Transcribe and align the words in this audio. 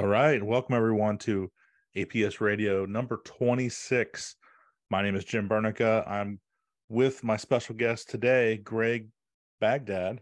All 0.00 0.06
right. 0.06 0.42
Welcome, 0.42 0.76
everyone, 0.76 1.18
to 1.18 1.50
APS 1.94 2.40
Radio 2.40 2.86
number 2.86 3.20
26. 3.22 4.34
My 4.88 5.02
name 5.02 5.14
is 5.14 5.26
Jim 5.26 5.46
Bernica. 5.46 6.10
I'm 6.10 6.40
with 6.88 7.22
my 7.22 7.36
special 7.36 7.74
guest 7.74 8.08
today, 8.08 8.56
Gregg 8.56 9.10
Bagdade 9.62 10.20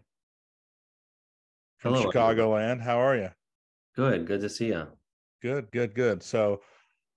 from 1.77 1.93
Hello, 1.93 2.11
Chicagoland. 2.11 2.81
How 2.81 2.99
are 2.99 3.15
you? 3.15 3.29
Good. 3.95 4.27
Good 4.27 4.41
to 4.41 4.49
see 4.49 4.65
you. 4.65 4.85
Good, 5.41 5.71
good, 5.71 5.95
good. 5.95 6.23
So, 6.23 6.59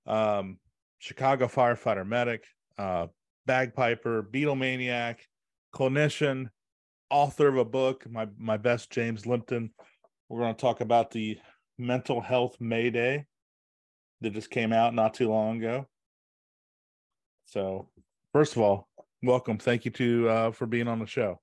um, 0.06 0.58
Chicago 1.00 1.48
firefighter 1.48 2.06
medic, 2.06 2.44
uh, 2.78 3.08
bagpiper, 3.44 4.22
Beatlemaniac, 4.22 5.16
clinician, 5.74 6.46
author 7.10 7.48
of 7.48 7.56
a 7.56 7.64
book, 7.64 8.08
my 8.08 8.28
my 8.38 8.56
best 8.56 8.88
James 8.90 9.26
Lipton. 9.26 9.72
We're 10.28 10.42
going 10.42 10.54
to 10.54 10.60
talk 10.60 10.80
about 10.80 11.10
the 11.10 11.38
mental 11.78 12.20
health 12.20 12.56
Mayday 12.60 13.26
that 14.20 14.32
just 14.32 14.50
came 14.50 14.72
out 14.72 14.94
not 14.94 15.14
too 15.14 15.28
long 15.28 15.58
ago. 15.58 15.86
So, 17.46 17.88
first 18.32 18.56
of 18.56 18.62
all, 18.62 18.88
welcome. 19.22 19.58
Thank 19.58 19.84
you 19.84 19.90
to 19.92 20.28
uh, 20.28 20.50
for 20.52 20.66
being 20.66 20.88
on 20.88 20.98
the 20.98 21.06
show. 21.06 21.40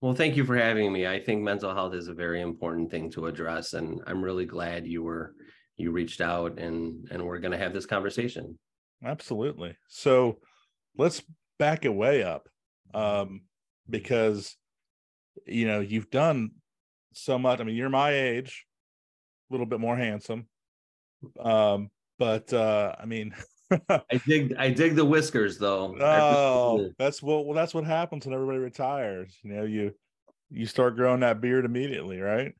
Well, 0.00 0.14
thank 0.14 0.36
you 0.36 0.44
for 0.44 0.56
having 0.56 0.92
me. 0.92 1.06
I 1.06 1.20
think 1.20 1.42
mental 1.42 1.74
health 1.74 1.94
is 1.94 2.08
a 2.08 2.14
very 2.14 2.40
important 2.40 2.90
thing 2.90 3.10
to 3.12 3.26
address, 3.26 3.74
and 3.74 4.00
I'm 4.06 4.22
really 4.22 4.46
glad 4.46 4.86
you 4.86 5.02
were 5.02 5.34
you 5.76 5.92
reached 5.92 6.20
out 6.20 6.58
and 6.58 7.08
and 7.10 7.24
we're 7.24 7.38
going 7.38 7.52
to 7.52 7.58
have 7.58 7.72
this 7.72 7.86
conversation. 7.86 8.58
Absolutely. 9.04 9.76
So, 9.88 10.38
let's 10.96 11.22
back 11.58 11.84
it 11.84 11.94
way 11.94 12.22
up, 12.22 12.48
um, 12.92 13.42
because 13.88 14.56
you 15.46 15.66
know 15.66 15.80
you've 15.80 16.10
done 16.10 16.50
so 17.12 17.38
much. 17.38 17.60
I 17.60 17.64
mean, 17.64 17.76
you're 17.76 17.88
my 17.88 18.12
age, 18.12 18.66
little 19.50 19.66
bit 19.66 19.80
more 19.80 19.96
handsome, 19.96 20.46
um, 21.38 21.90
but 22.18 22.52
uh, 22.52 22.94
I 22.98 23.06
mean. 23.06 23.34
I 23.88 24.20
dig 24.26 24.52
I 24.58 24.70
dig 24.70 24.96
the 24.96 25.04
whiskers 25.04 25.56
though. 25.56 25.94
Oh, 26.00 26.90
that's 26.98 27.22
what 27.22 27.46
well, 27.46 27.54
that's 27.54 27.72
what 27.72 27.84
happens 27.84 28.26
when 28.26 28.34
everybody 28.34 28.58
retires. 28.58 29.38
You 29.44 29.52
know, 29.52 29.62
you 29.62 29.92
you 30.50 30.66
start 30.66 30.96
growing 30.96 31.20
that 31.20 31.40
beard 31.40 31.64
immediately, 31.64 32.18
right? 32.18 32.52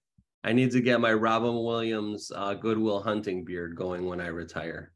I 0.43 0.53
need 0.53 0.71
to 0.71 0.81
get 0.81 1.01
my 1.01 1.13
Robin 1.13 1.55
Williams 1.65 2.33
uh, 2.35 2.55
Goodwill 2.55 3.03
Hunting 3.03 3.45
beard 3.45 3.77
going 3.77 4.07
when 4.07 4.21
I 4.21 4.29
retire. 4.29 4.93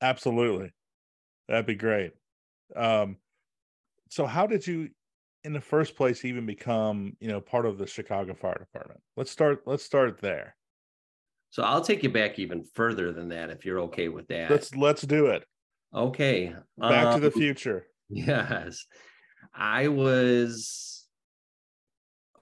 Absolutely, 0.00 0.72
that'd 1.48 1.66
be 1.66 1.74
great. 1.74 2.12
Um, 2.74 3.16
so 4.08 4.26
how 4.26 4.46
did 4.46 4.66
you, 4.66 4.88
in 5.44 5.52
the 5.52 5.60
first 5.60 5.96
place, 5.96 6.24
even 6.24 6.46
become 6.46 7.16
you 7.20 7.28
know 7.28 7.40
part 7.40 7.66
of 7.66 7.76
the 7.76 7.86
Chicago 7.86 8.34
Fire 8.34 8.58
Department? 8.58 9.00
Let's 9.16 9.30
start. 9.30 9.62
Let's 9.66 9.84
start 9.84 10.20
there. 10.20 10.56
So 11.50 11.62
I'll 11.64 11.82
take 11.82 12.02
you 12.02 12.10
back 12.10 12.38
even 12.38 12.64
further 12.74 13.12
than 13.12 13.28
that 13.30 13.50
if 13.50 13.64
you're 13.64 13.80
okay 13.80 14.08
with 14.08 14.28
that. 14.28 14.50
Let's 14.50 14.74
let's 14.74 15.02
do 15.02 15.26
it. 15.26 15.44
Okay. 15.94 16.54
Back 16.78 17.06
um, 17.06 17.14
to 17.14 17.20
the 17.20 17.34
Um, 17.34 17.40
future. 17.40 17.86
Yes. 18.12 18.86
I 19.54 19.86
was 19.86 21.06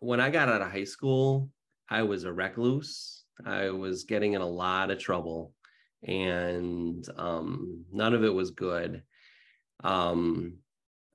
when 0.01 0.19
I 0.21 0.31
got 0.31 0.49
out 0.49 0.63
of 0.63 0.71
high 0.71 0.85
school, 0.85 1.51
I 1.91 2.03
was 2.03 2.25
a 2.25 2.33
recluse. 2.33 3.25
I 3.45 3.71
was 3.71 4.05
getting 4.05 4.33
in 4.33 4.41
a 4.41 4.47
lot 4.49 4.91
of 4.91 4.99
trouble 4.99 5.53
and 6.03 7.07
um, 7.17 7.85
none 7.93 8.15
of 8.15 8.25
it 8.25 8.33
was 8.33 8.51
good. 8.51 9.03
Um, 9.85 10.59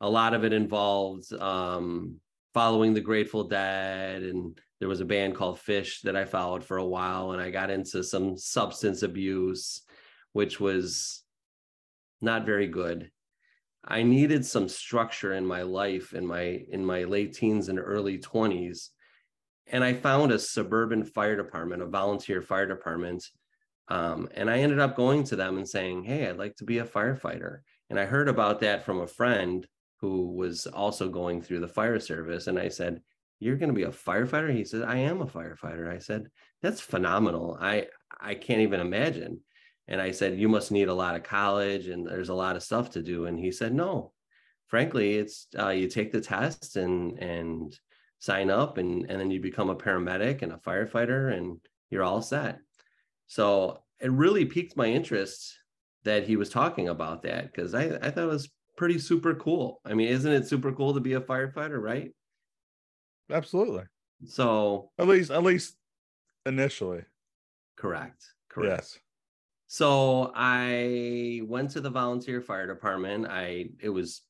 a 0.02 0.10
lot 0.10 0.34
of 0.34 0.44
it 0.44 0.54
involved 0.54 1.32
um, 1.34 2.18
following 2.54 2.94
the 2.94 3.02
Grateful 3.02 3.46
Dead 3.46 4.24
and 4.24 4.60
there 4.80 4.90
was 4.90 5.02
a 5.02 5.06
band 5.06 5.36
called 5.36 5.60
Phish 5.60 6.02
that 6.02 6.16
I 6.16 6.26
followed 6.26 6.64
for 6.64 6.78
a 6.78 6.86
while 6.86 7.32
and 7.32 7.42
I 7.42 7.52
got 7.52 7.70
into 7.70 8.04
some 8.04 8.38
substance 8.38 9.04
abuse 9.04 9.82
which 10.34 10.60
was 10.60 11.24
not 12.22 12.46
very 12.46 12.68
good. 12.68 13.12
I 13.86 14.04
needed 14.04 14.46
some 14.46 14.68
structure 14.68 15.34
in 15.34 15.46
my 15.46 15.62
life 15.62 16.14
in 16.14 16.26
my 16.26 16.66
in 16.70 16.86
my 16.86 17.04
late 17.04 17.34
teens 17.34 17.70
and 17.70 17.80
early 17.80 18.18
20s. 18.18 18.90
And 19.68 19.84
I 19.84 19.94
found 19.94 20.32
a 20.32 20.40
suburban 20.40 21.06
fire 21.06 21.36
department, 21.36 21.82
a 21.82 21.86
volunteer 21.86 22.42
fire 22.42 22.68
department. 22.68 23.26
Um, 23.88 24.30
and 24.34 24.50
I 24.50 24.60
ended 24.60 24.80
up 24.80 24.96
going 24.96 25.24
to 25.26 25.36
them 25.36 25.58
and 25.58 25.68
saying, 25.68 26.04
Hey, 26.04 26.28
I'd 26.28 26.38
like 26.38 26.56
to 26.58 26.64
be 26.64 26.80
a 26.80 26.86
firefighter. 26.86 27.60
And 27.90 28.00
I 28.00 28.06
heard 28.06 28.30
about 28.30 28.62
that 28.62 28.84
from 28.84 29.02
a 29.02 29.08
friend 29.08 29.68
who 29.98 30.32
was 30.32 30.68
also 30.68 31.10
going 31.10 31.42
through 31.42 31.60
the 31.60 31.68
fire 31.68 32.00
service. 32.00 32.48
And 32.48 32.58
I 32.58 32.70
said, 32.70 33.02
You're 33.44 33.58
going 33.58 33.70
to 33.70 33.76
be 33.76 33.84
a 33.84 33.90
firefighter? 33.90 34.56
He 34.56 34.64
said, 34.64 34.84
I 34.84 34.98
am 34.98 35.22
a 35.22 35.28
firefighter. 35.28 35.94
I 35.94 36.00
said, 36.00 36.28
That's 36.62 36.82
phenomenal. 36.82 37.58
I 37.60 37.88
I 38.20 38.36
can't 38.36 38.62
even 38.62 38.80
imagine. 38.80 39.42
And 39.88 40.02
I 40.02 40.12
said, 40.12 40.40
You 40.40 40.50
must 40.50 40.72
need 40.72 40.88
a 40.88 40.94
lot 40.94 41.16
of 41.16 41.24
college 41.24 41.88
and 41.88 42.08
there's 42.08 42.30
a 42.30 42.34
lot 42.34 42.56
of 42.56 42.64
stuff 42.64 42.92
to 42.92 43.04
do. 43.04 43.26
And 43.26 43.38
he 43.38 43.52
said, 43.52 43.74
No, 43.74 44.14
frankly, 44.68 45.16
it's 45.16 45.48
uh, 45.60 45.70
you 45.70 45.88
take 45.88 46.12
the 46.12 46.22
test 46.22 46.78
and 46.78 47.20
and 47.20 47.78
sign 48.20 48.50
up 48.50 48.78
and, 48.78 49.06
and 49.10 49.20
then 49.20 49.30
you 49.30 49.42
become 49.42 49.70
a 49.70 49.76
paramedic 49.76 50.42
and 50.42 50.54
a 50.54 50.58
firefighter 50.58 51.38
and 51.38 51.60
you're 51.90 52.04
all 52.04 52.22
set. 52.22 52.60
So 53.28 53.84
it 54.00 54.12
really 54.12 54.46
piqued 54.46 54.78
my 54.78 54.88
interest 54.88 55.58
that 56.06 56.26
he 56.26 56.38
was 56.38 56.50
talking 56.50 56.88
about 56.88 57.24
that 57.24 57.52
because 57.52 57.74
I, 57.74 57.98
I 58.02 58.12
thought 58.12 58.24
it 58.24 58.28
was 58.28 58.50
pretty 58.78 58.98
super 58.98 59.36
cool. 59.36 59.82
I 59.86 59.94
mean, 59.94 60.08
isn't 60.08 60.32
it 60.32 60.48
super 60.48 60.72
cool 60.72 60.94
to 60.94 61.02
be 61.02 61.14
a 61.14 61.22
firefighter, 61.22 61.82
right? 61.82 62.12
Absolutely. 63.32 63.84
So 64.26 64.92
At 64.98 65.08
least 65.08 65.32
at 65.32 65.44
least 65.44 65.76
initially. 66.46 67.04
correct. 67.78 68.24
Correct. 68.50 68.72
Yes. 68.82 69.00
So 69.68 70.32
I 70.36 71.42
went 71.46 71.72
to 71.72 71.82
the 71.82 71.90
volunteer 71.90 72.42
fire 72.42 72.68
department. 72.68 73.26
I 73.28 73.70
it 73.80 73.90
was 73.90 74.22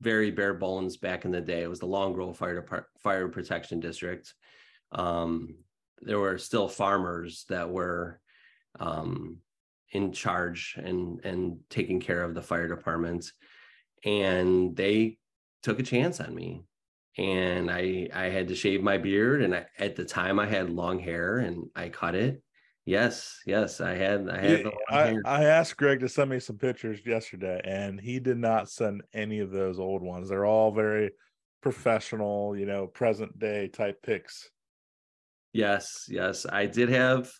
very 0.00 0.30
bare 0.30 0.54
bones 0.54 0.96
back 0.96 1.24
in 1.24 1.30
the 1.32 1.40
day. 1.40 1.62
It 1.62 1.68
was 1.70 1.80
the 1.80 1.86
Long 1.86 2.12
Grove 2.12 2.36
Fire 2.36 2.54
Depart- 2.60 2.86
Fire 2.98 3.28
Protection 3.28 3.80
District. 3.80 4.32
Um, 4.92 5.56
there 6.00 6.18
were 6.18 6.38
still 6.38 6.68
farmers 6.68 7.44
that 7.48 7.68
were 7.68 8.20
um, 8.78 9.38
in 9.92 10.12
charge 10.12 10.76
and 10.78 11.20
and 11.24 11.58
taking 11.68 12.00
care 12.00 12.22
of 12.22 12.34
the 12.34 12.42
fire 12.42 12.68
department, 12.68 13.30
and 14.04 14.74
they 14.76 15.18
took 15.62 15.80
a 15.80 15.82
chance 15.82 16.20
on 16.20 16.34
me. 16.34 16.62
And 17.18 17.70
I 17.70 18.08
I 18.14 18.24
had 18.26 18.48
to 18.48 18.54
shave 18.54 18.82
my 18.82 18.98
beard, 18.98 19.42
and 19.42 19.54
I, 19.54 19.66
at 19.78 19.96
the 19.96 20.04
time 20.04 20.38
I 20.38 20.46
had 20.46 20.70
long 20.70 20.98
hair, 20.98 21.38
and 21.38 21.68
I 21.74 21.88
cut 21.88 22.14
it 22.14 22.42
Yes, 22.90 23.40
yes, 23.46 23.80
I 23.80 23.94
had 23.94 24.28
I 24.28 24.38
had 24.38 24.64
Yeah, 24.64 24.70
I. 24.88 25.14
I 25.24 25.44
asked 25.44 25.76
Gregg 25.76 26.00
to 26.00 26.08
send 26.08 26.30
me 26.30 26.40
some 26.40 26.56
pictures 26.56 27.04
yesterday, 27.06 27.60
and 27.62 28.00
he 28.00 28.18
did 28.18 28.38
not 28.38 28.70
send 28.70 29.02
any 29.12 29.38
of 29.38 29.50
those 29.50 29.78
old 29.78 30.02
ones. 30.02 30.28
They're 30.28 30.46
all 30.46 30.72
very 30.72 31.12
professional, 31.60 32.56
you 32.56 32.66
know, 32.66 32.86
present 32.86 33.38
day 33.38 33.68
type 33.68 34.02
pics. 34.02 34.50
Yes, 35.52 36.06
yes, 36.08 36.46
I 36.50 36.66
did 36.66 36.88
have. 36.88 37.30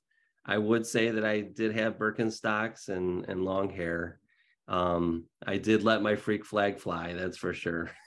I 0.44 0.58
would 0.58 0.86
say 0.86 1.10
that 1.10 1.24
I 1.24 1.40
did 1.40 1.74
have 1.74 1.98
Birkenstocks 1.98 2.88
and 2.88 3.24
and 3.28 3.44
long 3.44 3.70
hair. 3.70 4.20
Um, 4.68 5.24
I 5.44 5.56
did 5.56 5.82
let 5.82 6.02
my 6.02 6.16
freak 6.16 6.44
flag 6.44 6.78
fly. 6.78 7.14
That's 7.14 7.38
for 7.38 7.54
sure. 7.54 7.90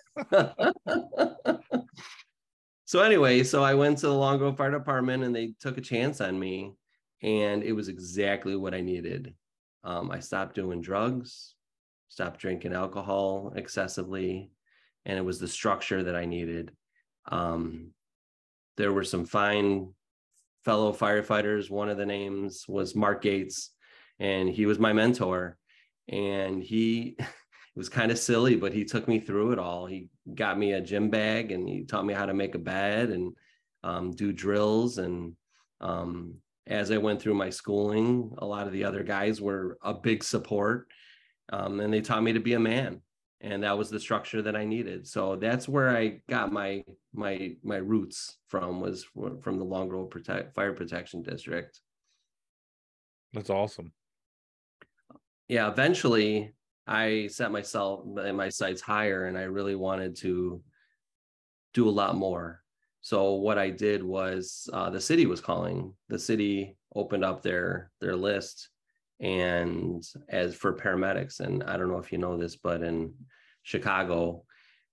so 2.85 2.99
anyway, 3.01 3.43
so 3.43 3.63
I 3.63 3.73
went 3.73 3.97
to 3.99 4.07
the 4.07 4.13
Long 4.13 4.37
Grove 4.37 4.57
Fire 4.57 4.71
Department 4.71 5.23
and 5.23 5.35
they 5.35 5.53
took 5.59 5.77
a 5.77 5.81
chance 5.81 6.21
on 6.21 6.39
me, 6.39 6.73
and 7.21 7.63
it 7.63 7.73
was 7.73 7.87
exactly 7.87 8.55
what 8.55 8.73
I 8.73 8.81
needed. 8.81 9.33
Um, 9.83 10.11
I 10.11 10.19
stopped 10.19 10.55
doing 10.55 10.81
drugs, 10.81 11.55
stopped 12.09 12.39
drinking 12.39 12.73
alcohol 12.73 13.53
excessively, 13.55 14.51
and 15.05 15.17
it 15.17 15.25
was 15.25 15.39
the 15.39 15.47
structure 15.47 16.03
that 16.03 16.15
I 16.15 16.25
needed. 16.25 16.71
Um, 17.29 17.91
there 18.77 18.93
were 18.93 19.03
some 19.03 19.25
fine 19.25 19.93
fellow 20.63 20.93
firefighters. 20.93 21.69
One 21.69 21.89
of 21.89 21.97
the 21.97 22.05
names 22.05 22.65
was 22.67 22.95
Mark 22.95 23.21
Gates, 23.21 23.71
and 24.19 24.49
he 24.49 24.65
was 24.65 24.79
my 24.79 24.93
mentor. 24.93 25.57
And 26.07 26.61
he 26.63 27.17
it 27.75 27.79
was 27.79 27.89
kind 27.89 28.11
of 28.11 28.19
silly, 28.19 28.55
but 28.55 28.73
he 28.73 28.85
took 28.85 29.07
me 29.07 29.19
through 29.19 29.51
it 29.51 29.59
all. 29.59 29.85
He 29.85 30.09
got 30.33 30.57
me 30.57 30.73
a 30.73 30.81
gym 30.81 31.09
bag 31.09 31.51
and 31.51 31.67
he 31.67 31.83
taught 31.83 32.05
me 32.05 32.13
how 32.13 32.25
to 32.25 32.33
make 32.33 32.55
a 32.55 32.59
bed 32.59 33.09
and 33.09 33.33
um, 33.83 34.11
do 34.11 34.31
drills. 34.31 34.99
And 34.99 35.33
um, 35.81 36.35
as 36.67 36.91
I 36.91 36.97
went 36.97 37.21
through 37.21 37.33
my 37.33 37.49
schooling, 37.49 38.33
a 38.37 38.45
lot 38.45 38.67
of 38.67 38.73
the 38.73 38.83
other 38.83 39.03
guys 39.03 39.41
were 39.41 39.77
a 39.83 39.93
big 39.93 40.23
support. 40.23 40.87
Um, 41.51 41.79
and 41.79 41.93
they 41.93 42.01
taught 42.01 42.23
me 42.23 42.33
to 42.33 42.39
be 42.39 42.53
a 42.53 42.59
man 42.59 43.01
and 43.43 43.61
that 43.63 43.77
was 43.77 43.89
the 43.89 43.99
structure 43.99 44.41
that 44.41 44.55
I 44.55 44.63
needed. 44.63 45.05
So 45.05 45.35
that's 45.35 45.67
where 45.67 45.95
I 45.95 46.21
got 46.29 46.51
my 46.51 46.83
my 47.13 47.55
my 47.61 47.75
roots 47.75 48.37
from 48.47 48.79
was 48.79 49.05
from 49.41 49.59
the 49.59 49.65
Long 49.65 49.89
Grove 49.89 50.09
Protect 50.09 50.55
Fire 50.55 50.73
Protection 50.73 51.21
District. 51.21 51.79
That's 53.33 53.49
awesome. 53.49 53.91
Yeah, 55.49 55.69
eventually 55.69 56.53
I 56.87 57.27
set 57.27 57.51
myself 57.51 58.05
my 58.05 58.49
sights 58.49 58.81
higher, 58.81 59.25
and 59.25 59.37
I 59.37 59.43
really 59.43 59.75
wanted 59.75 60.15
to 60.17 60.61
do 61.73 61.87
a 61.87 61.91
lot 61.91 62.15
more. 62.15 62.61
So 63.01 63.33
what 63.33 63.57
I 63.57 63.69
did 63.69 64.03
was 64.03 64.69
uh, 64.71 64.89
the 64.89 65.01
city 65.01 65.25
was 65.25 65.41
calling. 65.41 65.93
The 66.09 66.19
city 66.19 66.77
opened 66.95 67.25
up 67.25 67.41
their 67.41 67.91
their 67.99 68.15
list, 68.15 68.69
and 69.19 70.03
as 70.29 70.55
for 70.55 70.75
paramedics, 70.75 71.39
and 71.39 71.63
I 71.63 71.77
don't 71.77 71.89
know 71.89 71.99
if 71.99 72.11
you 72.11 72.17
know 72.17 72.37
this, 72.37 72.55
but 72.55 72.81
in 72.81 73.13
Chicago, 73.63 74.43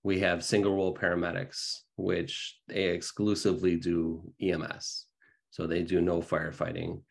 we 0.03 0.19
have 0.19 0.43
single 0.43 0.75
role 0.75 0.95
paramedics, 0.95 1.79
which 1.95 2.59
they 2.67 2.85
exclusively 2.85 3.75
do 3.75 4.33
EMS. 4.41 5.05
So 5.51 5.67
they 5.67 5.83
do 5.83 6.01
no 6.01 6.21
firefighting, 6.21 7.01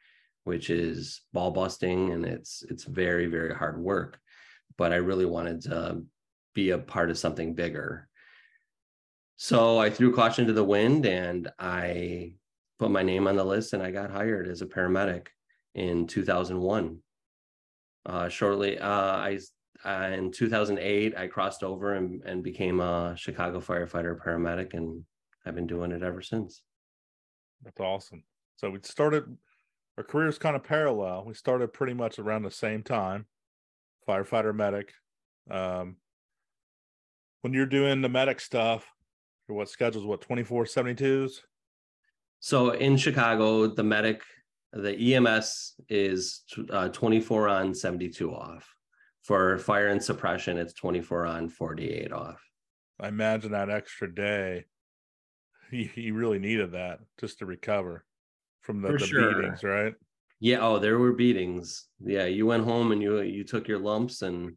which 0.45 0.71
is 0.71 1.23
ball 1.33 1.51
busting, 1.51 2.13
and 2.13 2.25
it's 2.25 2.63
it's 2.69 2.85
very 2.85 3.27
very 3.27 3.55
hard 3.55 3.79
work. 3.81 4.19
But 4.81 4.93
I 4.93 4.97
really 4.97 5.27
wanted 5.27 5.61
to 5.63 6.03
be 6.55 6.71
a 6.71 6.79
part 6.79 7.11
of 7.11 7.19
something 7.19 7.55
bigger 7.55 8.09
so 9.43 9.79
I 9.79 9.89
threw 9.89 10.15
caution 10.15 10.47
to 10.49 10.53
the 10.53 10.63
wind 10.63 11.07
and 11.07 11.51
I 11.59 12.35
put 12.79 12.91
my 12.91 13.03
name 13.03 13.27
on 13.27 13.37
the 13.37 13.45
list 13.45 13.73
and 13.73 13.83
I 13.83 13.91
got 13.91 14.11
hired 14.11 14.47
as 14.47 14.61
a 14.61 14.67
paramedic 14.67 15.29
in 15.75 16.07
2001. 16.07 16.99
Uh, 18.05 18.29
shortly, 18.29 18.79
uh, 18.79 18.87
I 18.91 19.39
uh, 19.83 20.11
in 20.13 20.31
2008 20.31 21.17
I 21.17 21.27
crossed 21.27 21.63
over 21.63 21.95
and, 21.95 22.23
and 22.27 22.43
became 22.43 22.81
a 22.81 23.15
Chicago 23.17 23.61
firefighter 23.61 24.15
paramedic, 24.23 24.75
and 24.75 25.05
I've 25.47 25.55
been 25.55 25.67
doing 25.67 25.93
it 25.93 26.03
ever 26.03 26.21
since. 26.21 26.63
That's 27.65 27.81
awesome. 27.81 28.25
So 28.57 28.69
we 28.69 28.81
started 28.83 29.25
our 29.97 30.05
careers 30.05 30.37
kind 30.37 30.55
of 30.55 30.65
parallel. 30.65 31.25
We 31.25 31.33
started 31.33 31.73
pretty 31.73 31.95
much 31.95 32.19
around 32.19 32.43
the 32.43 32.51
same 32.51 32.83
time, 32.83 33.25
firefighter 34.11 34.55
medic. 34.55 34.93
Um, 35.51 35.97
when 37.43 37.53
you're 37.53 37.67
doing 37.67 38.03
the 38.03 38.09
medic 38.09 38.41
stuff, 38.41 38.87
for 39.47 39.55
what 39.55 39.69
schedules? 39.69 40.05
What 40.05 40.21
24 40.21 40.65
72s? 40.65 41.41
So 42.41 42.71
in 42.71 42.97
Chicago, 42.97 43.67
the 43.67 43.83
medic, 43.83 44.23
the 44.73 45.15
EMS 45.15 45.75
is 45.89 46.43
uh, 46.71 46.89
24 46.89 47.49
on, 47.49 47.75
72 47.75 48.33
off. 48.33 48.67
For 49.23 49.59
fire 49.59 49.89
and 49.89 50.03
suppression, 50.03 50.57
it's 50.57 50.73
24 50.73 51.27
on, 51.27 51.49
48 51.49 52.13
off. 52.13 52.43
I 52.99 53.09
imagine 53.09 53.53
that 53.53 53.71
extra 53.71 54.13
day, 54.13 54.65
you, 55.71 55.85
he 55.87 56.11
really 56.11 56.39
needed 56.39 56.73
that 56.73 57.01
just 57.19 57.39
to 57.41 57.47
recover 57.47 58.05
from 58.61 58.83
the, 58.83 58.93
the 58.93 58.99
sure. 58.99 59.35
beatings, 59.35 59.63
right? 59.63 59.95
Yeah. 60.41 60.59
Oh, 60.61 60.79
there 60.79 60.99
were 60.99 61.13
beatings. 61.13 61.87
Yeah. 62.05 62.25
You 62.25 62.47
went 62.47 62.65
home 62.65 62.93
and 62.93 63.03
you 63.03 63.21
you 63.21 63.45
took 63.45 63.69
your 63.69 63.79
lumps, 63.79 64.23
and 64.23 64.57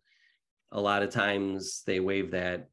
a 0.72 0.82
lot 0.82 1.04
of 1.04 1.12
times 1.12 1.84
they 1.86 2.00
wave 2.00 2.32
that 2.32 2.70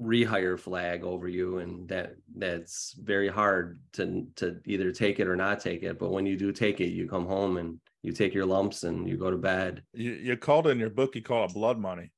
rehire 0.00 0.58
flag 0.58 1.02
over 1.02 1.26
you 1.26 1.58
and 1.58 1.88
that 1.88 2.14
that's 2.36 2.94
very 3.02 3.28
hard 3.28 3.80
to 3.92 4.26
to 4.36 4.60
either 4.64 4.92
take 4.92 5.18
it 5.18 5.26
or 5.26 5.34
not 5.34 5.58
take 5.58 5.82
it 5.82 5.98
but 5.98 6.12
when 6.12 6.24
you 6.24 6.36
do 6.36 6.52
take 6.52 6.80
it 6.80 6.90
you 6.90 7.08
come 7.08 7.26
home 7.26 7.56
and 7.56 7.80
you 8.02 8.12
take 8.12 8.32
your 8.32 8.46
lumps 8.46 8.84
and 8.84 9.08
you 9.08 9.16
go 9.16 9.28
to 9.28 9.36
bed 9.36 9.82
you, 9.92 10.12
you 10.12 10.36
called 10.36 10.68
in 10.68 10.78
your 10.78 10.90
book 10.90 11.16
you 11.16 11.22
call 11.22 11.44
it 11.44 11.52
blood 11.52 11.78
money 11.78 12.12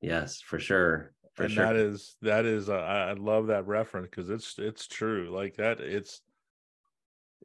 yes 0.00 0.40
for 0.40 0.58
sure 0.58 1.12
for 1.34 1.42
and 1.42 1.52
sure. 1.52 1.66
that 1.66 1.76
is 1.76 2.16
that 2.22 2.46
is 2.46 2.70
uh, 2.70 2.72
i 2.72 3.12
love 3.12 3.48
that 3.48 3.66
reference 3.66 4.08
because 4.10 4.30
it's 4.30 4.58
it's 4.58 4.86
true 4.86 5.28
like 5.30 5.56
that 5.56 5.78
it's 5.78 6.22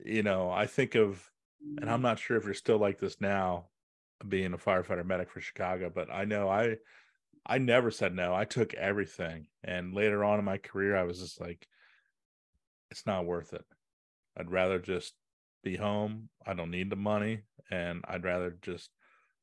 you 0.06 0.24
know 0.24 0.50
i 0.50 0.66
think 0.66 0.96
of 0.96 1.22
and 1.80 1.90
i'm 1.90 2.02
not 2.02 2.20
sure 2.20 2.38
if 2.38 2.46
you're 2.46 2.54
still 2.54 2.78
like 2.78 3.00
this 3.00 3.20
now 3.20 3.66
being 4.28 4.54
a 4.54 4.58
firefighter 4.58 5.06
medic 5.06 5.30
for 5.30 5.42
chicago 5.42 5.92
but 5.94 6.10
i 6.12 6.24
know 6.26 6.50
i 6.50 6.76
I 7.46 7.60
never 7.60 7.92
said 7.92 8.16
no. 8.16 8.34
I 8.34 8.46
took 8.46 8.74
everything. 8.74 9.48
And 9.64 9.94
later 9.94 10.24
on 10.24 10.40
in 10.40 10.46
my 10.46 10.58
career, 10.58 10.96
I 10.96 11.04
was 11.04 11.20
just 11.20 11.40
like, 11.40 11.68
it's 12.90 13.06
not 13.06 13.26
worth 13.26 13.54
it. 13.54 13.64
I'd 14.38 14.52
rather 14.52 14.80
just 14.80 15.14
be 15.64 15.76
home. 15.76 16.30
I 16.46 16.54
don't 16.54 16.72
need 16.72 16.90
the 16.90 16.96
money. 16.96 17.42
And 17.70 18.04
I'd 18.08 18.24
rather 18.24 18.58
just 18.62 18.90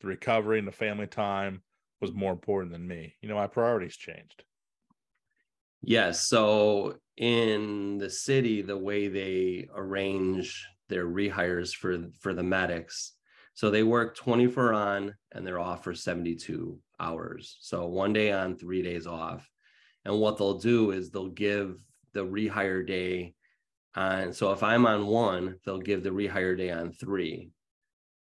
the 0.01 0.09
recovery 0.09 0.59
and 0.59 0.67
the 0.67 0.73
family 0.73 1.07
time 1.07 1.63
was 2.01 2.13
more 2.13 2.33
important 2.33 2.73
than 2.73 2.87
me. 2.87 3.15
You 3.21 3.29
know, 3.29 3.37
my 3.37 3.47
priorities 3.47 3.97
changed. 3.97 4.43
Yes. 5.81 6.27
So 6.27 6.97
in 7.17 7.99
the 7.99 8.11
city, 8.11 8.63
the 8.63 8.79
way 8.79 9.09
they 9.09 9.69
arrange 9.75 10.67
their 10.89 11.07
rehires 11.07 11.75
for 11.75 11.99
for 12.21 12.35
the 12.35 12.43
medics, 12.43 13.13
so 13.55 13.71
they 13.71 13.83
work 13.83 14.17
24 14.17 14.73
on 14.73 15.15
and 15.33 15.47
they're 15.47 15.61
off 15.61 15.85
for 15.85 15.95
72 15.95 16.79
hours. 16.99 17.59
So 17.61 17.87
one 17.87 18.13
day 18.13 18.33
on, 18.33 18.57
three 18.57 18.83
days 18.83 19.07
off. 19.07 19.49
And 20.05 20.19
what 20.19 20.39
they'll 20.39 20.59
do 20.59 20.91
is 20.91 21.11
they'll 21.11 21.29
give 21.29 21.79
the 22.13 22.25
rehire 22.25 22.87
day 22.87 23.35
on. 23.95 24.33
So 24.33 24.53
if 24.53 24.63
I'm 24.63 24.87
on 24.87 25.07
one, 25.07 25.57
they'll 25.65 25.79
give 25.79 26.03
the 26.03 26.11
rehire 26.11 26.57
day 26.57 26.71
on 26.71 26.93
three. 26.93 27.51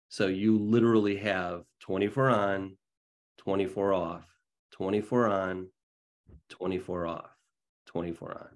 So 0.08 0.26
you 0.26 0.58
literally 0.58 1.16
have 1.16 1.64
24 1.80 2.30
on, 2.30 2.76
24 3.38 3.92
off, 3.94 4.26
24 4.72 5.26
on, 5.28 5.68
24 6.50 7.06
off, 7.06 7.30
24 7.86 8.32
on. 8.32 8.48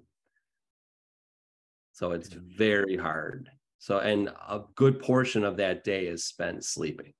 So 1.91 2.11
it's 2.11 2.29
very 2.29 2.95
hard. 2.95 3.49
So, 3.79 3.99
and 3.99 4.27
a 4.27 4.61
good 4.75 5.01
portion 5.01 5.43
of 5.43 5.57
that 5.57 5.83
day 5.83 6.05
is 6.07 6.25
spent 6.25 6.65
sleeping. 6.65 7.13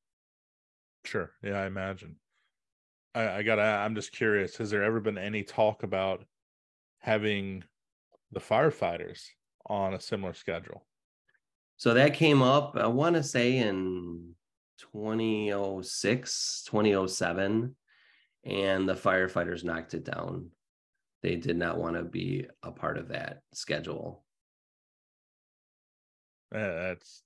Sure. 1.05 1.31
Yeah, 1.41 1.61
I 1.61 1.65
imagine. 1.65 2.17
I, 3.15 3.37
I 3.37 3.43
gotta, 3.43 3.61
I'm 3.61 3.95
just 3.95 4.11
curious. 4.11 4.57
Has 4.57 4.69
there 4.69 4.83
ever 4.83 4.99
been 4.99 5.17
any 5.17 5.43
talk 5.43 5.83
about 5.83 6.25
having 6.99 7.63
the 8.31 8.41
firefighters 8.41 9.21
on 9.65 9.93
a 9.93 10.01
similar 10.01 10.33
schedule? 10.33 10.85
So 11.77 11.93
that 11.93 12.13
came 12.13 12.41
up, 12.41 12.75
I 12.75 12.87
want 12.87 13.15
to 13.15 13.23
say 13.23 13.57
in 13.57 14.35
2006, 14.91 16.63
2007, 16.67 17.75
and 18.43 18.89
the 18.89 18.95
firefighters 18.95 19.63
knocked 19.63 19.93
it 19.93 20.03
down. 20.03 20.49
They 21.21 21.37
did 21.37 21.57
not 21.57 21.77
want 21.77 21.95
to 21.95 22.03
be 22.03 22.47
a 22.63 22.71
part 22.71 22.97
of 22.97 23.07
that 23.09 23.43
schedule. 23.53 24.25
That's 26.51 27.23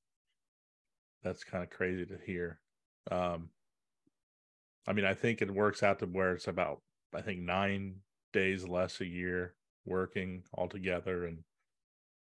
that's 1.23 1.43
kind 1.43 1.63
of 1.63 1.69
crazy 1.69 2.05
to 2.05 2.17
hear. 2.17 2.59
Um, 3.09 3.49
I 4.87 4.93
mean, 4.93 5.05
I 5.05 5.13
think 5.13 5.41
it 5.41 5.51
works 5.51 5.83
out 5.83 5.99
to 5.99 6.05
where 6.05 6.33
it's 6.33 6.47
about 6.47 6.81
I 7.13 7.21
think 7.21 7.41
nine 7.41 8.01
days 8.33 8.67
less 8.67 8.99
a 9.01 9.05
year 9.05 9.55
working 9.85 10.43
altogether, 10.53 11.25
and 11.25 11.43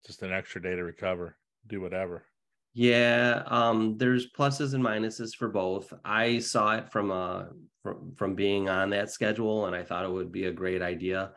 just 0.06 0.22
an 0.22 0.32
extra 0.32 0.62
day 0.62 0.76
to 0.76 0.84
recover, 0.84 1.38
do 1.66 1.80
whatever. 1.80 2.26
Yeah, 2.74 3.42
um, 3.46 3.96
there's 3.96 4.30
pluses 4.30 4.74
and 4.74 4.84
minuses 4.84 5.34
for 5.34 5.48
both. 5.48 5.92
I 6.04 6.40
saw 6.40 6.76
it 6.76 6.90
from 6.92 7.10
uh 7.10 7.46
from 7.82 8.14
from 8.16 8.34
being 8.34 8.68
on 8.68 8.90
that 8.90 9.10
schedule, 9.10 9.66
and 9.66 9.74
I 9.74 9.82
thought 9.82 10.04
it 10.04 10.10
would 10.12 10.30
be 10.32 10.44
a 10.46 10.52
great 10.52 10.82
idea. 10.82 11.34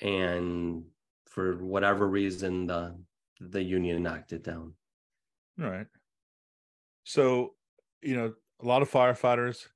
And 0.00 0.84
for 1.26 1.64
whatever 1.64 2.08
reason, 2.08 2.66
the 2.66 3.02
the 3.40 3.62
union 3.62 4.02
knocked 4.02 4.32
it 4.32 4.44
down. 4.44 4.74
All 5.60 5.68
right. 5.68 5.86
So, 7.04 7.54
you 8.02 8.14
know, 8.14 8.34
a 8.62 8.66
lot 8.66 8.82
of 8.82 8.90
firefighters 8.90 9.66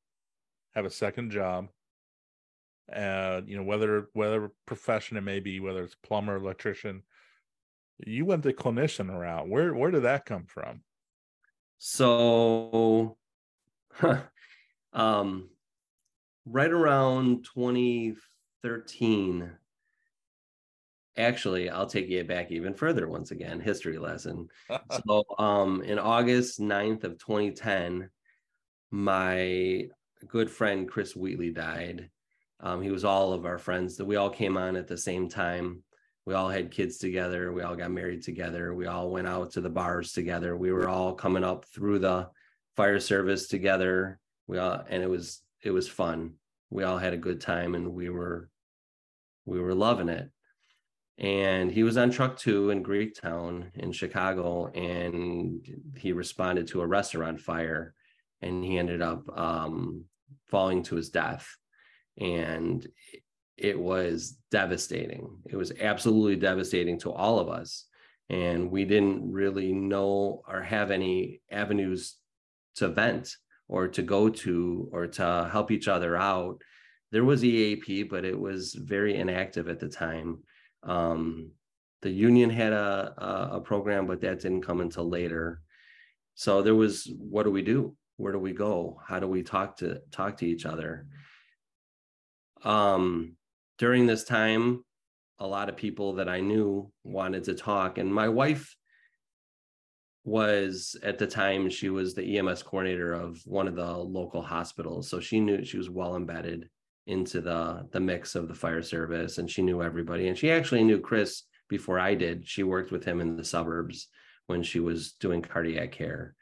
have 0.75 0.85
a 0.85 0.91
second 0.91 1.31
job. 1.31 1.69
Uh, 2.95 3.41
you 3.47 3.57
know, 3.57 3.63
whether 3.63 4.09
whether 4.13 4.51
profession 4.67 5.17
it 5.17 5.23
may 5.23 5.41
be, 5.41 5.61
whether 5.61 5.83
it's 5.83 5.95
plumber, 5.95 6.37
electrician. 6.37 7.03
You 8.05 8.25
went 8.25 8.43
the 8.43 8.53
clinician 8.53 9.09
route. 9.09 9.49
Where 9.49 9.73
where 9.75 9.91
did 9.91 10.03
that 10.03 10.27
come 10.27 10.45
from? 10.47 10.83
So, 11.79 13.17
um, 14.93 15.49
right 16.45 16.71
around 16.71 17.45
2013, 17.55 19.51
actually 21.17 21.69
i'll 21.69 21.87
take 21.87 22.09
you 22.09 22.25
back 22.25 22.51
even 22.51 22.73
further 22.73 23.09
once 23.09 23.31
again 23.31 23.61
history 23.61 23.99
lesson. 23.99 24.49
So 25.07 25.25
um 25.39 25.83
in 25.83 25.99
august 25.99 26.61
9th 26.61 27.05
of 27.05 27.19
2010 27.19 28.09
my 28.91 29.89
good 30.29 30.51
friend 30.51 30.89
chris 30.89 31.17
wheatley 31.17 31.51
died. 31.51 32.11
Um, 32.61 32.81
he 32.81 32.91
was 32.91 33.05
all 33.05 33.33
of 33.33 33.45
our 33.45 33.59
friends. 33.59 33.97
That 33.97 34.05
we 34.05 34.17
all 34.17 34.31
came 34.31 34.57
on 34.57 34.77
at 34.77 34.87
the 34.87 34.97
same 34.97 35.29
time. 35.29 35.83
We 36.25 36.35
all 36.35 36.49
had 36.49 36.71
kids 36.71 36.99
together. 36.99 37.53
We 37.53 37.63
all 37.63 37.75
got 37.75 37.91
married 37.91 38.23
together. 38.23 38.73
We 38.75 38.87
all 38.87 39.11
went 39.11 39.27
out 39.27 39.53
to 39.53 39.61
the 39.61 39.71
bars 39.71 40.13
together. 40.13 40.57
We 40.57 40.71
were 40.71 40.89
all 40.89 41.15
coming 41.15 41.43
up 41.43 41.65
through 41.65 41.99
the 41.99 42.29
fire 42.77 43.01
service 43.01 43.49
together. 43.49 44.21
We 44.47 44.59
all 44.59 44.85
and 44.89 45.03
it 45.03 45.11
was 45.11 45.43
it 45.63 45.73
was 45.73 45.89
fun. 45.89 46.35
We 46.71 46.85
all 46.85 46.99
had 46.99 47.13
a 47.13 47.19
good 47.19 47.41
time 47.41 47.75
and 47.75 47.93
we 47.93 48.09
were 48.09 48.49
we 49.45 49.61
were 49.61 49.75
loving 49.75 50.09
it 50.09 50.31
and 51.19 51.71
he 51.71 51.83
was 51.83 51.97
on 51.97 52.11
truck 52.11 52.39
two 52.39 52.71
in 52.71 52.83
Greektown 52.83 53.71
in 53.75 53.93
Chicago, 53.93 54.69
and 54.69 55.65
he 55.97 56.13
responded 56.13 56.67
to 56.69 56.81
a 56.81 56.87
restaurant 56.87 57.41
fire, 57.41 57.95
and 58.41 58.65
he 58.65 58.79
ended 58.79 59.03
up 59.03 59.25
um, 59.39 60.05
falling 60.49 60.83
to 60.85 60.97
his 60.97 61.11
death. 61.11 61.49
And 62.19 62.87
it 63.57 63.79
was 63.79 64.37
devastating. 64.51 65.39
It 65.49 65.57
was 65.57 65.73
absolutely 65.81 66.37
devastating 66.37 66.99
to 67.01 67.13
all 67.13 67.39
of 67.39 67.49
us. 67.49 67.87
And 68.29 68.71
we 68.71 68.85
didn't 68.85 69.31
really 69.31 69.73
know 69.73 70.43
or 70.49 70.63
have 70.63 70.91
any 70.91 71.41
avenues 71.51 72.17
to 72.77 72.89
vent 72.89 73.37
or 73.69 73.89
to 73.89 74.03
go 74.03 74.29
to 74.29 74.89
or 74.93 75.07
to 75.07 75.49
help 75.53 75.71
each 75.71 75.89
other 75.89 76.17
out. 76.17 76.61
There 77.11 77.25
was 77.25 77.45
EAP, 77.45 78.05
but 78.05 78.25
it 78.25 78.39
was 78.39 78.75
very 78.75 79.17
inactive 79.17 79.69
at 79.69 79.79
the 79.79 79.89
time. 79.89 80.39
Um, 80.83 81.53
the 82.03 82.11
union 82.11 82.51
had 82.51 82.73
a, 82.73 83.15
a, 83.17 83.57
a 83.57 83.61
program, 83.61 84.07
but 84.07 84.21
that 84.21 84.41
didn't 84.41 84.63
come 84.63 84.81
until 84.81 85.09
later. 85.09 85.61
So 86.35 86.63
there 86.63 86.75
was, 86.75 87.11
what 87.17 87.45
do 87.45 87.51
we 87.51 87.63
do? 87.63 87.97
Where 88.17 88.33
do 88.33 88.39
we 88.39 88.53
go? 88.53 89.01
How 89.07 89.21
do 89.21 89.29
we 89.29 89.43
talk 89.43 89.77
to 89.79 90.01
talk 90.11 90.37
to 90.39 90.47
each 90.47 90.67
other? 90.67 91.07
Um, 92.65 93.37
during 93.79 94.07
this 94.07 94.25
time, 94.25 94.85
a 95.39 95.47
lot 95.47 95.69
of 95.69 95.77
people 95.77 96.15
that 96.15 96.29
I 96.29 96.41
knew 96.41 96.93
wanted 97.03 97.45
to 97.45 97.55
talk, 97.55 97.99
and 97.99 98.13
my 98.13 98.29
wife 98.29 98.77
was 100.25 100.97
at 101.03 101.19
the 101.19 101.27
time 101.27 101.69
she 101.69 101.91
was 101.91 102.15
the 102.15 102.39
EMS 102.39 102.63
coordinator 102.63 103.13
of 103.13 103.41
one 103.45 103.67
of 103.67 103.75
the 103.75 103.97
local 103.97 104.43
hospitals, 104.43 105.11
so 105.11 105.19
she 105.19 105.41
knew 105.41 105.65
she 105.65 105.79
was 105.79 105.91
well 105.91 106.15
embedded 106.15 106.69
into 107.07 107.41
the 107.41 107.89
the 107.91 108.01
mix 108.01 108.35
of 108.35 108.49
the 108.49 108.55
fire 108.55 108.83
service, 108.83 109.39
and 109.39 109.51
she 109.51 109.63
knew 109.63 109.83
everybody, 109.83 110.29
and 110.29 110.39
she 110.39 110.51
actually 110.51 110.85
knew 110.85 111.01
Chris 111.01 111.43
before 111.69 111.99
I 111.99 112.15
did. 112.15 112.47
She 112.47 112.63
worked 112.63 112.93
with 112.93 113.05
him 113.05 113.21
in 113.21 113.37
the 113.37 113.45
suburbs 113.45 114.09
when 114.47 114.63
she 114.63 114.81
was 114.81 115.13
doing 115.13 115.43
cardiac 115.43 115.93
care. 115.93 116.35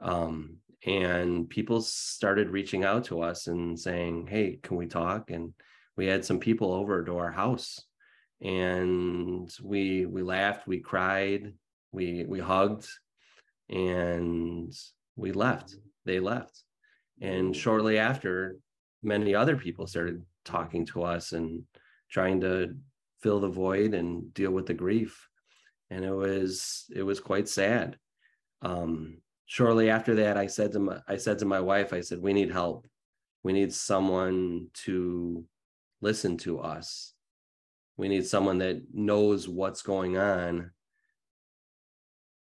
Um, 0.00 0.58
and 0.86 1.48
people 1.48 1.80
started 1.82 2.50
reaching 2.50 2.84
out 2.84 3.04
to 3.04 3.20
us 3.20 3.48
and 3.48 3.78
saying, 3.78 4.28
Hey, 4.28 4.58
can 4.62 4.76
we 4.76 4.86
talk? 4.86 5.30
And 5.30 5.52
we 5.96 6.06
had 6.06 6.24
some 6.24 6.38
people 6.38 6.72
over 6.72 7.04
to 7.04 7.18
our 7.18 7.30
house 7.30 7.80
and 8.40 9.50
we 9.62 10.06
we 10.06 10.22
laughed 10.22 10.66
we 10.66 10.80
cried 10.80 11.52
we 11.92 12.24
we 12.26 12.38
hugged 12.38 12.88
and 13.68 14.72
we 15.16 15.32
left 15.32 15.76
they 16.06 16.20
left 16.20 16.62
and 17.20 17.54
shortly 17.54 17.98
after 17.98 18.56
many 19.02 19.34
other 19.34 19.56
people 19.56 19.86
started 19.86 20.22
talking 20.44 20.86
to 20.86 21.02
us 21.02 21.32
and 21.32 21.62
trying 22.10 22.40
to 22.40 22.74
fill 23.22 23.40
the 23.40 23.48
void 23.48 23.94
and 23.94 24.32
deal 24.34 24.50
with 24.50 24.66
the 24.66 24.74
grief. 24.74 25.28
And 25.90 26.04
it 26.04 26.14
was 26.14 26.86
it 26.94 27.02
was 27.02 27.20
quite 27.20 27.48
sad. 27.48 27.98
Um, 28.62 29.18
shortly 29.46 29.90
after 29.90 30.14
that 30.14 30.36
i 30.36 30.46
said 30.46 30.70
to 30.70 30.78
my 30.78 31.00
i 31.08 31.16
said 31.16 31.36
to 31.36 31.44
my 31.44 31.58
wife 31.58 31.92
i 31.92 32.00
said 32.00 32.22
we 32.22 32.32
need 32.32 32.52
help. 32.52 32.86
We 33.42 33.52
need 33.52 33.72
someone 33.72 34.68
to 34.84 35.44
listen 36.00 36.36
to 36.38 36.60
us. 36.60 37.14
We 37.96 38.08
need 38.08 38.26
someone 38.26 38.58
that 38.58 38.82
knows 38.92 39.48
what's 39.48 39.82
going 39.82 40.16
on 40.18 40.70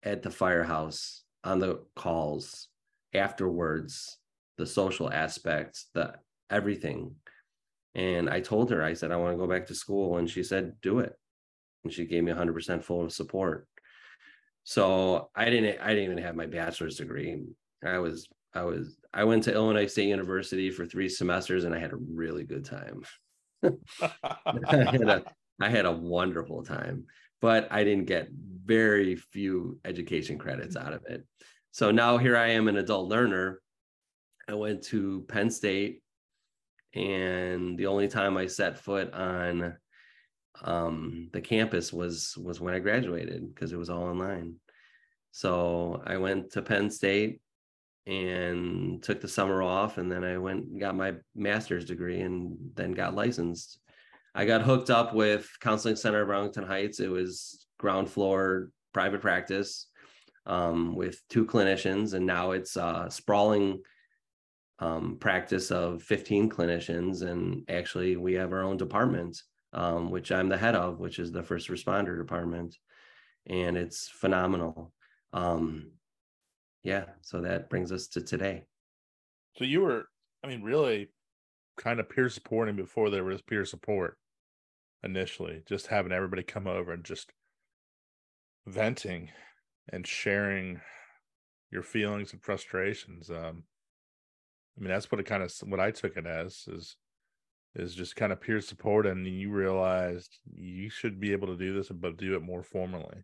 at 0.03 0.23
the 0.23 0.31
firehouse, 0.31 1.25
on 1.43 1.59
the 1.59 1.81
calls, 1.97 2.69
afterwards, 3.15 4.19
the 4.59 4.67
social 4.67 5.13
aspects, 5.13 5.87
the 5.95 6.15
everything. 6.51 7.15
And 7.95 8.29
I 8.29 8.41
told 8.41 8.71
her, 8.71 8.83
I 8.83 8.93
said, 8.93 9.11
I 9.11 9.17
want 9.17 9.33
to 9.33 9.39
go 9.39 9.47
back 9.47 9.67
to 9.67 9.75
school. 9.75 10.19
And 10.19 10.29
she 10.29 10.43
said, 10.43 10.75
do 10.83 10.99
it. 10.99 11.13
And 11.85 11.93
she 11.93 12.05
gave 12.05 12.25
me 12.25 12.33
100% 12.33 12.83
full 12.83 13.09
support. 13.09 13.67
So 14.65 15.31
I 15.35 15.47
didn't, 15.47 15.81
I 15.81 15.89
didn't 15.89 16.05
even 16.05 16.19
have 16.19 16.35
my 16.35 16.47
bachelor's 16.47 16.97
degree. 16.97 17.43
I 17.85 17.99
was, 17.99 18.29
I 18.53 18.65
was, 18.65 18.99
I 19.15 19.25
went 19.25 19.45
to 19.45 19.55
Illinois 19.55 19.87
State 19.87 20.09
University 20.09 20.71
for 20.71 20.85
three 20.85 21.09
semesters 21.09 21.65
and 21.65 21.75
I 21.75 21.79
had 21.79 21.93
a 21.93 21.97
really 21.97 22.45
good 22.45 22.65
time. 22.65 23.03
I, 23.63 24.77
had 24.91 25.09
a, 25.09 25.25
I 25.61 25.69
had 25.69 25.87
a 25.87 25.93
wonderful 25.93 26.65
time, 26.65 27.05
but 27.41 27.69
I 27.71 27.85
didn't 27.85 28.07
get 28.07 28.29
very 28.65 29.17
few 29.17 29.79
education 29.85 30.37
credits 30.37 30.77
out 30.77 30.93
of 30.93 31.03
it. 31.07 31.25
So 31.71 31.91
now 31.91 32.19
here 32.19 32.37
I 32.37 32.49
am, 32.49 32.69
an 32.69 32.77
adult 32.77 33.09
learner. 33.09 33.61
I 34.49 34.55
went 34.55 34.83
to 34.85 35.25
Penn 35.29 35.51
State, 35.51 36.03
and 36.97 37.77
the 37.77 37.87
only 37.87 38.09
time 38.09 38.37
I 38.37 38.47
set 38.47 38.79
foot 38.79 39.13
on 39.13 39.77
um, 40.63 41.29
the 41.33 41.41
campus 41.41 41.93
was 41.93 42.37
was 42.39 42.61
when 42.61 42.75
I 42.75 42.79
graduated 42.79 43.55
because 43.55 43.73
it 43.73 43.79
was 43.79 43.91
all 43.91 44.05
online. 44.05 44.55
So 45.33 46.03
I 46.07 46.17
went 46.17 46.53
to 46.53 46.63
Penn 46.63 46.91
State 46.91 47.41
and 48.07 49.03
took 49.03 49.21
the 49.21 49.29
summer 49.29 49.63
off 49.63 49.99
and 49.99 50.11
then 50.11 50.25
I 50.25 50.39
went 50.39 50.79
got 50.79 50.97
my 50.97 51.15
master's 51.35 51.85
degree 51.85 52.23
and 52.23 52.57
then 52.75 52.93
got 52.93 53.15
licensed. 53.15 53.79
I 54.35 54.47
got 54.47 54.63
hooked 54.63 54.89
up 54.89 55.15
with 55.15 55.49
Counseling 55.61 55.97
Center 55.97 56.23
of 56.23 56.31
Arlington 56.31 56.65
Heights. 56.65 57.01
It 57.01 57.11
was 57.11 57.67
ground 57.79 58.09
floor 58.11 58.71
private 58.95 59.21
practice 59.21 59.89
um, 60.47 60.95
with 60.95 61.21
two 61.29 61.45
clinicians, 61.45 62.15
and 62.15 62.25
now 62.25 62.53
it's 62.53 62.77
a 62.77 63.09
sprawling 63.11 63.83
um, 64.79 65.17
practice 65.19 65.71
of 65.71 66.03
15 66.03 66.51
clinicians. 66.51 67.23
And 67.23 67.65
actually, 67.69 68.17
we 68.17 68.35
have 68.35 68.53
our 68.53 68.63
own 68.63 68.77
department, 68.77 69.41
um, 69.73 70.11
which 70.11 70.31
I'm 70.31 70.49
the 70.49 70.59
head 70.59 70.75
of, 70.75 70.99
which 70.99 71.19
is 71.19 71.33
the 71.33 71.43
first 71.43 71.69
responder 71.69 72.19
department, 72.19 72.77
and 73.47 73.77
it's 73.77 74.09
phenomenal. 74.09 74.93
Um, 75.33 75.93
yeah, 76.83 77.07
so 77.23 77.41
that 77.41 77.69
brings 77.71 77.91
us 77.91 78.07
to 78.09 78.21
today. 78.21 78.65
So 79.57 79.65
you 79.65 79.81
were, 79.81 80.05
I 80.45 80.49
mean, 80.49 80.63
really 80.63 81.09
kind 81.77 82.01
of 82.01 82.09
peer 82.09 82.29
supporting 82.29 82.77
before 82.77 83.11
there 83.11 83.25
was 83.25 83.43
peer 83.43 83.65
support 83.65 84.19
initially, 85.03 85.63
just 85.69 85.89
having 85.89 86.13
everybody 86.13 86.43
come 86.43 86.67
over 86.67 86.93
and 86.93 87.05
just 87.05 87.33
venting 88.67 89.31
and 89.93 90.07
sharing 90.07 90.81
your 91.71 91.83
feelings 91.83 92.33
and 92.33 92.43
frustrations. 92.43 93.31
Um, 93.31 93.65
I 94.77 94.83
mean, 94.83 94.91
that's 94.91 95.11
what 95.11 95.21
it 95.21 95.25
kind 95.27 95.43
of 95.43 95.53
what 95.67 95.81
I 95.81 95.91
took 95.91 96.17
it 96.17 96.27
as 96.27 96.65
is 96.69 96.97
is 97.75 97.95
just 97.95 98.17
kind 98.17 98.33
of 98.33 98.41
peer 98.41 98.61
support, 98.61 99.07
and 99.07 99.27
you 99.27 99.51
realized 99.51 100.39
you 100.55 100.89
should 100.89 101.21
be 101.21 101.33
able 101.33 101.49
to 101.49 101.57
do 101.57 101.75
this, 101.75 101.89
but 101.89 102.17
do 102.17 102.35
it 102.35 102.43
more 102.43 102.63
formally. 102.63 103.23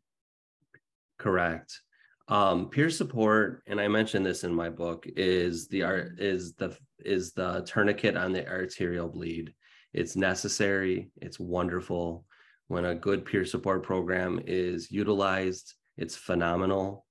Correct. 1.19 1.81
Um, 2.29 2.69
peer 2.71 2.89
support 2.89 3.63
and 3.67 3.81
i 3.81 3.89
mentioned 3.89 4.25
this 4.25 4.45
in 4.45 4.55
my 4.55 4.71
book 4.71 5.07
is 5.17 5.67
the 5.69 5.83
art 5.83 6.21
is 6.21 6.55
the 6.55 6.77
is 7.01 7.33
the 7.33 7.63
tourniquet 7.67 8.17
on 8.17 8.33
the 8.33 8.47
arterial 8.49 9.09
bleed. 9.09 9.53
It's 9.93 10.17
necessary 10.17 11.11
it's 11.17 11.41
wonderful. 11.41 12.25
When 12.69 12.87
a 12.87 12.95
good 12.95 13.27
peer 13.27 13.45
support 13.45 13.83
program 13.83 14.41
is 14.47 14.91
utilized 14.91 15.75
it's 15.97 16.17
phenomenal. 16.17 17.05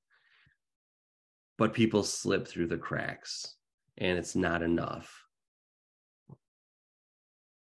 But 1.58 1.74
people 1.74 2.04
slip 2.04 2.48
through 2.48 2.68
the 2.68 2.78
cracks 2.78 3.56
and 3.98 4.18
it's 4.18 4.36
not 4.36 4.62
enough 4.62 5.24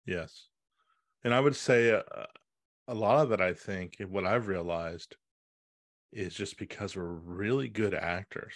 yes 0.06 0.48
and 1.24 1.34
i 1.34 1.40
would 1.40 1.56
say 1.56 1.92
uh, 1.92 2.02
a 2.88 2.94
lot 2.94 3.22
of 3.22 3.32
it 3.32 3.40
i 3.40 3.52
think 3.52 3.96
what 4.08 4.24
i've 4.24 4.48
realized 4.48 5.16
is 6.12 6.34
just 6.34 6.58
because 6.58 6.96
we're 6.96 7.04
really 7.04 7.68
good 7.68 7.94
actors 7.94 8.54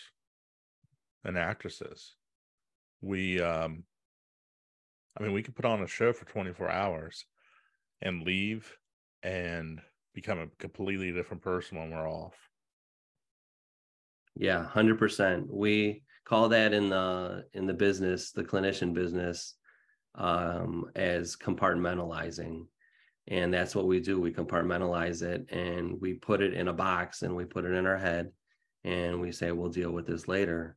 and 1.25 1.38
actresses. 1.38 2.14
We, 3.00 3.40
um, 3.40 3.85
I 5.19 5.23
mean, 5.23 5.33
we 5.33 5.43
can 5.43 5.54
put 5.54 5.64
on 5.64 5.83
a 5.83 5.87
show 5.87 6.12
for 6.12 6.25
24 6.26 6.71
hours 6.71 7.25
and 8.02 8.23
leave 8.23 8.76
and 9.23 9.81
become 10.14 10.38
a 10.38 10.49
completely 10.59 11.12
different 11.12 11.43
person 11.43 11.78
when 11.78 11.90
we're 11.90 12.09
off. 12.09 12.35
Yeah, 14.37 14.66
100%. 14.75 15.47
We 15.49 16.02
call 16.25 16.49
that 16.50 16.73
in 16.73 16.88
the 16.88 17.47
in 17.52 17.66
the 17.66 17.75
business, 17.75 18.33
the 18.33 18.45
clinician 18.45 18.95
business, 18.95 19.54
um, 20.14 20.90
as 20.95 21.37
compartmentalizing. 21.37 22.66
And 23.28 23.52
that's 23.52 23.75
what 23.75 23.87
we 23.87 24.00
do. 24.00 24.21
We 24.21 24.33
compartmentalize 24.33 25.23
it 25.23 25.50
and 25.50 25.99
we 26.00 26.14
put 26.14 26.43
it 26.43 26.52
in 26.52 26.69
a 26.69 26.75
box 26.75 27.23
and 27.23 27.35
we 27.35 27.45
put 27.45 27.64
it 27.64 27.73
in 27.73 27.87
our 27.87 27.97
head 27.97 28.31
and 28.85 29.21
we 29.21 29.33
say 29.33 29.50
we'll 29.50 29.71
deal 29.71 29.90
with 29.90 30.07
this 30.07 30.28
later. 30.28 30.76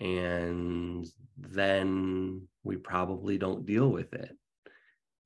And 0.00 1.06
then 1.36 2.48
we 2.62 2.76
probably 2.76 3.36
don't 3.36 3.66
deal 3.66 3.90
with 3.90 4.14
it. 4.14 4.34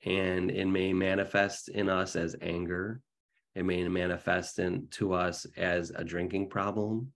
And 0.05 0.50
it 0.50 0.67
may 0.67 0.93
manifest 0.93 1.69
in 1.69 1.88
us 1.88 2.17
as 2.17 2.37
anger. 2.43 3.00
It 3.55 3.65
may 3.65 3.87
manifest 3.88 4.59
in 4.59 4.88
to 4.93 5.12
us 5.12 5.47
as 5.57 5.91
a 5.91 6.05
drinking 6.05 6.50
problem 6.50 7.12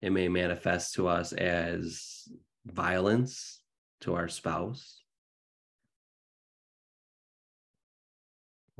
it 0.00 0.10
may 0.10 0.28
manifest 0.28 0.94
to 0.94 1.08
us 1.08 1.32
as 1.32 2.28
violence 2.66 3.60
to 4.00 4.14
our 4.14 4.28
spouse. 4.28 5.02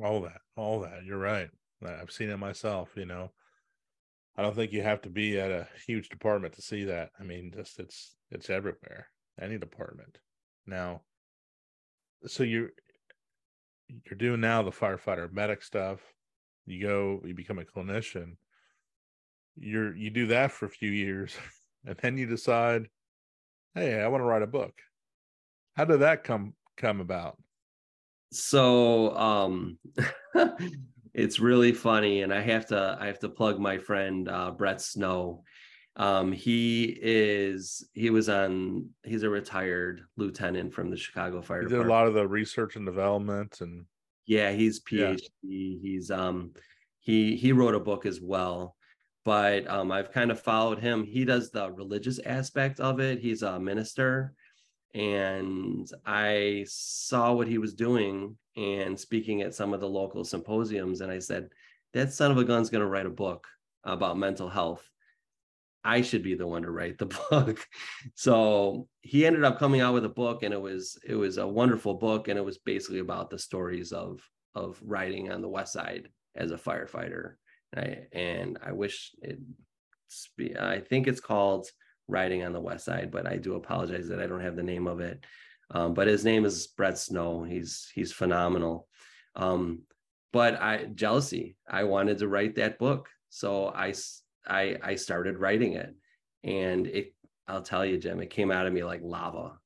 All 0.03 0.21
that 0.23 0.41
all 0.57 0.81
that 0.81 1.05
you're 1.05 1.19
right. 1.19 1.49
I've 1.85 2.13
seen 2.13 2.31
it 2.31 2.37
myself 2.37 2.91
you 2.95 3.07
know. 3.07 3.33
I 4.37 4.43
don't 4.43 4.55
think 4.55 4.73
you 4.73 4.83
have 4.83 5.03
to 5.03 5.11
be 5.11 5.41
at 5.41 5.51
a 5.51 5.67
huge 5.87 6.09
department 6.09 6.55
to 6.55 6.63
see 6.63 6.85
that. 6.85 7.11
I 7.19 7.25
mean 7.25 7.53
just 7.55 7.81
it's 7.81 8.15
it's 8.31 8.51
everywhere 8.51 9.09
any 9.41 9.59
department. 9.59 10.19
Now 10.67 11.03
so 12.27 12.43
you're 12.43 12.71
you're 13.89 14.19
doing 14.19 14.41
now 14.41 14.63
the 14.63 14.71
firefighter 14.71 15.33
medic 15.33 15.63
stuff. 15.63 16.01
You 16.67 16.87
go, 16.87 17.23
you 17.25 17.35
become 17.35 17.59
a 17.59 17.65
clinician. 17.65 18.37
You're 19.61 19.95
you 19.97 20.11
do 20.11 20.27
that 20.29 20.53
for 20.53 20.67
a 20.67 20.71
few 20.71 20.91
years, 20.91 21.37
and 21.87 21.97
then 21.99 22.17
you 22.19 22.27
decide, 22.27 22.89
hey, 23.75 24.01
I 24.01 24.09
want 24.09 24.23
to 24.23 24.27
write 24.27 24.43
a 24.43 24.47
book. 24.47 24.73
How 25.77 25.85
did 25.85 26.01
that 26.01 26.25
come 26.25 26.55
come 26.77 27.01
about? 27.01 27.37
So 28.33 29.17
um 29.17 29.79
it's 31.15 31.41
really 31.41 31.73
funny, 31.73 32.23
and 32.23 32.33
I 32.33 32.41
have 32.41 32.67
to 32.67 32.97
I 33.01 33.07
have 33.07 33.19
to 33.21 33.29
plug 33.29 33.59
my 33.59 33.79
friend 33.79 34.29
uh, 34.29 34.51
Brett 34.51 34.81
Snow. 34.81 35.43
Um, 35.97 36.31
he 36.31 36.97
is 37.03 37.89
he 37.93 38.11
was 38.11 38.29
on 38.29 38.91
he's 39.05 39.25
a 39.25 39.29
retired 39.29 40.03
lieutenant 40.17 40.73
from 40.73 40.91
the 40.91 40.97
Chicago 40.97 41.43
Fire. 41.43 41.63
He 41.63 41.69
did 41.69 41.81
a 41.81 41.89
lot 41.89 42.07
of 42.07 42.15
the 42.15 42.27
research 42.27 42.77
and 42.77 42.87
development 42.87 43.61
and 43.61 43.85
yeah, 44.27 44.53
he's 44.53 44.81
PhD. 44.81 45.19
Yeah. 45.43 45.79
He's 45.83 46.11
um 46.11 46.53
he 47.01 47.35
he 47.35 47.53
wrote 47.53 47.75
a 47.75 47.81
book 47.81 48.07
as 48.07 48.21
well. 48.21 48.77
But 49.29 49.69
um, 49.69 49.93
I've 49.93 50.11
kind 50.11 50.31
of 50.31 50.41
followed 50.41 50.79
him. 50.79 51.05
He 51.05 51.27
does 51.27 51.51
the 51.51 51.71
religious 51.71 52.19
aspect 52.21 52.81
of 52.81 52.99
it. 52.99 53.19
He's 53.19 53.43
a 53.43 53.61
minister, 53.61 54.33
and 54.95 55.87
I 56.07 56.65
saw 56.67 57.35
what 57.35 57.47
he 57.47 57.59
was 57.59 57.75
doing 57.75 58.39
and 58.57 58.99
speaking 58.99 59.43
at 59.43 59.55
some 59.55 59.75
of 59.75 59.81
the 59.81 59.87
local 59.87 60.25
symposiums. 60.25 61.03
And 61.03 61.13
I 61.13 61.19
said, 61.19 61.51
that 61.93 62.11
son 62.11 62.31
of 62.31 62.39
a 62.39 62.45
gun's 62.45 62.71
going 62.71 62.81
to 62.81 62.89
write 62.89 63.05
a 63.05 63.11
book 63.11 63.47
about 63.85 64.17
mental 64.17 64.49
health. 64.49 64.89
I 65.85 66.01
should 66.01 66.23
be 66.23 66.35
the 66.35 66.47
one 66.47 66.63
to 66.63 66.71
write 66.71 66.97
the 66.97 67.07
book. 67.31 67.61
so 68.15 68.89
he 69.03 69.27
ended 69.27 69.45
up 69.45 69.59
coming 69.59 69.83
out 69.83 69.93
with 69.93 70.07
a 70.07 70.09
book 70.09 70.43
and 70.43 70.55
it 70.55 70.61
was 70.61 70.99
it 71.07 71.17
was 71.17 71.37
a 71.37 71.47
wonderful 71.47 71.93
book 71.93 72.29
and 72.29 72.39
it 72.39 72.45
was 72.45 72.57
basically 72.57 73.01
about 73.01 73.29
the 73.29 73.39
stories 73.39 73.93
of 73.93 74.27
of 74.55 74.81
riding 74.83 75.31
on 75.31 75.43
the 75.43 75.51
west 75.51 75.75
side 75.75 76.09
as 76.35 76.51
a 76.51 76.57
firefighter. 76.57 77.35
I, 77.77 78.07
and 78.13 78.59
I 78.65 78.73
wish 78.73 79.13
it 79.23 79.39
I 80.59 80.81
think 80.81 81.07
it's 81.07 81.21
called 81.21 81.69
Riding 82.09 82.45
on 82.45 82.53
the 82.53 82.61
West 82.61 82.85
Side, 82.85 83.11
but 83.11 83.27
I 83.27 83.37
do 83.37 83.55
apologize 83.55 84.09
that 84.09 84.21
I 84.21 84.27
don't 84.27 84.41
have 84.41 84.57
the 84.57 84.63
name 84.63 84.87
of 84.87 85.01
it. 85.01 85.25
Um, 85.71 85.93
but 85.93 86.07
his 86.07 86.25
name 86.25 86.45
is 86.45 86.67
Brett 86.69 86.99
Snow. 86.99 87.45
He's 87.45 87.91
he's 87.95 88.13
phenomenal. 88.13 88.89
Um, 89.37 89.83
but 90.33 90.61
I 90.61 90.87
jealousy. 90.95 91.57
I 91.69 91.85
wanted 91.85 92.19
to 92.19 92.29
write 92.29 92.55
that 92.55 92.79
book, 92.79 93.11
so 93.29 93.69
I 93.69 93.93
I 94.47 94.79
I 94.83 94.95
started 94.95 95.39
writing 95.39 95.75
it, 95.75 95.95
and 96.43 96.87
it. 96.87 97.15
I'll 97.47 97.63
tell 97.63 97.85
you, 97.85 97.99
Jim, 97.99 98.21
it 98.21 98.31
came 98.31 98.51
out 98.51 98.67
of 98.67 98.73
me 98.73 98.85
like 98.85 99.01
lava. 99.03 99.59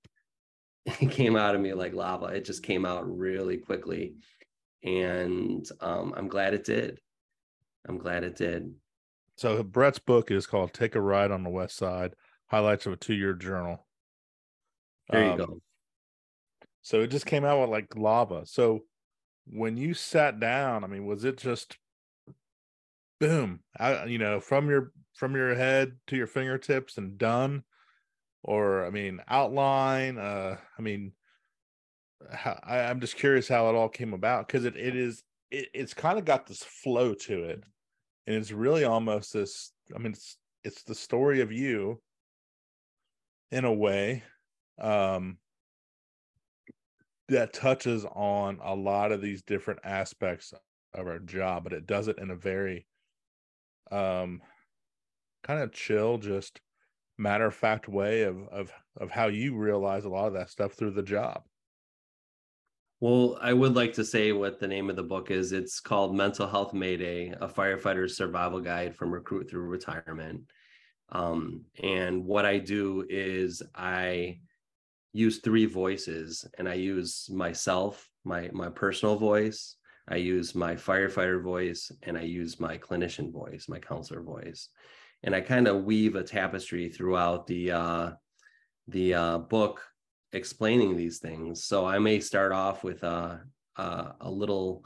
It 1.01 1.13
came 1.13 1.37
out 1.37 1.55
of 1.55 1.61
me 1.61 1.75
like 1.75 1.95
lava. 1.95 2.27
It 2.27 2.45
just 2.45 2.65
came 2.65 2.85
out 2.85 3.09
really 3.09 3.59
quickly, 3.59 4.17
and 4.83 5.65
um, 5.81 6.13
I'm 6.17 6.27
glad 6.27 6.55
it 6.55 6.65
did. 6.65 6.99
I'm 7.89 7.99
glad 7.99 8.25
it 8.25 8.37
did. 8.37 8.75
So 9.37 9.63
Brett's 9.63 9.99
book 9.99 10.31
is 10.31 10.47
called 10.47 10.73
"Take 10.73 10.95
a 10.95 11.01
Ride 11.01 11.31
on 11.31 11.43
the 11.43 11.51
West 11.51 11.77
Side: 11.77 12.15
Highlights 12.47 12.87
of 12.87 12.93
a 12.93 12.97
Two-Year 12.97 13.35
Journal." 13.35 13.87
There 15.11 15.25
you 15.25 15.33
um, 15.33 15.39
go. 15.39 15.63
So 16.83 17.01
it 17.01 17.09
just 17.09 17.27
came 17.27 17.45
out 17.45 17.61
with 17.61 17.71
like 17.71 17.97
lava. 17.97 18.47
So 18.47 18.81
when 19.47 19.77
you 19.77 19.95
sat 19.95 20.41
down, 20.41 20.85
I 20.85 20.87
mean, 20.87 21.07
was 21.07 21.25
it 21.25 21.37
just 21.39 21.77
boom, 23.21 23.61
I, 23.79 24.05
you 24.07 24.19
know, 24.19 24.41
from 24.41 24.69
your 24.69 24.93
from 25.15 25.37
your 25.37 25.55
head 25.55 25.97
to 26.09 26.17
your 26.17 26.27
fingertips 26.27 26.99
and 26.99 27.19
done? 27.19 27.63
Or 28.43 28.85
I 28.85 28.91
mean, 28.91 29.21
outline. 29.29 30.19
Uh, 30.19 30.57
I 30.77 30.83
mean, 30.83 31.13
how, 32.33 32.59
I, 32.65 32.81
I'm 32.81 33.01
just 33.01 33.17
curious 33.17 33.49
how 33.49 33.69
it 33.69 33.77
all 33.77 33.89
came 33.89 34.15
about 34.15 34.47
because 34.47 34.65
it 34.65 34.77
it 34.77 34.97
is 34.97 35.23
it, 35.51 35.69
it's 35.73 35.95
kind 35.95 36.19
of 36.19 36.25
got 36.25 36.47
this 36.47 36.63
flow 36.63 37.15
to 37.15 37.45
it, 37.45 37.63
and 38.27 38.37
it's 38.37 38.53
really 38.53 38.85
almost 38.85 39.33
this. 39.33 39.73
I 39.95 39.99
mean, 39.99 40.13
it's 40.13 40.37
it's 40.65 40.83
the 40.85 40.95
story 40.95 41.41
of 41.41 41.53
you 41.53 42.01
in 43.51 43.65
a 43.65 43.73
way 43.73 44.23
um 44.81 45.37
that 47.29 47.53
touches 47.53 48.05
on 48.05 48.59
a 48.63 48.75
lot 48.75 49.13
of 49.13 49.21
these 49.21 49.43
different 49.43 49.81
aspects 49.85 50.53
of 50.95 51.07
our 51.07 51.19
job, 51.19 51.65
but 51.65 51.73
it 51.73 51.87
does 51.87 52.09
it 52.09 52.19
in 52.19 52.31
a 52.31 52.37
very 52.37 52.87
um 53.91 54.41
kind 55.43 55.61
of 55.61 55.73
chill, 55.73 56.19
just 56.19 56.61
matter 57.19 57.47
of 57.47 57.55
fact 57.55 57.89
way 57.89 58.23
of 58.23 58.49
of 58.49 58.73
of 58.97 59.11
how 59.11 59.27
you 59.27 59.57
realize 59.57 60.05
a 60.05 60.09
lot 60.09 60.27
of 60.27 60.35
that 60.35 60.51
stuff 60.51 60.73
through 60.73 60.91
the 60.91 61.03
job. 61.03 61.43
Well, 63.03 63.37
I 63.43 63.53
would 63.53 63.75
like 63.75 63.95
to 63.95 64.05
say 64.05 64.31
what 64.31 64.61
the 64.61 64.69
name 64.69 64.89
of 64.89 64.95
the 64.95 65.03
book 65.03 65.33
is. 65.33 65.51
It's 65.51 65.81
called 65.81 66.15
Mental 66.15 66.47
Health 66.47 66.73
Mayday: 66.73 67.35
A 67.41 67.49
Firefighter's 67.49 68.17
Survival 68.17 68.61
Guide 68.61 68.95
from 68.95 69.11
Recruit 69.13 69.51
Through 69.51 69.63
Retirement. 69.63 70.43
Um, 71.09 71.65
and 71.83 72.25
what 72.25 72.47
I 72.47 72.59
do 72.59 73.05
is 73.11 73.61
I 73.75 74.39
use 75.13 75.41
three 75.41 75.67
voices 75.67 76.47
and 76.59 76.69
I 76.69 76.75
use 76.75 77.29
myself, 77.29 78.09
my 78.23 78.51
my 78.53 78.69
personal 78.69 79.17
voice, 79.17 79.75
I 80.07 80.19
use 80.19 80.55
my 80.55 80.77
firefighter 80.77 81.43
voice, 81.43 81.91
and 82.05 82.17
I 82.17 82.23
use 82.23 82.61
my 82.61 82.79
clinician 82.79 83.33
voice, 83.33 83.69
my 83.69 83.81
counselor 83.81 84.23
voice. 84.23 84.69
And 85.25 85.35
I 85.35 85.41
kind 85.41 85.67
of 85.67 85.83
weave 85.83 86.15
a 86.15 86.23
tapestry 86.23 86.89
throughout 86.89 87.49
the 87.49 87.73
uh, 87.73 88.11
the 88.87 89.15
uh, 89.15 89.39
book 89.39 89.83
explaining 90.33 90.97
these 90.97 91.19
things. 91.19 91.65
So 91.65 91.87
I 91.87 91.99
may 91.99 92.21
start 92.21 92.53
off 92.53 92.85
with 92.85 93.03
a, 93.03 93.43
a, 93.77 94.15
a 94.21 94.31
little 94.31 94.85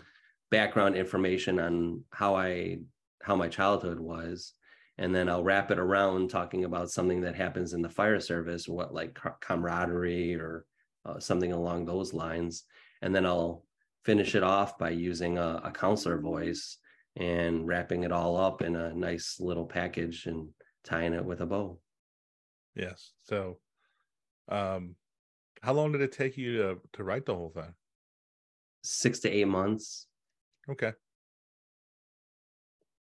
background 0.50 0.96
information 0.96 1.58
on 1.58 2.04
how 2.10 2.36
I 2.36 2.78
how 3.22 3.34
my 3.34 3.48
childhood 3.48 3.98
was 3.98 4.54
and 4.98 5.14
then 5.14 5.28
I'll 5.28 5.44
wrap 5.44 5.70
it 5.70 5.78
around 5.78 6.30
talking 6.30 6.64
about 6.64 6.90
something 6.90 7.20
that 7.22 7.34
happens 7.34 7.74
in 7.74 7.82
the 7.82 7.88
fire 7.88 8.20
service, 8.20 8.66
what 8.66 8.94
like 8.94 9.18
camaraderie 9.40 10.34
or 10.34 10.64
uh, 11.04 11.18
something 11.18 11.52
along 11.52 11.84
those 11.84 12.14
lines, 12.14 12.64
and 13.02 13.14
then 13.14 13.26
I'll 13.26 13.64
finish 14.04 14.34
it 14.34 14.42
off 14.42 14.78
by 14.78 14.90
using 14.90 15.36
a, 15.36 15.60
a, 15.64 15.70
counselor 15.70 16.18
voice 16.18 16.78
and 17.16 17.66
wrapping 17.66 18.04
it 18.04 18.12
all 18.12 18.36
up 18.36 18.62
in 18.62 18.76
a 18.76 18.94
nice 18.94 19.36
little 19.40 19.66
package 19.66 20.26
and 20.26 20.48
tying 20.84 21.12
it 21.12 21.24
with 21.24 21.40
a 21.40 21.46
bow. 21.46 21.78
Yes. 22.74 23.12
So, 23.24 23.58
um, 24.48 24.94
how 25.62 25.72
long 25.72 25.92
did 25.92 26.00
it 26.00 26.12
take 26.12 26.36
you 26.36 26.58
to 26.58 26.80
to 26.94 27.04
write 27.04 27.26
the 27.26 27.34
whole 27.34 27.50
thing? 27.50 27.74
Six 28.82 29.20
to 29.20 29.30
eight 29.30 29.48
months. 29.48 30.06
Okay. 30.68 30.92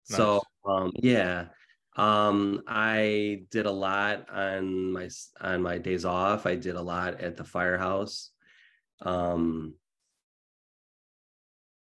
Nice. 0.10 0.18
So 0.18 0.42
um 0.66 0.92
yeah 0.96 1.48
um, 1.96 2.62
I 2.68 3.44
did 3.52 3.66
a 3.66 3.72
lot 3.72 4.30
on 4.30 4.94
my 4.94 5.10
on 5.42 5.62
my 5.62 5.78
days 5.78 6.06
off. 6.06 6.46
I 6.46 6.56
did 6.56 6.76
a 6.76 6.82
lot 6.82 7.20
at 7.20 7.36
the 7.36 7.44
firehouse. 7.44 8.32
Um, 9.02 9.76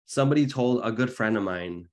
somebody 0.06 0.46
told 0.46 0.82
a 0.84 0.92
good 0.92 1.12
friend 1.12 1.36
of 1.36 1.42
mine, 1.42 1.88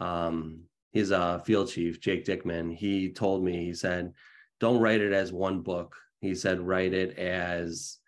um, 0.00 0.64
he's 0.90 1.10
a 1.10 1.42
field 1.44 1.68
chief, 1.68 2.00
Jake 2.00 2.24
Dickman. 2.24 2.74
He 2.74 3.12
told 3.12 3.44
me, 3.44 3.66
he 3.66 3.74
said, 3.74 4.12
don't 4.58 4.80
write 4.80 5.00
it 5.00 5.12
as 5.12 5.32
one 5.32 5.60
book. 5.60 5.96
He 6.24 6.34
said, 6.34 6.60
write 6.60 6.92
it 6.92 7.18
as 7.18 7.98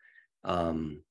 um, 0.44 1.02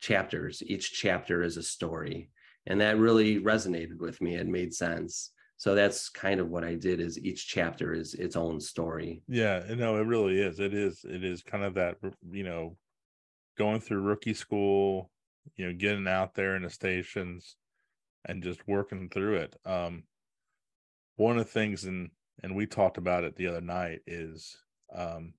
chapters. 0.00 0.62
Each 0.64 0.92
chapter 0.92 1.42
is 1.42 1.56
a 1.56 1.62
story. 1.62 2.30
And 2.66 2.80
that 2.80 2.98
really 2.98 3.40
resonated 3.40 3.98
with 3.98 4.20
me. 4.20 4.34
It 4.34 4.46
made 4.46 4.74
sense 4.74 5.32
so 5.58 5.74
that's 5.74 6.08
kind 6.08 6.40
of 6.40 6.48
what 6.48 6.64
i 6.64 6.74
did 6.74 7.00
is 7.00 7.18
each 7.18 7.46
chapter 7.46 7.92
is 7.92 8.14
its 8.14 8.36
own 8.36 8.58
story 8.58 9.20
yeah 9.28 9.62
no 9.76 9.96
it 9.96 10.06
really 10.06 10.40
is 10.40 10.58
it 10.58 10.72
is 10.72 11.04
it 11.04 11.22
is 11.22 11.42
kind 11.42 11.64
of 11.64 11.74
that 11.74 11.96
you 12.30 12.44
know 12.44 12.76
going 13.58 13.80
through 13.80 14.00
rookie 14.00 14.32
school 14.32 15.10
you 15.56 15.66
know 15.66 15.74
getting 15.74 16.08
out 16.08 16.34
there 16.34 16.56
in 16.56 16.62
the 16.62 16.70
stations 16.70 17.56
and 18.24 18.42
just 18.42 18.66
working 18.66 19.10
through 19.10 19.34
it 19.34 19.54
um 19.66 20.04
one 21.16 21.36
of 21.36 21.44
the 21.44 21.52
things 21.52 21.84
and 21.84 22.10
and 22.42 22.54
we 22.54 22.64
talked 22.64 22.96
about 22.96 23.24
it 23.24 23.36
the 23.36 23.48
other 23.48 23.60
night 23.60 23.98
is 24.06 24.56
um 24.94 25.34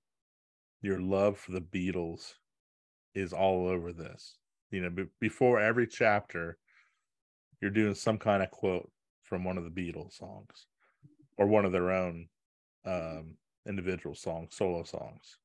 your 0.82 1.00
love 1.00 1.38
for 1.38 1.52
the 1.52 1.60
beatles 1.60 2.34
is 3.14 3.32
all 3.32 3.68
over 3.68 3.92
this 3.92 4.38
you 4.70 4.80
know 4.80 4.90
b- 4.90 5.04
before 5.20 5.60
every 5.60 5.86
chapter 5.86 6.58
you're 7.60 7.70
doing 7.70 7.94
some 7.94 8.18
kind 8.18 8.42
of 8.42 8.50
quote 8.50 8.90
from 9.22 9.44
one 9.44 9.58
of 9.58 9.64
the 9.64 9.70
Beatles 9.70 10.14
songs 10.14 10.66
or 11.36 11.46
one 11.46 11.64
of 11.64 11.72
their 11.72 11.90
own 11.90 12.28
um, 12.84 13.36
individual 13.66 14.14
songs, 14.14 14.56
solo 14.56 14.82
songs 14.82 15.38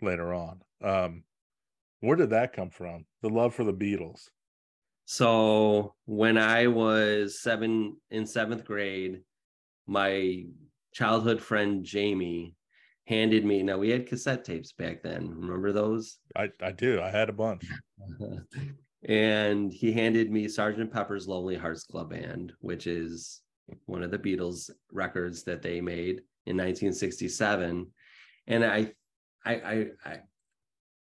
later 0.00 0.32
on. 0.32 0.62
Um, 0.82 1.24
where 2.00 2.16
did 2.16 2.30
that 2.30 2.52
come 2.52 2.70
from? 2.70 3.06
The 3.20 3.28
love 3.28 3.54
for 3.54 3.64
the 3.64 3.72
Beatles. 3.72 4.30
So 5.04 5.94
when 6.06 6.38
I 6.38 6.68
was 6.68 7.40
seven 7.40 7.96
in 8.10 8.26
seventh 8.26 8.64
grade, 8.64 9.22
my 9.86 10.44
childhood 10.92 11.42
friend 11.42 11.84
Jamie 11.84 12.54
handed 13.06 13.44
me. 13.44 13.62
Now 13.62 13.78
we 13.78 13.90
had 13.90 14.06
cassette 14.06 14.44
tapes 14.44 14.72
back 14.72 15.02
then. 15.02 15.28
Remember 15.34 15.72
those? 15.72 16.18
I 16.36 16.50
I 16.60 16.72
do. 16.72 17.00
I 17.00 17.10
had 17.10 17.28
a 17.28 17.32
bunch. 17.32 17.66
and 19.08 19.72
he 19.72 19.92
handed 19.92 20.30
me 20.30 20.48
Sergeant 20.48 20.92
Pepper's 20.92 21.26
Lonely 21.26 21.56
Hearts 21.56 21.84
Club 21.84 22.10
Band, 22.10 22.52
which 22.60 22.86
is 22.86 23.42
one 23.86 24.02
of 24.02 24.10
the 24.10 24.18
Beatles 24.18 24.70
records 24.92 25.42
that 25.44 25.62
they 25.62 25.80
made 25.80 26.22
in 26.46 26.56
1967. 26.56 27.86
And 28.46 28.64
I, 28.64 28.92
I, 29.44 29.54
I, 29.54 29.86
I, 30.04 30.18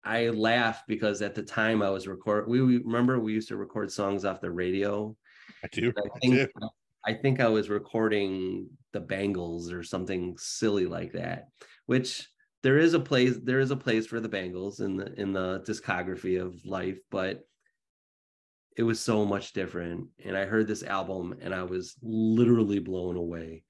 I 0.03 0.29
laugh 0.29 0.83
because 0.87 1.21
at 1.21 1.35
the 1.35 1.43
time 1.43 1.81
I 1.81 1.89
was 1.89 2.07
record. 2.07 2.47
We, 2.47 2.61
we 2.61 2.77
remember 2.77 3.19
we 3.19 3.33
used 3.33 3.49
to 3.49 3.57
record 3.57 3.91
songs 3.91 4.25
off 4.25 4.41
the 4.41 4.51
radio. 4.51 5.15
I 5.63 5.67
do. 5.71 5.91
I 5.97 6.19
think 6.19 6.33
I, 6.33 6.45
do. 6.45 6.69
I 7.07 7.13
think 7.13 7.39
I 7.39 7.47
was 7.47 7.69
recording 7.69 8.67
the 8.91 8.99
Bangles 8.99 9.71
or 9.71 9.81
something 9.81 10.35
silly 10.37 10.85
like 10.85 11.13
that, 11.13 11.47
which 11.85 12.27
there 12.63 12.77
is 12.77 12.93
a 12.93 12.99
place 12.99 13.37
there 13.41 13.61
is 13.61 13.71
a 13.71 13.77
place 13.77 14.05
for 14.05 14.19
the 14.19 14.27
Bangles 14.27 14.81
in 14.81 14.97
the 14.97 15.13
in 15.13 15.31
the 15.31 15.63
discography 15.65 16.41
of 16.41 16.59
life, 16.65 16.99
but 17.09 17.47
it 18.75 18.83
was 18.83 18.99
so 18.99 19.25
much 19.25 19.53
different. 19.53 20.09
And 20.25 20.35
I 20.35 20.45
heard 20.45 20.67
this 20.67 20.83
album 20.83 21.37
and 21.41 21.55
I 21.55 21.63
was 21.63 21.95
literally 22.03 22.79
blown 22.79 23.15
away. 23.15 23.63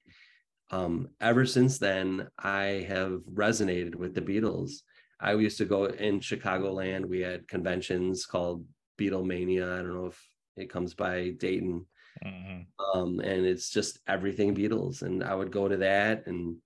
Um, 0.72 1.10
ever 1.20 1.46
since 1.46 1.78
then, 1.78 2.26
I 2.38 2.86
have 2.88 3.20
resonated 3.32 3.94
with 3.94 4.14
the 4.14 4.20
Beatles. 4.20 4.82
I 5.20 5.32
used 5.34 5.58
to 5.58 5.64
go 5.64 5.84
in 5.84 6.18
Chicagoland. 6.18 7.06
We 7.06 7.20
had 7.20 7.46
conventions 7.46 8.26
called 8.26 8.66
Beatlemania. 8.98 9.72
I 9.72 9.82
don't 9.82 9.94
know 9.94 10.06
if 10.06 10.20
it 10.56 10.70
comes 10.70 10.94
by 10.94 11.30
Dayton. 11.38 11.86
Mm-hmm. 12.24 12.98
Um, 12.98 13.20
and 13.20 13.46
it's 13.46 13.70
just 13.70 13.98
everything 14.06 14.54
Beatles. 14.54 15.02
And 15.02 15.22
I 15.22 15.34
would 15.34 15.50
go 15.50 15.68
to 15.68 15.76
that. 15.78 16.26
And 16.26 16.56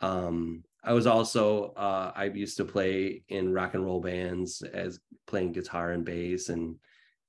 um, 0.00 0.64
I 0.84 0.92
was 0.92 1.06
also, 1.06 1.72
uh, 1.76 2.12
I 2.14 2.24
used 2.24 2.56
to 2.58 2.64
play 2.64 3.22
in 3.28 3.52
rock 3.52 3.74
and 3.74 3.84
roll 3.84 4.00
bands 4.00 4.62
as 4.62 5.00
playing 5.26 5.52
guitar 5.52 5.92
and 5.92 6.04
bass. 6.04 6.48
And 6.48 6.76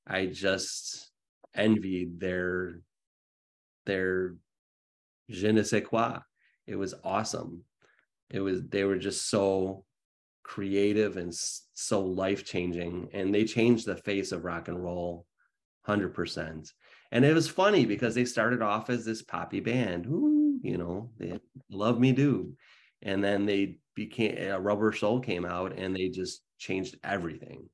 I 0.07 0.25
just 0.27 1.11
envied 1.55 2.19
their 2.19 2.79
their 3.85 4.35
je 5.29 5.51
ne 5.51 5.63
sais 5.63 5.83
quoi. 5.85 6.19
It 6.65 6.75
was 6.75 6.93
awesome. 7.03 7.63
It 8.29 8.39
was 8.39 8.63
they 8.63 8.83
were 8.83 8.97
just 8.97 9.29
so 9.29 9.85
creative 10.43 11.17
and 11.17 11.33
so 11.33 12.01
life 12.01 12.45
changing, 12.45 13.09
and 13.13 13.33
they 13.33 13.45
changed 13.45 13.85
the 13.85 13.95
face 13.95 14.31
of 14.31 14.45
rock 14.45 14.67
and 14.67 14.83
roll, 14.83 15.25
hundred 15.83 16.13
percent. 16.13 16.71
And 17.13 17.23
it 17.23 17.35
was 17.35 17.47
funny 17.47 17.85
because 17.85 18.15
they 18.15 18.25
started 18.25 18.63
off 18.63 18.89
as 18.89 19.05
this 19.05 19.21
poppy 19.21 19.59
band, 19.59 20.07
Ooh, 20.07 20.59
you 20.63 20.79
know, 20.79 21.11
they 21.19 21.39
love 21.69 21.99
me 21.99 22.11
do, 22.11 22.53
and 23.03 23.23
then 23.23 23.45
they 23.45 23.77
became 23.93 24.35
a 24.39 24.59
Rubber 24.59 24.91
Soul 24.91 25.19
came 25.19 25.45
out, 25.45 25.77
and 25.77 25.95
they 25.95 26.09
just 26.09 26.41
changed 26.57 26.97
everything. 27.03 27.69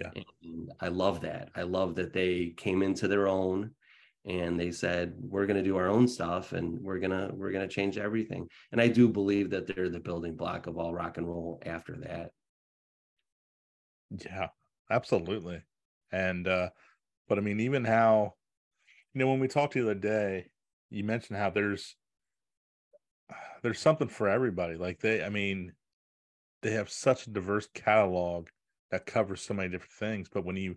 Yeah. 0.00 0.10
And 0.14 0.70
I 0.80 0.88
love 0.88 1.22
that. 1.22 1.50
I 1.56 1.62
love 1.62 1.96
that 1.96 2.12
they 2.12 2.54
came 2.56 2.82
into 2.82 3.08
their 3.08 3.26
own 3.26 3.72
and 4.24 4.58
they 4.58 4.72
said 4.72 5.14
we're 5.20 5.46
going 5.46 5.56
to 5.56 5.68
do 5.68 5.76
our 5.76 5.88
own 5.88 6.08
stuff 6.08 6.52
and 6.52 6.80
we're 6.80 6.98
going 6.98 7.12
to 7.12 7.32
we're 7.32 7.52
going 7.52 7.66
to 7.66 7.72
change 7.72 7.96
everything. 7.96 8.48
And 8.72 8.80
I 8.80 8.88
do 8.88 9.08
believe 9.08 9.50
that 9.50 9.68
they're 9.68 9.88
the 9.88 10.00
building 10.00 10.34
block 10.34 10.66
of 10.66 10.76
all 10.78 10.92
rock 10.92 11.16
and 11.16 11.28
roll 11.28 11.62
after 11.64 11.96
that. 11.98 12.32
Yeah, 14.10 14.48
absolutely. 14.90 15.62
And 16.10 16.48
uh 16.48 16.70
but 17.28 17.38
I 17.38 17.40
mean 17.40 17.60
even 17.60 17.84
how 17.84 18.34
you 19.14 19.20
know 19.20 19.30
when 19.30 19.40
we 19.40 19.48
talked 19.48 19.74
the 19.74 19.82
other 19.82 19.94
day, 19.94 20.50
you 20.90 21.04
mentioned 21.04 21.38
how 21.38 21.50
there's 21.50 21.96
there's 23.62 23.80
something 23.80 24.08
for 24.08 24.28
everybody. 24.28 24.76
Like 24.76 25.00
they 25.00 25.24
I 25.24 25.28
mean 25.28 25.72
they 26.62 26.72
have 26.72 26.90
such 26.90 27.26
a 27.26 27.30
diverse 27.30 27.68
catalog 27.74 28.48
that 28.90 29.06
covers 29.06 29.42
so 29.42 29.54
many 29.54 29.68
different 29.68 29.92
things. 29.92 30.28
But 30.32 30.44
when 30.44 30.56
you 30.56 30.76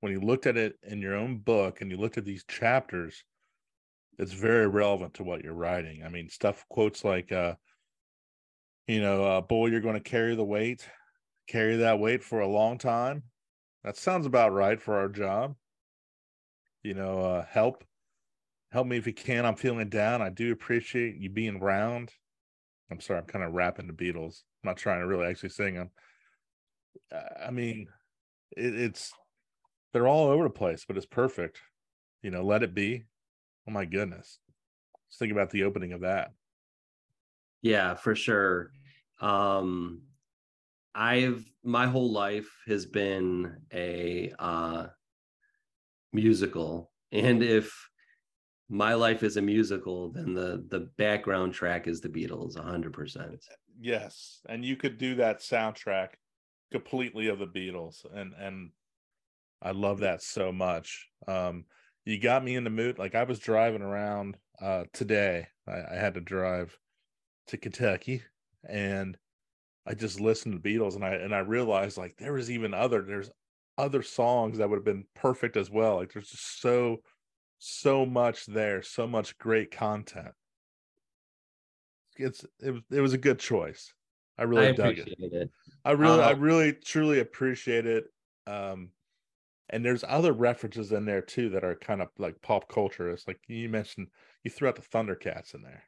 when 0.00 0.12
you 0.12 0.20
looked 0.20 0.46
at 0.46 0.56
it 0.56 0.78
in 0.82 1.00
your 1.00 1.14
own 1.14 1.38
book 1.38 1.80
and 1.80 1.90
you 1.90 1.96
looked 1.96 2.18
at 2.18 2.24
these 2.24 2.44
chapters, 2.44 3.22
it's 4.18 4.32
very 4.32 4.66
relevant 4.66 5.14
to 5.14 5.24
what 5.24 5.44
you're 5.44 5.54
writing. 5.54 6.02
I 6.04 6.08
mean, 6.08 6.28
stuff 6.28 6.64
quotes 6.68 7.04
like, 7.04 7.32
uh, 7.32 7.54
you 8.86 9.00
know, 9.00 9.24
uh, 9.24 9.40
boy, 9.42 9.66
you're 9.66 9.80
going 9.80 9.94
to 9.94 10.00
carry 10.00 10.34
the 10.34 10.44
weight, 10.44 10.88
carry 11.46 11.76
that 11.76 11.98
weight 11.98 12.24
for 12.24 12.40
a 12.40 12.48
long 12.48 12.78
time. 12.78 13.24
That 13.84 13.96
sounds 13.96 14.26
about 14.26 14.52
right 14.52 14.80
for 14.80 14.98
our 14.98 15.08
job. 15.08 15.54
You 16.82 16.94
know, 16.94 17.20
uh, 17.20 17.44
help, 17.46 17.84
help 18.72 18.86
me 18.86 18.96
if 18.96 19.06
you 19.06 19.14
can. 19.14 19.46
I'm 19.46 19.56
feeling 19.56 19.88
down. 19.88 20.22
I 20.22 20.30
do 20.30 20.52
appreciate 20.52 21.16
you 21.16 21.30
being 21.30 21.56
around. 21.56 22.12
I'm 22.90 23.00
sorry, 23.00 23.20
I'm 23.20 23.26
kind 23.26 23.44
of 23.44 23.52
rapping 23.52 23.86
the 23.86 23.92
Beatles. 23.92 24.42
I'm 24.62 24.68
not 24.68 24.76
trying 24.78 25.00
to 25.00 25.06
really 25.06 25.26
actually 25.26 25.50
sing 25.50 25.74
them. 25.74 25.90
I 27.12 27.50
mean, 27.50 27.88
it, 28.56 28.74
it's 28.74 29.12
they're 29.92 30.08
all 30.08 30.28
over 30.28 30.44
the 30.44 30.50
place, 30.50 30.84
but 30.86 30.96
it's 30.96 31.06
perfect. 31.06 31.60
You 32.22 32.30
know, 32.30 32.44
let 32.44 32.62
it 32.62 32.74
be. 32.74 33.06
Oh 33.68 33.72
my 33.72 33.84
goodness. 33.84 34.40
Just 35.10 35.18
think 35.18 35.32
about 35.32 35.50
the 35.50 35.64
opening 35.64 35.92
of 35.92 36.02
that. 36.02 36.32
Yeah, 37.62 37.94
for 37.94 38.14
sure. 38.14 38.72
Um 39.20 40.02
I've 40.94 41.50
my 41.62 41.86
whole 41.86 42.10
life 42.12 42.62
has 42.66 42.86
been 42.86 43.66
a 43.72 44.32
uh 44.38 44.88
musical. 46.12 46.90
And 47.12 47.42
if 47.42 47.88
my 48.68 48.94
life 48.94 49.22
is 49.22 49.36
a 49.36 49.42
musical, 49.42 50.12
then 50.12 50.32
the 50.32 50.64
the 50.68 50.88
background 50.96 51.52
track 51.52 51.88
is 51.88 52.00
the 52.00 52.08
Beatles, 52.08 52.58
hundred 52.58 52.92
percent. 52.92 53.44
Yes. 53.80 54.40
And 54.48 54.64
you 54.64 54.76
could 54.76 54.98
do 54.98 55.16
that 55.16 55.40
soundtrack 55.40 56.10
completely 56.70 57.28
of 57.28 57.38
the 57.38 57.46
Beatles, 57.46 58.04
and 58.14 58.32
and 58.38 58.70
I 59.62 59.72
love 59.72 60.00
that 60.00 60.22
so 60.22 60.52
much. 60.52 61.08
Um, 61.26 61.64
you 62.04 62.18
got 62.18 62.44
me 62.44 62.54
in 62.54 62.64
the 62.64 62.70
mood. 62.70 62.98
Like 62.98 63.14
I 63.14 63.24
was 63.24 63.38
driving 63.38 63.82
around 63.82 64.36
uh, 64.60 64.84
today. 64.92 65.48
I, 65.68 65.94
I 65.94 65.94
had 65.96 66.14
to 66.14 66.20
drive 66.20 66.76
to 67.48 67.56
Kentucky, 67.56 68.22
and 68.68 69.18
I 69.86 69.94
just 69.94 70.20
listened 70.20 70.54
to 70.54 70.68
Beatles, 70.68 70.94
and 70.94 71.04
I 71.04 71.14
and 71.14 71.34
I 71.34 71.40
realized 71.40 71.98
like 71.98 72.16
there 72.18 72.32
was 72.32 72.50
even 72.50 72.72
other 72.72 73.02
there's 73.02 73.30
other 73.80 74.02
songs 74.02 74.58
that 74.58 74.68
would 74.68 74.76
have 74.76 74.84
been 74.84 75.06
perfect 75.14 75.56
as 75.56 75.70
well. 75.70 75.96
Like 75.96 76.12
there's 76.12 76.30
just 76.30 76.60
so 76.60 76.98
so 77.58 78.06
much 78.06 78.46
there, 78.46 78.82
so 78.82 79.06
much 79.06 79.38
great 79.38 79.70
content. 79.70 80.32
It's 82.16 82.44
it 82.60 82.70
was 82.72 82.82
it 82.90 83.00
was 83.00 83.12
a 83.12 83.18
good 83.18 83.38
choice. 83.38 83.92
I 84.38 84.44
really 84.44 84.68
I 84.68 84.72
dug 84.72 84.98
it. 84.98 85.08
it. 85.08 85.50
I 85.84 85.92
really, 85.92 86.22
uh, 86.22 86.28
I 86.28 86.30
really, 86.32 86.72
truly 86.72 87.20
appreciate 87.20 87.86
it. 87.86 88.04
Um, 88.46 88.90
and 89.68 89.84
there's 89.84 90.04
other 90.06 90.32
references 90.32 90.92
in 90.92 91.04
there 91.04 91.22
too 91.22 91.50
that 91.50 91.64
are 91.64 91.76
kind 91.76 92.02
of 92.02 92.08
like 92.18 92.40
pop 92.42 92.68
culture. 92.68 93.10
It's 93.10 93.28
like 93.28 93.40
you 93.48 93.68
mentioned, 93.68 94.08
you 94.42 94.50
threw 94.50 94.68
out 94.68 94.76
the 94.76 94.82
Thundercats 94.82 95.54
in 95.54 95.62
there. 95.62 95.84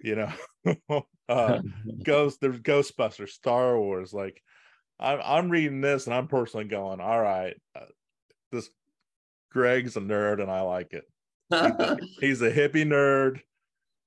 You 0.00 0.16
know, 0.16 1.04
uh, 1.28 1.60
Ghost. 2.02 2.40
There's 2.40 2.58
Ghostbusters, 2.60 3.30
Star 3.30 3.78
Wars. 3.78 4.12
Like, 4.12 4.42
I'm 5.00 5.20
I'm 5.24 5.50
reading 5.50 5.80
this 5.80 6.06
and 6.06 6.14
I'm 6.14 6.28
personally 6.28 6.66
going, 6.66 7.00
all 7.00 7.20
right, 7.20 7.54
uh, 7.74 7.86
this 8.52 8.70
Gregg's 9.50 9.96
a 9.96 10.00
nerd 10.00 10.40
and 10.40 10.50
I 10.50 10.60
like 10.62 10.92
it. 10.92 11.04
he's 12.20 12.42
a 12.42 12.50
hippie 12.52 12.86
nerd 12.86 13.40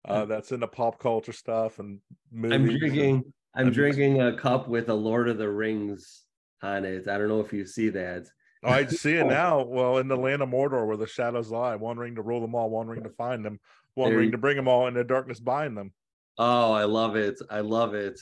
uh, 0.07 0.25
that's 0.25 0.51
into 0.51 0.67
pop 0.67 0.99
culture 0.99 1.33
stuff 1.33 1.79
and 1.79 1.99
movies. 2.31 2.55
I'm 2.55 2.79
drinking. 2.79 3.33
I'm 3.55 3.71
drinking 3.71 4.21
a 4.21 4.37
cup 4.37 4.67
with 4.67 4.89
a 4.89 4.93
Lord 4.93 5.27
of 5.27 5.37
the 5.37 5.49
Rings 5.49 6.23
on 6.61 6.85
it. 6.85 7.07
I 7.07 7.17
don't 7.17 7.27
know 7.27 7.39
if 7.39 7.51
you 7.51 7.65
see 7.65 7.89
that. 7.89 8.27
Oh, 8.63 8.69
I 8.69 8.85
see 8.85 9.15
it 9.15 9.25
now. 9.27 9.63
Well, 9.63 9.97
in 9.97 10.07
the 10.07 10.15
land 10.15 10.41
of 10.41 10.49
Mordor, 10.49 10.85
where 10.85 10.97
the 10.97 11.07
shadows 11.07 11.49
lie, 11.49 11.75
one 11.75 11.97
ring 11.97 12.15
to 12.15 12.21
rule 12.21 12.39
them 12.41 12.53
all, 12.53 12.69
one 12.69 12.87
ring 12.87 13.03
to 13.03 13.09
find 13.09 13.43
them, 13.43 13.59
one 13.95 14.11
there 14.11 14.19
ring 14.19 14.31
to 14.31 14.37
bring 14.37 14.57
them 14.57 14.67
all, 14.67 14.87
and 14.87 14.95
the 14.95 15.03
darkness 15.03 15.39
bind 15.39 15.75
them. 15.75 15.91
Oh, 16.37 16.71
I 16.71 16.83
love 16.83 17.15
it! 17.15 17.39
I 17.49 17.61
love 17.61 17.95
it. 17.95 18.19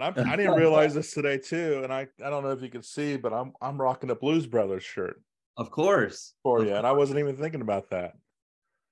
And 0.00 0.18
I'm, 0.18 0.28
I 0.28 0.36
didn't 0.36 0.54
realize 0.56 0.94
this 0.94 1.12
today 1.12 1.38
too. 1.38 1.80
And 1.84 1.92
I, 1.92 2.08
I 2.24 2.30
don't 2.30 2.42
know 2.42 2.50
if 2.50 2.62
you 2.62 2.70
can 2.70 2.82
see, 2.82 3.16
but 3.16 3.32
I'm 3.32 3.52
I'm 3.60 3.80
rocking 3.80 4.10
a 4.10 4.14
Blues 4.14 4.46
Brothers 4.46 4.84
shirt. 4.84 5.20
Of 5.56 5.70
course. 5.70 6.34
For 6.42 6.64
you, 6.64 6.74
and 6.74 6.86
I 6.86 6.92
wasn't 6.92 7.18
even 7.18 7.36
thinking 7.36 7.60
about 7.60 7.90
that. 7.90 8.14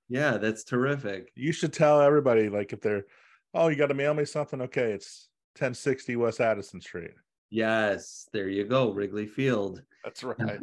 Yeah, 0.07 0.37
that's 0.37 0.63
terrific. 0.63 1.31
You 1.35 1.51
should 1.51 1.73
tell 1.73 2.01
everybody, 2.01 2.49
like, 2.49 2.73
if 2.73 2.81
they're, 2.81 3.05
oh, 3.53 3.67
you 3.67 3.75
got 3.75 3.87
to 3.87 3.93
mail 3.93 4.13
me 4.13 4.25
something. 4.25 4.61
Okay, 4.61 4.91
it's 4.91 5.29
1060 5.53 6.15
West 6.15 6.41
Addison 6.41 6.81
Street. 6.81 7.11
Yes, 7.49 8.27
there 8.33 8.49
you 8.49 8.65
go, 8.65 8.91
Wrigley 8.91 9.27
Field. 9.27 9.81
That's 10.03 10.23
right. 10.39 10.59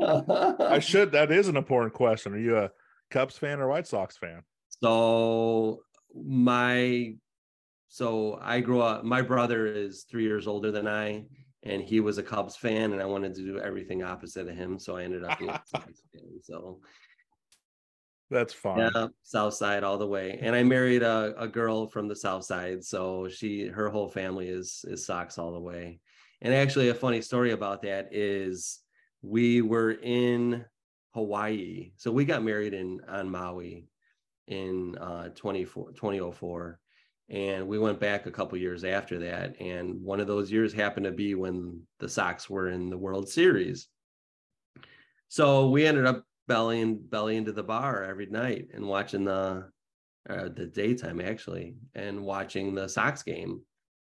I 0.61 0.79
should. 0.79 1.13
That 1.13 1.33
is 1.33 1.49
an 1.49 1.57
important 1.57 1.95
question. 1.95 2.35
Are 2.35 2.39
you 2.39 2.57
a 2.59 2.71
Cubs 3.11 3.37
fan 3.37 3.61
or 3.61 3.69
White 3.69 3.87
Sox 3.87 4.17
fan? 4.17 4.43
So 4.83 5.81
my, 6.15 7.15
so 7.89 8.39
I 8.43 8.61
grew 8.61 8.81
up. 8.81 9.05
My 9.05 9.23
brother 9.23 9.67
is 9.67 10.05
three 10.11 10.25
years 10.25 10.47
older 10.47 10.71
than 10.71 10.89
I, 10.89 11.25
and 11.63 11.83
he 11.83 12.01
was 12.01 12.19
a 12.19 12.23
Cubs 12.23 12.57
fan, 12.57 12.93
and 12.93 13.01
I 13.01 13.07
wanted 13.07 13.35
to 13.35 13.43
do 13.43 13.59
everything 13.59 14.03
opposite 14.03 14.49
of 14.49 14.57
him. 14.57 14.79
So 14.79 14.97
I 14.97 15.05
ended 15.05 15.25
up 15.25 15.39
being 15.39 15.51
a 15.51 15.63
Sox 15.67 16.03
fan. 16.13 16.41
So 16.43 16.81
that's 18.31 18.53
fine. 18.53 18.91
Yeah, 18.95 19.07
South 19.23 19.55
Side 19.55 19.85
all 19.85 19.99
the 19.99 20.07
way. 20.07 20.39
And 20.43 20.55
I 20.55 20.63
married 20.63 21.03
a, 21.03 21.35
a 21.39 21.47
girl 21.47 21.87
from 21.87 22.09
the 22.09 22.17
South 22.17 22.45
Side, 22.45 22.85
so 22.85 23.29
she 23.29 23.67
her 23.67 23.89
whole 23.89 24.09
family 24.09 24.49
is 24.49 24.85
is 24.89 25.07
Sox 25.07 25.39
all 25.39 25.53
the 25.53 25.61
way. 25.61 26.01
And 26.43 26.53
actually, 26.53 26.89
a 26.89 26.95
funny 26.95 27.23
story 27.23 27.53
about 27.53 27.83
that 27.83 28.09
is 28.13 28.81
we 29.23 29.63
were 29.63 29.93
in 29.93 30.65
Hawaii. 31.15 31.93
So 31.97 32.11
we 32.11 32.25
got 32.25 32.43
married 32.43 32.75
in 32.75 33.01
on 33.09 33.31
Maui 33.31 33.87
in 34.49 34.97
uh 34.99 35.29
24 35.31 35.91
2004 35.93 36.79
and 37.29 37.67
we 37.67 37.79
went 37.79 37.99
back 37.99 38.27
a 38.27 38.31
couple 38.31 38.57
years 38.57 38.85
after 38.85 39.19
that 39.19 39.61
and 39.61 40.01
one 40.01 40.21
of 40.21 40.29
those 40.29 40.51
years 40.51 40.73
happened 40.73 41.05
to 41.05 41.13
be 41.13 41.35
when 41.35 41.81
the 41.99 42.09
Sox 42.09 42.49
were 42.49 42.69
in 42.69 42.89
the 42.89 42.99
World 42.99 43.29
Series. 43.29 43.89
So 45.29 45.71
we 45.71 45.87
ended 45.87 46.07
up 46.07 46.25
bellying 46.47 46.99
belly 46.99 47.37
into 47.37 47.53
the 47.53 47.63
bar 47.63 48.05
every 48.05 48.27
night 48.27 48.69
and 48.73 48.87
watching 48.87 49.25
the 49.25 49.69
uh, 50.29 50.49
the 50.49 50.67
daytime 50.67 51.21
actually 51.21 51.77
and 51.95 52.21
watching 52.25 52.75
the 52.75 52.89
Sox 52.89 53.23
game. 53.23 53.61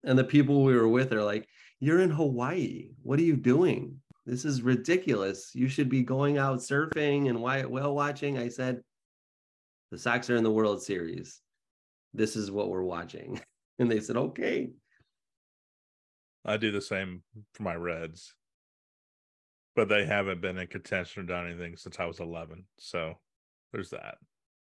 And 0.04 0.18
the 0.18 0.24
people 0.24 0.64
we 0.64 0.76
were 0.76 0.88
with 0.88 1.14
are 1.14 1.24
like, 1.24 1.48
"You're 1.80 2.02
in 2.02 2.10
Hawaii. 2.10 2.90
What 3.04 3.20
are 3.20 3.24
you 3.24 3.38
doing? 3.38 4.02
This 4.26 4.46
is 4.46 4.62
ridiculous. 4.62 5.52
You 5.54 5.68
should 5.68 5.90
be 5.90 6.04
going 6.04 6.38
out 6.38 6.60
surfing 6.60 7.30
and 7.30 7.42
whale 7.42 7.96
watching." 7.96 8.38
I 8.38 8.50
said, 8.50 8.82
"The 9.92 9.98
Sox 9.98 10.30
are 10.30 10.36
in 10.36 10.44
the 10.44 10.52
World 10.52 10.82
Series. 10.84 11.42
This 12.14 12.36
is 12.36 12.52
what 12.52 12.70
we're 12.70 12.84
watching." 12.84 13.40
And 13.80 13.90
they 13.90 14.00
said, 14.00 14.16
"Okay." 14.16 14.70
I 16.46 16.58
do 16.58 16.72
the 16.72 16.82
same 16.82 17.24
for 17.54 17.64
my 17.64 17.74
Reds 17.74 18.36
but 19.76 19.90
they 19.90 20.06
haven't 20.06 20.42
been 20.42 20.58
in 20.58 20.68
contention 20.68 21.24
or 21.24 21.26
done 21.26 21.48
anything 21.48 21.78
since 21.78 22.00
I 22.00 22.06
was 22.06 22.20
11. 22.20 22.66
So 22.78 23.16
there's 23.72 23.92
that. 23.92 24.16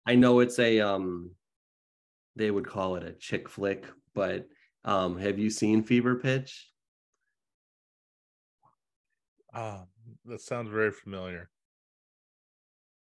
I 0.05 0.15
know 0.15 0.39
it's 0.39 0.59
a 0.59 0.79
um 0.79 1.31
they 2.35 2.49
would 2.49 2.67
call 2.67 2.95
it 2.95 3.03
a 3.03 3.13
chick 3.13 3.49
flick, 3.49 3.85
but 4.13 4.47
um 4.85 5.17
have 5.17 5.39
you 5.39 5.49
seen 5.49 5.83
Fever 5.83 6.15
Pitch? 6.15 6.69
Ah, 9.53 9.83
that 10.25 10.41
sounds 10.41 10.69
very 10.69 10.91
familiar. 10.91 11.49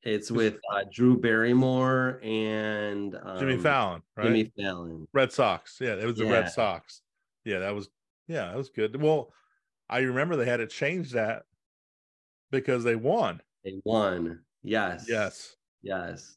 It's 0.03 0.31
with 0.31 0.59
uh, 0.73 0.85
Drew 0.93 1.19
Barrymore 1.19 2.21
and 2.23 3.17
um, 3.23 3.39
Jimmy 3.39 3.59
Fallon, 3.59 4.03
right? 4.17 4.27
Jimmy 4.27 4.53
Fallon. 4.57 5.09
Red 5.13 5.33
Sox. 5.33 5.79
Yeah, 5.81 5.95
it 5.95 6.05
was 6.05 6.17
the 6.17 6.25
yeah. 6.25 6.33
Red 6.33 6.51
Sox. 6.51 7.03
Yeah, 7.45 7.59
that 7.59 7.75
was 7.75 7.89
yeah, 8.29 8.47
that 8.47 8.57
was 8.57 8.69
good. 8.69 9.01
Well, 9.01 9.33
I 9.91 10.01
remember 10.01 10.37
they 10.37 10.45
had 10.45 10.59
to 10.59 10.67
change 10.67 11.13
that 11.13 11.43
because 12.51 12.85
they 12.85 12.97
won. 12.97 13.41
They 13.65 13.81
won. 13.85 14.41
Yes. 14.63 15.07
Yes. 15.09 15.57
Yes. 15.83 16.37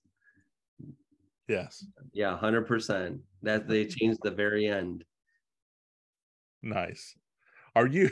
Yes. 1.47 1.85
Yeah, 2.13 2.37
hundred 2.37 2.65
percent. 2.67 3.19
That 3.43 3.67
they 3.67 3.85
changed 3.85 4.19
the 4.23 4.31
very 4.31 4.67
end. 4.67 5.03
Nice. 6.63 7.15
Are 7.75 7.87
you? 7.87 8.09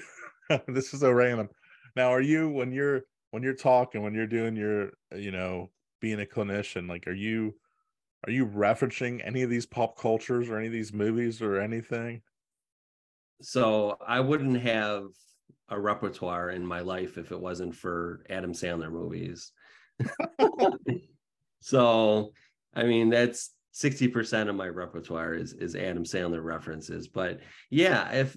this 0.67 0.93
is 0.93 0.99
so 0.99 1.11
random. 1.11 1.49
Now, 1.95 2.11
are 2.13 2.21
you 2.21 2.49
when 2.49 2.71
you're 2.71 3.03
when 3.31 3.43
you're 3.43 3.53
talking 3.53 4.01
when 4.01 4.13
you're 4.13 4.27
doing 4.27 4.55
your 4.55 4.91
you 5.15 5.31
know 5.31 5.69
being 6.01 6.21
a 6.21 6.25
clinician 6.25 6.87
like 6.87 7.07
are 7.07 7.13
you 7.13 7.53
are 8.25 8.31
you 8.31 8.45
referencing 8.45 9.21
any 9.25 9.43
of 9.43 9.49
these 9.49 9.65
pop 9.65 9.97
cultures 9.97 10.49
or 10.49 10.57
any 10.57 10.67
of 10.67 10.73
these 10.73 10.93
movies 10.93 11.41
or 11.41 11.59
anything? 11.59 12.21
So 13.41 13.97
I 14.05 14.19
wouldn't 14.19 14.61
have 14.61 15.05
a 15.69 15.79
repertoire 15.79 16.49
in 16.49 16.65
my 16.65 16.81
life 16.81 17.17
if 17.17 17.31
it 17.31 17.39
wasn't 17.39 17.75
for 17.75 18.25
Adam 18.29 18.51
Sandler 18.51 18.91
movies. 18.91 19.53
so, 21.61 22.33
I 22.73 22.83
mean, 22.83 23.09
that's 23.09 23.51
60% 23.73 24.49
of 24.49 24.55
my 24.55 24.67
repertoire 24.67 25.33
is 25.33 25.53
is 25.53 25.75
Adam 25.75 26.03
Sandler 26.03 26.43
references. 26.43 27.07
But 27.07 27.39
yeah, 27.69 28.09
if 28.11 28.35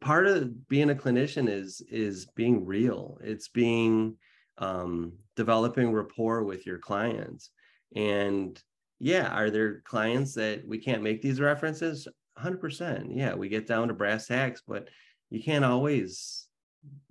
part 0.00 0.26
of 0.26 0.68
being 0.68 0.90
a 0.90 0.94
clinician 0.94 1.48
is 1.48 1.82
is 1.90 2.26
being 2.34 2.64
real. 2.64 3.18
It's 3.22 3.48
being 3.48 4.16
um 4.58 5.12
developing 5.36 5.92
rapport 5.92 6.44
with 6.44 6.66
your 6.66 6.78
clients. 6.78 7.50
And 7.94 8.60
yeah, 8.98 9.28
are 9.28 9.50
there 9.50 9.80
clients 9.80 10.34
that 10.34 10.66
we 10.66 10.78
can't 10.78 11.02
make 11.02 11.20
these 11.20 11.40
references? 11.40 12.08
100%. 12.38 13.08
Yeah, 13.10 13.34
we 13.34 13.48
get 13.48 13.66
down 13.66 13.88
to 13.88 13.94
brass 13.94 14.26
tacks, 14.26 14.62
but 14.66 14.88
you 15.30 15.42
can't 15.42 15.64
always 15.64 16.46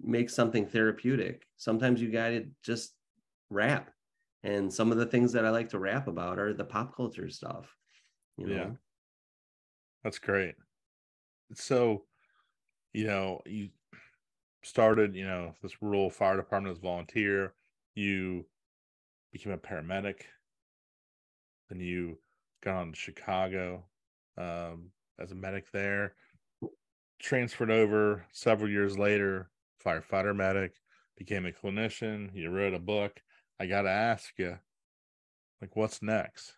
make 0.01 0.29
something 0.29 0.65
therapeutic. 0.65 1.43
Sometimes 1.57 2.01
you 2.01 2.11
got 2.11 2.29
to 2.29 2.45
just 2.63 2.93
rap. 3.49 3.91
And 4.43 4.73
some 4.73 4.91
of 4.91 4.97
the 4.97 5.05
things 5.05 5.31
that 5.33 5.45
I 5.45 5.49
like 5.49 5.69
to 5.69 5.79
rap 5.79 6.07
about 6.07 6.39
are 6.39 6.53
the 6.53 6.65
pop 6.65 6.95
culture 6.95 7.29
stuff. 7.29 7.75
You 8.37 8.47
know? 8.47 8.55
Yeah. 8.55 8.69
That's 10.03 10.19
great. 10.19 10.55
So, 11.53 12.05
you 12.93 13.05
know, 13.05 13.41
you 13.45 13.69
started, 14.63 15.15
you 15.15 15.25
know, 15.25 15.53
this 15.61 15.81
rural 15.81 16.09
fire 16.09 16.37
department 16.37 16.75
as 16.75 16.81
volunteer. 16.81 17.53
You 17.93 18.45
became 19.31 19.53
a 19.53 19.57
paramedic. 19.57 20.21
Then 21.69 21.79
you 21.79 22.17
got 22.63 22.75
on 22.75 22.91
to 22.91 22.97
Chicago 22.97 23.85
um, 24.37 24.91
as 25.19 25.31
a 25.31 25.35
medic 25.35 25.71
there. 25.71 26.15
Transferred 27.19 27.69
over 27.69 28.25
several 28.31 28.69
years 28.69 28.97
later 28.97 29.51
firefighter 29.83 30.35
medic, 30.35 30.73
became 31.17 31.45
a 31.45 31.51
clinician, 31.51 32.29
you 32.33 32.49
wrote 32.49 32.73
a 32.73 32.79
book. 32.79 33.21
I 33.61 33.67
got 33.67 33.83
to 33.83 33.91
ask 33.91 34.31
you, 34.39 34.57
like, 35.61 35.75
what's 35.75 36.01
next? 36.01 36.53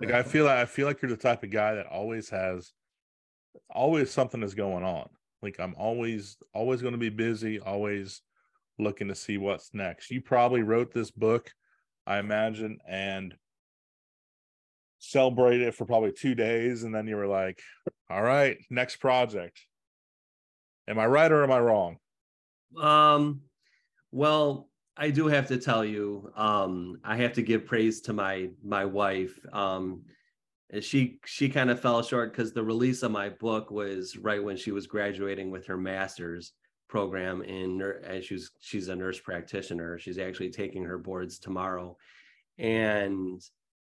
Like, 0.00 0.12
I 0.12 0.22
feel 0.22 0.46
like 0.46 0.56
I 0.56 0.64
feel 0.64 0.86
like 0.86 1.02
you're 1.02 1.10
the 1.10 1.16
type 1.18 1.42
of 1.42 1.50
guy 1.50 1.74
that 1.74 1.84
always 1.84 2.30
has, 2.30 2.72
always 3.68 4.10
something 4.10 4.42
is 4.42 4.54
going 4.54 4.82
on. 4.82 5.10
Like, 5.42 5.60
I'm 5.60 5.74
always, 5.76 6.38
always 6.54 6.80
going 6.80 6.92
to 6.92 6.98
be 6.98 7.10
busy, 7.10 7.60
always 7.60 8.22
looking 8.78 9.08
to 9.08 9.14
see 9.14 9.36
what's 9.36 9.74
next. 9.74 10.10
You 10.10 10.22
probably 10.22 10.62
wrote 10.62 10.94
this 10.94 11.10
book, 11.10 11.50
I 12.06 12.18
imagine, 12.18 12.78
and 12.88 13.34
celebrated 15.00 15.68
it 15.68 15.74
for 15.74 15.84
probably 15.84 16.12
two 16.12 16.34
days, 16.34 16.82
and 16.82 16.94
then 16.94 17.06
you 17.06 17.16
were 17.16 17.26
like, 17.26 17.60
"All 18.08 18.22
right, 18.22 18.56
next 18.70 18.96
project." 18.96 19.60
Am 20.88 20.98
I 20.98 21.04
right 21.04 21.30
or 21.30 21.44
am 21.44 21.52
I 21.52 21.60
wrong? 21.60 21.98
Um, 22.80 23.42
well, 24.10 24.70
I 24.96 25.10
do 25.10 25.26
have 25.26 25.48
to 25.48 25.56
tell 25.56 25.84
you, 25.84 26.30
um, 26.36 26.98
I 27.02 27.16
have 27.16 27.32
to 27.34 27.42
give 27.42 27.64
praise 27.64 28.00
to 28.02 28.12
my 28.12 28.50
my 28.62 28.84
wife. 28.84 29.38
Um, 29.52 30.02
she 30.80 31.18
she 31.24 31.48
kind 31.48 31.70
of 31.70 31.80
fell 31.80 32.02
short 32.02 32.32
because 32.32 32.52
the 32.52 32.64
release 32.64 33.02
of 33.02 33.10
my 33.10 33.30
book 33.30 33.70
was 33.70 34.16
right 34.16 34.42
when 34.42 34.56
she 34.56 34.70
was 34.70 34.86
graduating 34.86 35.50
with 35.50 35.66
her 35.66 35.76
master's 35.76 36.52
program 36.88 37.42
in 37.42 37.80
as 38.04 38.26
she's 38.26 38.50
she's 38.60 38.88
a 38.88 38.96
nurse 38.96 39.18
practitioner. 39.18 39.98
She's 39.98 40.18
actually 40.18 40.50
taking 40.50 40.84
her 40.84 40.98
boards 40.98 41.38
tomorrow, 41.38 41.96
and 42.58 43.40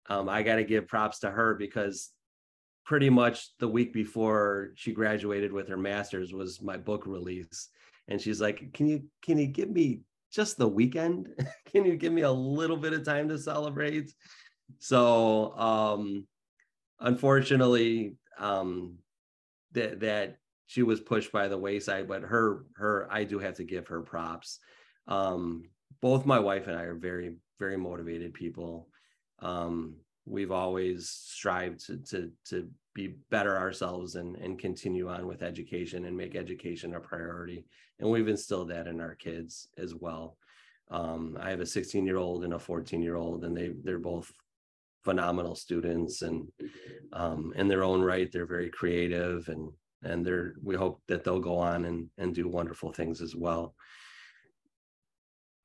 um, 0.10 0.28
I 0.28 0.44
got 0.44 0.56
to 0.56 0.64
give 0.64 0.88
props 0.88 1.20
to 1.20 1.30
her 1.30 1.54
because 1.54 2.12
pretty 2.86 3.10
much 3.10 3.58
the 3.60 3.68
week 3.68 3.94
before 3.94 4.72
she 4.76 4.92
graduated 4.92 5.52
with 5.52 5.68
her 5.68 5.78
master's 5.78 6.34
was 6.34 6.62
my 6.62 6.78
book 6.78 7.08
release 7.08 7.70
and 8.08 8.22
she's 8.22 8.40
like 8.40 8.72
can 8.74 8.86
you 8.86 9.04
can 9.24 9.40
you 9.40 9.48
give 9.48 9.70
me 9.70 10.02
just 10.32 10.58
the 10.58 10.68
weekend? 10.68 11.30
Can 11.72 11.86
you 11.86 11.96
give 11.96 12.14
me 12.14 12.22
a 12.24 12.32
little 12.32 12.78
bit 12.78 12.94
of 12.94 13.04
time 13.04 13.30
to 13.30 13.38
celebrate? 13.38 14.14
So 14.80 15.58
um 15.58 16.28
unfortunately 17.00 18.16
um 18.40 18.98
that 19.74 20.00
that 20.00 20.38
she 20.66 20.82
was 20.82 21.00
pushed 21.00 21.32
by 21.32 21.48
the 21.48 21.58
wayside 21.58 22.08
but 22.08 22.22
her 22.24 22.66
her 22.78 23.08
i 23.12 23.24
do 23.24 23.38
have 23.40 23.56
to 23.56 23.64
give 23.64 23.88
her 23.88 24.02
props. 24.02 24.60
Um 25.08 25.70
both 26.02 26.26
my 26.26 26.40
wife 26.40 26.68
and 26.68 26.78
i 26.78 26.84
are 26.84 26.96
very 26.96 27.36
very 27.60 27.78
motivated 27.78 28.34
people. 28.34 28.88
Um 29.40 29.98
we've 30.26 30.52
always 30.52 31.10
strived 31.10 31.86
to 31.86 31.98
to 31.98 32.32
to 32.46 32.70
be 32.94 33.16
better 33.30 33.58
ourselves 33.58 34.16
and 34.16 34.36
and 34.38 34.60
continue 34.60 35.10
on 35.10 35.28
with 35.28 35.44
education 35.44 36.06
and 36.06 36.18
make 36.18 36.36
education 36.36 36.96
a 36.96 37.00
priority. 37.00 37.66
And 38.00 38.10
we've 38.10 38.28
instilled 38.28 38.70
that 38.70 38.88
in 38.88 39.00
our 39.00 39.16
kids 39.16 39.68
as 39.78 39.94
well. 39.94 40.38
Um, 40.92 41.38
i 41.42 41.50
have 41.50 41.62
a 41.62 41.66
16 41.66 42.06
year 42.06 42.18
old 42.18 42.44
and 42.44 42.54
a 42.54 42.60
14 42.60 43.02
year 43.02 43.16
old 43.16 43.44
and 43.44 43.58
they 43.58 43.72
they're 43.84 43.98
both 43.98 44.32
phenomenal 45.04 45.56
students 45.56 46.22
and 46.22 46.48
um, 47.12 47.54
in 47.56 47.68
their 47.68 47.84
own 47.84 48.02
right 48.02 48.32
they're 48.32 48.46
very 48.46 48.70
creative 48.70 49.48
and 49.50 49.72
and 50.04 50.24
they're 50.24 50.54
we 50.64 50.76
hope 50.76 51.02
that 51.08 51.24
they'll 51.24 51.40
go 51.40 51.58
on 51.58 51.86
and 51.86 52.10
and 52.18 52.36
do 52.36 52.48
wonderful 52.48 52.92
things 52.92 53.22
as 53.22 53.36
well. 53.36 53.76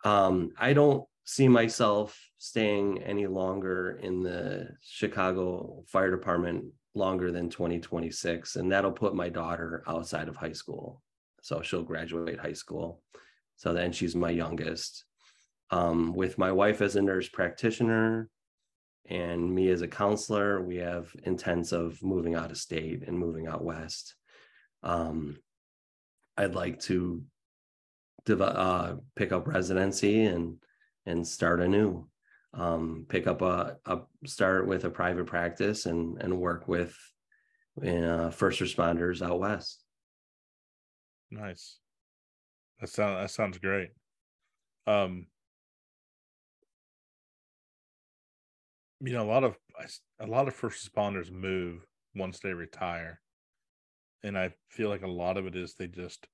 Um, 0.05 0.53
i 0.59 0.73
don't 0.73 1.05
see 1.25 1.49
myself 1.49 2.19
staying 2.39 3.03
any 3.03 3.27
longer 3.27 3.99
in 4.03 4.23
the 4.23 4.69
chicago 4.83 5.83
fire 5.87 6.11
department 6.11 6.65
longer 6.95 7.31
than 7.31 7.49
2026 7.49 8.57
and 8.57 8.71
that'll 8.71 8.93
put 8.93 9.15
my 9.15 9.29
daughter 9.29 9.83
outside 9.87 10.29
of 10.29 10.37
high 10.37 10.53
school. 10.53 11.03
So 11.43 11.63
she'll 11.63 11.83
graduate 11.83 12.39
high 12.39 12.53
school. 12.53 13.03
So 13.57 13.73
then 13.73 13.93
she's 13.93 14.17
my 14.17 14.31
youngest. 14.31 15.05
Um, 15.71 16.15
with 16.15 16.37
my 16.37 16.51
wife 16.51 16.83
as 16.83 16.97
a 16.97 17.03
nurse 17.03 17.29
practitioner 17.29 18.29
and 19.09 19.55
me 19.55 19.69
as 19.69 19.83
a 19.83 19.89
counselor 19.89 20.61
we 20.61 20.77
have 20.77 21.09
intents 21.23 21.71
of 21.71 22.03
moving 22.03 22.35
out 22.35 22.51
of 22.51 22.59
state 22.59 23.07
and 23.07 23.17
moving 23.17 23.47
out 23.47 23.65
west. 23.65 24.15
Um, 24.83 25.39
i'd 26.37 26.55
like 26.55 26.81
to 26.81 27.23
uh, 28.29 28.95
pick 29.17 29.33
up 29.33 29.47
residency 29.47 30.25
and 30.25 30.57
and 31.07 31.27
start 31.27 31.61
anew. 31.61 32.07
Um, 32.53 33.07
pick 33.09 33.27
up 33.27 33.43
a, 33.43 33.77
a 33.87 34.01
start 34.27 34.67
with 34.67 34.85
a 34.85 34.91
private 34.91 35.27
practice 35.27 35.87
and 35.87 36.21
and 36.21 36.41
work 36.41 36.67
with 36.67 36.97
uh, 37.87 38.31
first 38.31 38.61
responders 38.61 39.23
out 39.23 39.39
west. 39.39 39.85
Nice. 41.31 41.79
That 42.81 42.89
sounds 42.89 43.23
that 43.23 43.31
sounds 43.31 43.59
great. 43.59 43.91
Um, 44.87 45.27
you 49.01 49.13
know, 49.13 49.23
a 49.23 49.31
lot 49.31 49.45
of 49.45 49.57
a 50.19 50.27
lot 50.27 50.49
of 50.49 50.55
first 50.55 50.91
responders 50.91 51.31
move 51.31 51.85
once 52.15 52.41
they 52.41 52.53
retire, 52.53 53.21
and 54.23 54.37
I 54.37 54.55
feel 54.69 54.89
like 54.89 55.03
a 55.03 55.09
lot 55.09 55.37
of 55.37 55.47
it 55.47 55.57
is 55.57 55.75
they 55.75 55.87
just 55.87 56.27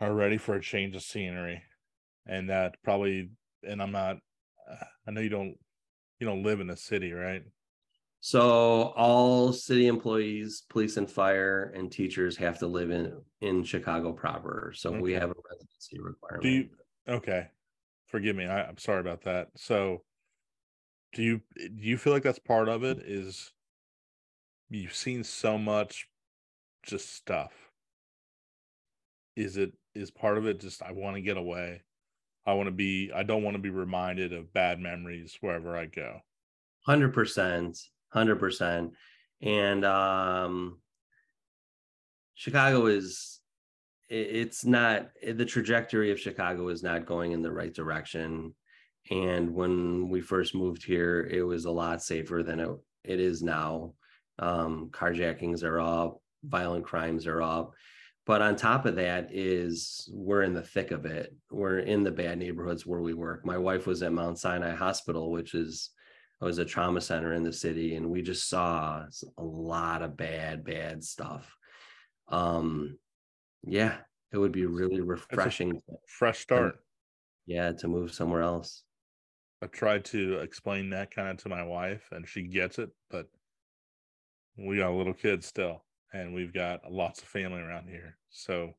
are 0.00 0.12
ready 0.12 0.36
for 0.36 0.54
a 0.54 0.62
change 0.62 0.94
of 0.94 1.02
scenery, 1.02 1.62
and 2.26 2.50
that 2.50 2.76
probably. 2.82 3.30
And 3.66 3.82
I'm 3.82 3.92
not. 3.92 4.16
I 5.06 5.10
know 5.10 5.20
you 5.20 5.28
don't. 5.28 5.56
You 6.18 6.26
don't 6.26 6.42
live 6.42 6.60
in 6.60 6.70
a 6.70 6.76
city, 6.76 7.12
right? 7.12 7.42
So 8.20 8.94
all 8.96 9.52
city 9.52 9.86
employees, 9.86 10.62
police 10.70 10.96
and 10.96 11.10
fire, 11.10 11.74
and 11.76 11.92
teachers 11.92 12.38
have 12.38 12.58
to 12.60 12.66
live 12.66 12.90
in 12.90 13.12
in 13.42 13.64
Chicago 13.64 14.12
proper. 14.12 14.72
So 14.74 14.90
okay. 14.90 15.00
we 15.00 15.12
have 15.12 15.30
a 15.30 15.34
residency 15.50 15.98
requirement. 16.00 16.42
Do 16.42 16.48
you? 16.48 16.68
Okay, 17.06 17.48
forgive 18.06 18.34
me. 18.34 18.46
I, 18.46 18.62
I'm 18.66 18.78
sorry 18.78 19.00
about 19.00 19.24
that. 19.24 19.48
So 19.56 20.04
do 21.12 21.22
you 21.22 21.42
do 21.56 21.82
you 21.82 21.98
feel 21.98 22.14
like 22.14 22.22
that's 22.22 22.38
part 22.38 22.70
of 22.70 22.82
it? 22.82 23.02
Is 23.04 23.52
you've 24.70 24.94
seen 24.94 25.22
so 25.22 25.58
much 25.58 26.08
just 26.82 27.14
stuff. 27.14 27.52
Is 29.36 29.58
it 29.58 29.72
is 29.94 30.10
part 30.10 30.38
of 30.38 30.46
it 30.46 30.60
just 30.60 30.82
I 30.82 30.92
want 30.92 31.16
to 31.16 31.20
get 31.20 31.36
away? 31.36 31.82
I 32.46 32.54
want 32.54 32.66
to 32.66 32.72
be 32.72 33.10
I 33.14 33.22
don't 33.22 33.42
want 33.42 33.56
to 33.56 33.62
be 33.62 33.70
reminded 33.70 34.32
of 34.32 34.52
bad 34.52 34.78
memories 34.78 35.36
wherever 35.40 35.76
I 35.76 35.86
go. 35.86 36.20
100%, 36.88 37.80
100%. 38.14 38.90
And 39.42 39.84
um 39.84 40.78
Chicago 42.34 42.86
is 42.86 43.40
it's 44.08 44.64
not 44.64 45.08
the 45.26 45.44
trajectory 45.44 46.10
of 46.10 46.20
Chicago 46.20 46.68
is 46.68 46.82
not 46.82 47.06
going 47.06 47.32
in 47.32 47.42
the 47.42 47.52
right 47.52 47.72
direction. 47.72 48.54
And 49.10 49.54
when 49.54 50.08
we 50.08 50.20
first 50.20 50.54
moved 50.54 50.84
here, 50.84 51.22
it 51.30 51.42
was 51.42 51.64
a 51.64 51.70
lot 51.70 52.02
safer 52.02 52.42
than 52.42 52.60
it, 52.60 52.70
it 53.02 53.20
is 53.20 53.42
now. 53.42 53.94
Um, 54.38 54.88
carjackings 54.90 55.62
are 55.62 55.80
up, 55.80 56.20
violent 56.42 56.84
crimes 56.84 57.26
are 57.26 57.42
up. 57.42 57.72
But 58.26 58.40
on 58.40 58.56
top 58.56 58.86
of 58.86 58.96
that 58.96 59.28
is 59.32 60.08
we're 60.12 60.42
in 60.42 60.54
the 60.54 60.62
thick 60.62 60.90
of 60.90 61.04
it. 61.04 61.34
We're 61.50 61.80
in 61.80 62.04
the 62.04 62.10
bad 62.10 62.38
neighborhoods 62.38 62.86
where 62.86 63.00
we 63.00 63.12
work. 63.12 63.44
My 63.44 63.58
wife 63.58 63.86
was 63.86 64.02
at 64.02 64.12
Mount 64.12 64.38
Sinai 64.38 64.74
Hospital, 64.74 65.30
which 65.30 65.54
is 65.54 65.90
was 66.40 66.58
a 66.58 66.64
trauma 66.64 67.00
center 67.00 67.32
in 67.32 67.42
the 67.42 67.52
city, 67.52 67.96
and 67.96 68.10
we 68.10 68.22
just 68.22 68.48
saw 68.48 69.04
a 69.38 69.42
lot 69.42 70.02
of 70.02 70.16
bad, 70.16 70.64
bad 70.64 71.02
stuff. 71.02 71.56
Um, 72.28 72.98
yeah, 73.62 73.96
it 74.32 74.38
would 74.38 74.52
be 74.52 74.66
really 74.66 75.00
refreshing. 75.00 75.80
Fresh 76.06 76.40
start. 76.40 76.76
yeah, 77.46 77.72
to 77.72 77.88
move 77.88 78.12
somewhere 78.12 78.42
else. 78.42 78.82
I 79.62 79.66
tried 79.66 80.04
to 80.06 80.38
explain 80.38 80.90
that 80.90 81.14
kind 81.14 81.28
of 81.28 81.36
to 81.38 81.48
my 81.48 81.62
wife, 81.62 82.08
and 82.12 82.28
she 82.28 82.42
gets 82.42 82.78
it, 82.78 82.90
but 83.10 83.26
we 84.58 84.78
got 84.78 84.90
a 84.90 84.96
little 84.96 85.14
kid 85.14 85.44
still, 85.44 85.83
and 86.14 86.32
we've 86.32 86.54
got 86.54 86.90
lots 86.90 87.20
of 87.20 87.28
family 87.28 87.60
around 87.60 87.88
here. 87.88 88.16
So 88.30 88.72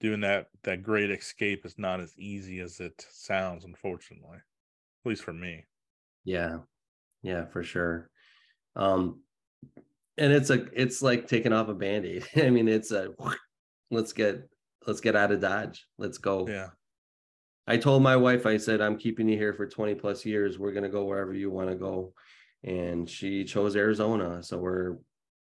doing 0.00 0.20
that 0.22 0.48
that 0.62 0.82
great 0.82 1.10
escape 1.10 1.66
is 1.66 1.78
not 1.78 2.00
as 2.00 2.18
easy 2.18 2.60
as 2.60 2.80
it 2.80 3.06
sounds, 3.12 3.64
unfortunately. 3.64 4.38
At 4.38 5.08
least 5.08 5.22
for 5.22 5.34
me. 5.34 5.66
Yeah. 6.24 6.58
Yeah, 7.22 7.44
for 7.44 7.62
sure. 7.62 8.10
Um 8.74 9.20
and 10.16 10.32
it's 10.32 10.50
a 10.50 10.66
it's 10.72 11.02
like 11.02 11.28
taking 11.28 11.52
off 11.52 11.68
a 11.68 11.74
band-aid. 11.74 12.26
I 12.36 12.50
mean, 12.50 12.68
it's 12.68 12.90
a 12.90 13.10
let's 13.90 14.12
get 14.12 14.48
let's 14.86 15.00
get 15.00 15.16
out 15.16 15.32
of 15.32 15.40
Dodge. 15.40 15.86
Let's 15.98 16.18
go. 16.18 16.48
Yeah. 16.48 16.70
I 17.66 17.76
told 17.76 18.02
my 18.02 18.16
wife, 18.16 18.46
I 18.46 18.56
said, 18.56 18.80
I'm 18.80 18.96
keeping 18.96 19.28
you 19.28 19.36
here 19.36 19.52
for 19.52 19.66
20 19.66 19.94
plus 19.94 20.24
years. 20.24 20.58
We're 20.58 20.72
going 20.72 20.82
to 20.82 20.88
go 20.88 21.04
wherever 21.04 21.32
you 21.32 21.50
want 21.50 21.68
to 21.68 21.76
go. 21.76 22.14
And 22.64 23.08
she 23.08 23.44
chose 23.44 23.76
Arizona. 23.76 24.42
So 24.42 24.58
we're 24.58 24.96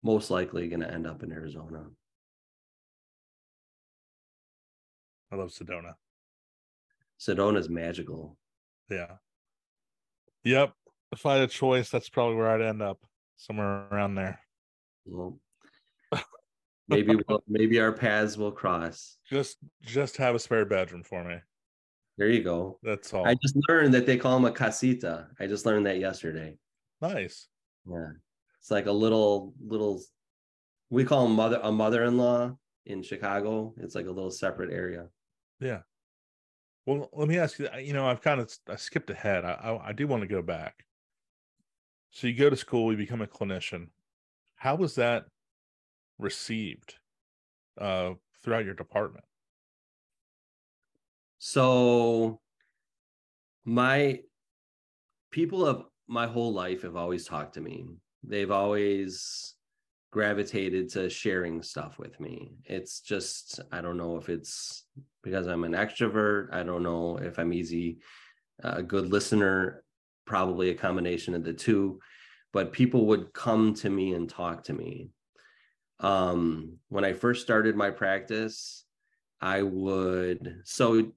most 0.06 0.30
likely 0.30 0.68
going 0.68 0.80
to 0.80 0.90
end 0.90 1.04
up 1.04 1.24
in 1.24 1.32
Arizona. 1.32 1.84
I 5.32 5.36
love 5.36 5.50
Sedona. 5.50 5.94
Sedona's 7.18 7.68
magical. 7.68 8.38
Yeah. 8.88 9.16
Yep. 10.44 10.72
If 11.10 11.26
I 11.26 11.34
had 11.34 11.42
a 11.42 11.48
choice, 11.48 11.90
that's 11.90 12.08
probably 12.08 12.36
where 12.36 12.48
I'd 12.48 12.62
end 12.62 12.82
up, 12.82 12.98
somewhere 13.36 13.88
around 13.90 14.14
there. 14.14 14.38
Well, 15.04 15.40
maybe 16.88 17.16
we'll, 17.28 17.42
maybe 17.48 17.80
our 17.80 17.92
paths 17.92 18.36
will 18.36 18.52
cross. 18.52 19.16
Just 19.28 19.58
just 19.82 20.16
have 20.18 20.36
a 20.36 20.38
spare 20.38 20.64
bedroom 20.64 21.02
for 21.02 21.24
me. 21.24 21.36
There 22.16 22.28
you 22.28 22.42
go. 22.42 22.78
That's 22.82 23.12
all. 23.12 23.26
I 23.26 23.34
just 23.34 23.56
learned 23.68 23.94
that 23.94 24.06
they 24.06 24.16
call 24.16 24.34
them 24.34 24.44
a 24.44 24.52
casita. 24.52 25.28
I 25.40 25.46
just 25.46 25.66
learned 25.66 25.86
that 25.86 25.98
yesterday. 25.98 26.56
Nice. 27.00 27.48
Yeah. 27.88 28.12
It's 28.66 28.70
like 28.72 28.86
a 28.86 28.92
little 28.92 29.54
little 29.64 30.02
we 30.90 31.04
call 31.04 31.22
them 31.22 31.36
mother 31.36 31.60
a 31.62 31.70
mother-in-law 31.70 32.56
in 32.86 33.00
Chicago. 33.00 33.72
It's 33.76 33.94
like 33.94 34.06
a 34.06 34.10
little 34.10 34.32
separate 34.32 34.72
area. 34.72 35.06
Yeah. 35.60 35.82
Well, 36.84 37.08
let 37.12 37.28
me 37.28 37.38
ask 37.38 37.60
you. 37.60 37.68
You 37.78 37.92
know, 37.92 38.08
I've 38.08 38.22
kind 38.22 38.40
of 38.40 38.52
I 38.68 38.74
skipped 38.74 39.08
ahead. 39.08 39.44
I, 39.44 39.52
I, 39.52 39.90
I 39.90 39.92
do 39.92 40.08
want 40.08 40.22
to 40.22 40.26
go 40.26 40.42
back. 40.42 40.84
So 42.10 42.26
you 42.26 42.34
go 42.34 42.50
to 42.50 42.56
school, 42.56 42.90
you 42.90 42.98
become 42.98 43.22
a 43.22 43.28
clinician. 43.28 43.90
How 44.56 44.74
was 44.74 44.96
that 44.96 45.26
received 46.18 46.96
uh, 47.80 48.14
throughout 48.42 48.64
your 48.64 48.74
department? 48.74 49.26
So 51.38 52.40
my 53.64 54.22
people 55.30 55.64
of 55.64 55.84
my 56.08 56.26
whole 56.26 56.52
life 56.52 56.82
have 56.82 56.96
always 56.96 57.26
talked 57.26 57.54
to 57.54 57.60
me. 57.60 57.86
They've 58.26 58.50
always 58.50 59.54
gravitated 60.10 60.88
to 60.88 61.10
sharing 61.10 61.62
stuff 61.62 61.98
with 61.98 62.18
me. 62.20 62.52
It's 62.64 63.00
just 63.00 63.60
I 63.70 63.80
don't 63.80 63.98
know 63.98 64.16
if 64.16 64.28
it's 64.28 64.84
because 65.22 65.46
I'm 65.46 65.64
an 65.64 65.72
extrovert. 65.72 66.52
I 66.52 66.62
don't 66.62 66.82
know 66.82 67.18
if 67.18 67.38
I'm 67.38 67.52
easy 67.52 67.98
a 68.62 68.82
good 68.82 69.10
listener, 69.10 69.84
probably 70.24 70.70
a 70.70 70.74
combination 70.74 71.34
of 71.34 71.44
the 71.44 71.52
two, 71.52 72.00
but 72.52 72.72
people 72.72 73.06
would 73.06 73.32
come 73.34 73.74
to 73.74 73.90
me 73.90 74.14
and 74.14 74.28
talk 74.28 74.64
to 74.64 74.72
me. 74.72 75.10
Um, 76.00 76.78
when 76.88 77.04
I 77.04 77.12
first 77.12 77.42
started 77.42 77.76
my 77.76 77.90
practice, 77.90 78.84
I 79.40 79.62
would 79.62 80.62
so 80.64 81.12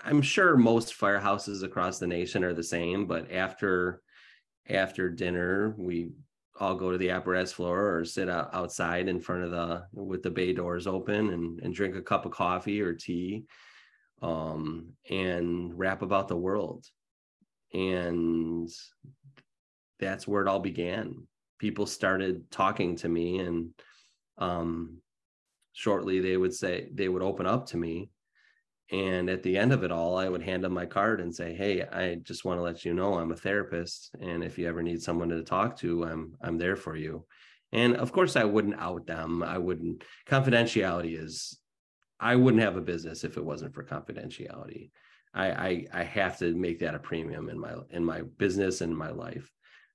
I'm 0.00 0.22
sure 0.22 0.56
most 0.56 0.98
firehouses 0.98 1.64
across 1.64 1.98
the 1.98 2.06
nation 2.06 2.44
are 2.44 2.54
the 2.54 2.62
same, 2.62 3.06
but 3.06 3.32
after 3.32 4.02
after 4.68 5.08
dinner, 5.08 5.74
we 5.76 6.10
all 6.60 6.74
go 6.74 6.92
to 6.92 6.98
the 6.98 7.10
apparatus 7.10 7.52
floor 7.52 7.96
or 7.96 8.04
sit 8.04 8.28
out, 8.28 8.50
outside 8.54 9.08
in 9.08 9.20
front 9.20 9.42
of 9.42 9.50
the 9.50 9.84
with 9.92 10.22
the 10.22 10.30
bay 10.30 10.52
doors 10.52 10.86
open 10.86 11.30
and, 11.30 11.60
and 11.60 11.74
drink 11.74 11.96
a 11.96 12.02
cup 12.02 12.26
of 12.26 12.32
coffee 12.32 12.80
or 12.80 12.94
tea 12.94 13.44
um, 14.22 14.92
and 15.10 15.76
rap 15.76 16.02
about 16.02 16.28
the 16.28 16.36
world. 16.36 16.86
And 17.72 18.68
that's 19.98 20.28
where 20.28 20.42
it 20.42 20.48
all 20.48 20.60
began. 20.60 21.26
People 21.58 21.86
started 21.86 22.50
talking 22.50 22.96
to 22.96 23.08
me 23.08 23.40
and 23.40 23.70
um, 24.38 24.98
shortly 25.72 26.20
they 26.20 26.36
would 26.36 26.54
say 26.54 26.88
they 26.94 27.08
would 27.08 27.22
open 27.22 27.46
up 27.46 27.66
to 27.66 27.76
me 27.76 28.10
and 28.90 29.30
at 29.30 29.42
the 29.42 29.56
end 29.56 29.72
of 29.72 29.82
it 29.82 29.90
all 29.90 30.16
i 30.16 30.28
would 30.28 30.42
hand 30.42 30.62
them 30.62 30.72
my 30.72 30.84
card 30.84 31.20
and 31.20 31.34
say 31.34 31.54
hey 31.54 31.82
i 31.82 32.16
just 32.16 32.44
want 32.44 32.58
to 32.58 32.62
let 32.62 32.84
you 32.84 32.92
know 32.92 33.14
i'm 33.14 33.32
a 33.32 33.36
therapist 33.36 34.14
and 34.20 34.44
if 34.44 34.58
you 34.58 34.68
ever 34.68 34.82
need 34.82 35.02
someone 35.02 35.28
to 35.28 35.42
talk 35.42 35.76
to 35.76 36.04
i'm 36.04 36.34
i'm 36.42 36.58
there 36.58 36.76
for 36.76 36.94
you 36.94 37.24
and 37.72 37.96
of 37.96 38.12
course 38.12 38.36
i 38.36 38.44
wouldn't 38.44 38.78
out 38.78 39.06
them 39.06 39.42
i 39.42 39.56
wouldn't 39.56 40.04
confidentiality 40.28 41.18
is 41.18 41.58
i 42.20 42.36
wouldn't 42.36 42.62
have 42.62 42.76
a 42.76 42.82
business 42.82 43.24
if 43.24 43.36
it 43.38 43.44
wasn't 43.44 43.74
for 43.74 43.84
confidentiality 43.84 44.90
i 45.32 45.46
i, 45.46 45.86
I 45.92 46.02
have 46.04 46.38
to 46.38 46.54
make 46.54 46.80
that 46.80 46.94
a 46.94 46.98
premium 46.98 47.48
in 47.48 47.58
my 47.58 47.74
in 47.90 48.04
my 48.04 48.22
business 48.36 48.82
and 48.82 48.96
my 48.96 49.10
life 49.10 49.50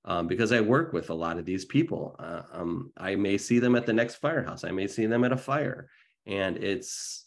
um, 0.05 0.27
because 0.27 0.53
I 0.53 0.61
work 0.61 0.93
with 0.93 1.09
a 1.09 1.13
lot 1.13 1.37
of 1.37 1.45
these 1.45 1.65
people. 1.65 2.15
Uh, 2.17 2.41
um, 2.53 2.91
I 2.97 3.15
may 3.15 3.37
see 3.37 3.59
them 3.59 3.75
at 3.75 3.85
the 3.85 3.91
next 3.91 4.15
firehouse. 4.15 4.63
I 4.63 4.71
may 4.71 4.87
see 4.87 5.05
them 5.05 5.25
at 5.25 5.33
a 5.33 5.37
fire, 5.37 5.89
and 6.25 6.55
it's 6.55 7.25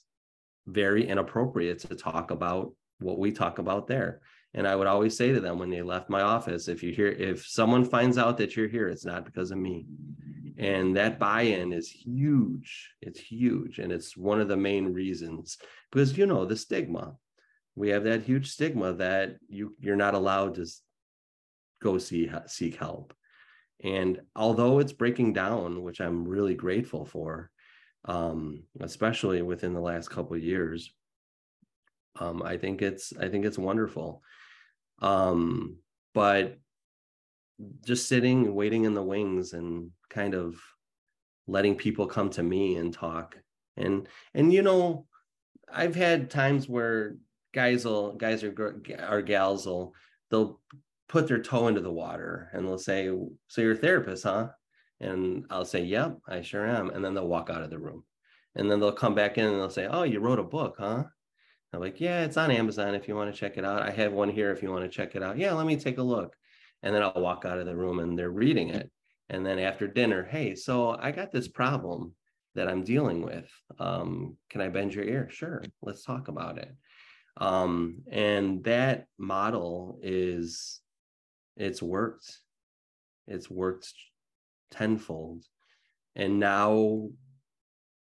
very 0.66 1.06
inappropriate 1.08 1.80
to 1.80 1.94
talk 1.94 2.30
about 2.30 2.72
what 3.00 3.18
we 3.18 3.32
talk 3.32 3.58
about 3.58 3.86
there. 3.86 4.20
And 4.54 4.68
I 4.68 4.76
would 4.76 4.86
always 4.86 5.16
say 5.16 5.32
to 5.32 5.40
them 5.40 5.58
when 5.58 5.70
they 5.70 5.82
left 5.82 6.10
my 6.10 6.20
office, 6.22 6.68
if 6.68 6.82
you 6.82 6.92
hear, 6.92 7.08
if 7.08 7.46
someone 7.46 7.84
finds 7.84 8.18
out 8.18 8.36
that 8.38 8.54
you're 8.56 8.68
here, 8.68 8.88
it's 8.88 9.04
not 9.04 9.24
because 9.24 9.50
of 9.50 9.58
me. 9.58 9.86
and 10.58 10.96
that 10.96 11.18
buy-in 11.18 11.72
is 11.72 11.88
huge 11.88 12.90
it's 13.00 13.18
huge 13.20 13.78
and 13.78 13.90
it's 13.90 14.16
one 14.16 14.40
of 14.40 14.48
the 14.48 14.56
main 14.56 14.92
reasons 14.92 15.58
because 15.90 16.16
you 16.18 16.26
know 16.26 16.44
the 16.44 16.56
stigma 16.56 17.14
we 17.74 17.88
have 17.88 18.04
that 18.04 18.22
huge 18.22 18.50
stigma 18.50 18.92
that 18.92 19.36
you 19.48 19.74
you're 19.80 19.96
not 19.96 20.14
allowed 20.14 20.54
to 20.54 20.66
go 21.80 21.98
see 21.98 22.30
seek 22.46 22.76
help 22.76 23.14
and 23.82 24.20
although 24.36 24.78
it's 24.78 24.92
breaking 24.92 25.32
down 25.32 25.82
which 25.82 26.00
i'm 26.00 26.28
really 26.28 26.54
grateful 26.54 27.04
for 27.04 27.50
um, 28.06 28.64
especially 28.80 29.42
within 29.42 29.74
the 29.74 29.80
last 29.80 30.10
couple 30.10 30.36
years 30.36 30.92
um, 32.20 32.42
i 32.42 32.56
think 32.56 32.82
it's 32.82 33.12
i 33.20 33.28
think 33.28 33.44
it's 33.44 33.58
wonderful. 33.58 34.22
Um, 35.00 35.78
but 36.14 36.58
just 37.84 38.08
sitting 38.08 38.46
and 38.46 38.54
waiting 38.54 38.84
in 38.84 38.94
the 38.94 39.02
wings 39.02 39.52
and 39.52 39.90
kind 40.10 40.34
of 40.34 40.56
letting 41.46 41.74
people 41.74 42.06
come 42.06 42.30
to 42.30 42.42
me 42.42 42.76
and 42.76 42.92
talk. 42.94 43.36
And 43.76 44.06
and 44.34 44.52
you 44.52 44.62
know 44.62 45.06
i've 45.72 45.94
had 45.94 46.30
times 46.30 46.68
where 46.68 47.16
guys 47.54 47.86
will 47.86 48.12
guys 48.12 48.44
or, 48.44 48.54
or 49.08 49.22
gals 49.22 49.66
will 49.66 49.94
they'll 50.30 50.60
put 51.08 51.26
their 51.26 51.40
toe 51.40 51.68
into 51.68 51.80
the 51.80 51.90
water 51.90 52.50
and 52.52 52.66
they'll 52.66 52.76
say 52.76 53.10
so 53.48 53.60
you're 53.62 53.72
a 53.72 53.76
therapist 53.76 54.24
huh 54.24 54.48
and 55.02 55.44
i'll 55.50 55.64
say 55.64 55.82
yep 55.82 56.18
i 56.28 56.40
sure 56.40 56.66
am 56.66 56.90
and 56.90 57.04
then 57.04 57.14
they'll 57.14 57.28
walk 57.28 57.50
out 57.50 57.62
of 57.62 57.70
the 57.70 57.78
room 57.78 58.02
and 58.54 58.70
then 58.70 58.80
they'll 58.80 58.92
come 58.92 59.14
back 59.14 59.38
in 59.38 59.46
and 59.46 59.56
they'll 59.56 59.70
say 59.70 59.86
oh 59.86 60.02
you 60.02 60.20
wrote 60.20 60.38
a 60.38 60.44
book 60.44 60.76
huh 60.78 61.04
i'm 61.72 61.80
like 61.80 62.00
yeah 62.00 62.24
it's 62.24 62.36
on 62.36 62.50
amazon 62.50 62.94
if 62.94 63.08
you 63.08 63.14
want 63.14 63.32
to 63.32 63.38
check 63.38 63.56
it 63.56 63.64
out 63.64 63.82
i 63.82 63.90
have 63.90 64.12
one 64.12 64.30
here 64.30 64.50
if 64.50 64.62
you 64.62 64.70
want 64.70 64.84
to 64.84 64.88
check 64.88 65.14
it 65.14 65.22
out 65.22 65.38
yeah 65.38 65.52
let 65.52 65.66
me 65.66 65.76
take 65.76 65.98
a 65.98 66.02
look 66.02 66.34
and 66.82 66.94
then 66.94 67.02
I'll 67.02 67.22
walk 67.22 67.44
out 67.44 67.58
of 67.58 67.66
the 67.66 67.76
room 67.76 68.00
and 68.00 68.18
they're 68.18 68.30
reading 68.30 68.70
it. 68.70 68.90
And 69.28 69.46
then 69.46 69.58
after 69.58 69.86
dinner, 69.86 70.24
hey, 70.24 70.54
so 70.54 70.96
I 70.98 71.12
got 71.12 71.32
this 71.32 71.48
problem 71.48 72.12
that 72.54 72.68
I'm 72.68 72.84
dealing 72.84 73.22
with. 73.22 73.48
Um, 73.78 74.36
can 74.50 74.60
I 74.60 74.68
bend 74.68 74.94
your 74.94 75.04
ear? 75.04 75.28
Sure, 75.30 75.62
let's 75.80 76.04
talk 76.04 76.28
about 76.28 76.58
it. 76.58 76.74
Um, 77.38 78.02
and 78.10 78.62
that 78.64 79.06
model 79.18 79.98
is 80.02 80.80
it's 81.56 81.82
worked. 81.82 82.30
It's 83.26 83.48
worked 83.48 83.90
tenfold. 84.72 85.44
And 86.16 86.40
now 86.40 87.08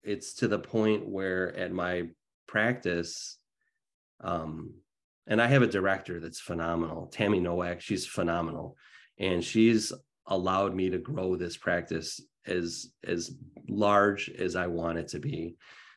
it's 0.04 0.34
to 0.36 0.48
the 0.48 0.60
point 0.60 1.08
where 1.08 1.56
at 1.56 1.72
my 1.72 2.04
practice, 2.48 3.38
um, 4.22 4.74
and 5.28 5.42
I 5.42 5.48
have 5.48 5.62
a 5.62 5.68
director 5.68 6.20
that's 6.20 6.40
phenomenal, 6.40 7.08
Tammy 7.08 7.40
Nowak. 7.40 7.82
She's 7.82 8.06
phenomenal, 8.06 8.78
and 9.18 9.44
she's 9.44 9.92
allowed 10.28 10.76
me 10.76 10.90
to 10.90 10.98
grow 10.98 11.36
this 11.36 11.58
practice 11.58 12.22
as 12.46 12.92
as 13.04 13.32
large 13.68 14.30
as 14.30 14.56
I 14.56 14.68
want 14.68 15.00
it 15.00 15.08
to 15.10 15.20
be. 15.20 15.56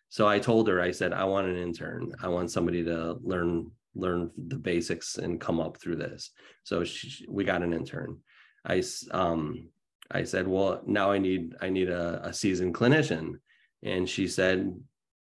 So 0.09 0.27
I 0.27 0.39
told 0.39 0.69
her, 0.69 0.81
I 0.81 0.91
said, 0.91 1.13
I 1.13 1.25
want 1.25 1.49
an 1.49 1.57
intern. 1.57 2.13
I 2.23 2.29
want 2.29 2.51
somebody 2.51 2.83
to 2.85 3.19
learn 3.23 3.71
learn 3.95 4.31
the 4.37 4.57
basics 4.57 5.19
and 5.19 5.41
come 5.41 5.61
up 5.61 5.77
through 5.79 5.97
this. 5.97 6.31
So 6.63 6.85
she, 6.85 7.27
we 7.29 7.45
got 7.45 7.63
an 7.63 7.75
intern. 7.75 8.19
I 8.65 8.83
um 9.11 9.69
I 10.11 10.25
said, 10.25 10.49
well, 10.49 10.83
now 10.87 11.11
I 11.11 11.19
need 11.19 11.55
I 11.61 11.69
need 11.69 11.91
a, 11.91 12.21
a 12.25 12.33
seasoned 12.33 12.75
clinician, 12.75 13.35
and 13.83 14.09
she 14.09 14.27
said, 14.27 14.75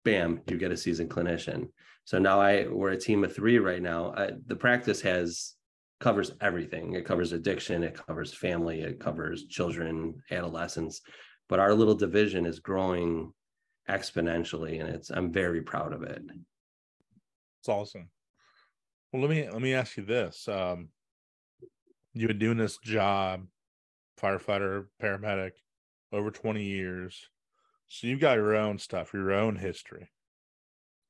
bam, 0.05 0.41
you 0.47 0.57
get 0.57 0.71
a 0.71 0.77
seasoned 0.77 1.09
clinician. 1.09 1.69
So 2.05 2.17
now 2.17 2.39
I 2.39 2.67
we're 2.67 2.91
a 2.91 2.97
team 2.97 3.23
of 3.23 3.35
three 3.35 3.59
right 3.59 3.81
now. 3.81 4.13
I, 4.15 4.31
the 4.47 4.55
practice 4.55 5.01
has 5.01 5.55
covers 5.99 6.31
everything. 6.41 6.93
It 6.93 7.05
covers 7.05 7.33
addiction, 7.33 7.83
it 7.83 7.99
covers 8.07 8.33
family, 8.33 8.81
it 8.81 8.99
covers 8.99 9.45
children, 9.47 10.21
adolescents. 10.31 11.01
But 11.49 11.59
our 11.59 11.73
little 11.73 11.95
division 11.95 12.45
is 12.45 12.59
growing 12.59 13.33
exponentially, 13.89 14.79
and 14.79 14.89
it's 14.89 15.09
I'm 15.09 15.31
very 15.31 15.61
proud 15.61 15.93
of 15.93 16.03
it. 16.03 16.21
It's 17.61 17.69
awesome. 17.69 18.09
Well, 19.11 19.21
let 19.21 19.31
me 19.31 19.49
let 19.49 19.61
me 19.61 19.73
ask 19.73 19.97
you 19.97 20.03
this: 20.03 20.47
um, 20.47 20.89
You've 22.13 22.29
been 22.29 22.39
doing 22.39 22.57
this 22.57 22.77
job, 22.77 23.45
firefighter, 24.19 24.85
paramedic, 25.01 25.51
over 26.11 26.31
twenty 26.31 26.63
years. 26.63 27.29
So 27.87 28.07
you've 28.07 28.19
got 28.19 28.37
your 28.37 28.55
own 28.55 28.77
stuff, 28.77 29.13
your 29.13 29.31
own 29.31 29.55
history. 29.55 30.09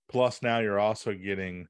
Plus, 0.10 0.42
now 0.42 0.60
you're 0.60 0.80
also 0.80 1.14
getting 1.14 1.68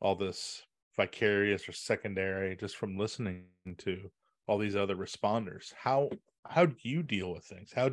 all 0.00 0.14
this 0.14 0.62
vicarious 0.96 1.68
or 1.68 1.72
secondary 1.72 2.56
just 2.56 2.76
from 2.76 2.98
listening 2.98 3.46
to 3.78 4.10
all 4.46 4.58
these 4.58 4.76
other 4.76 4.96
responders. 4.96 5.72
How 5.74 6.10
how 6.46 6.66
do 6.66 6.76
you 6.82 7.02
deal 7.02 7.32
with 7.32 7.44
things? 7.44 7.72
How 7.74 7.90